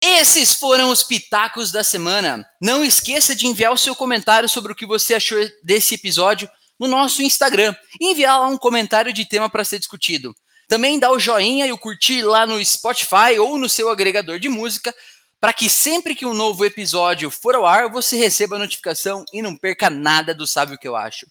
[0.00, 2.48] Esses foram os pitacos da semana.
[2.62, 6.48] Não esqueça de enviar o seu comentário sobre o que você achou desse episódio
[6.78, 10.34] no nosso Instagram e enviar lá um comentário de tema para ser discutido.
[10.68, 14.48] Também dá o joinha e o curtir lá no Spotify ou no seu agregador de
[14.48, 14.94] música
[15.40, 19.40] para que sempre que um novo episódio for ao ar, você receba a notificação e
[19.40, 21.26] não perca nada do Sabe o que eu acho.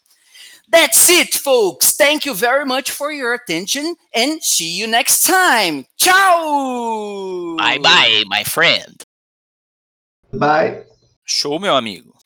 [0.70, 1.96] That's it, folks.
[1.96, 5.86] Thank you very much for your attention and see you next time.
[5.98, 7.56] Tchau!
[7.58, 8.96] Bye bye, my friend.
[10.34, 10.86] Bye.
[11.26, 12.17] Show, meu amigo.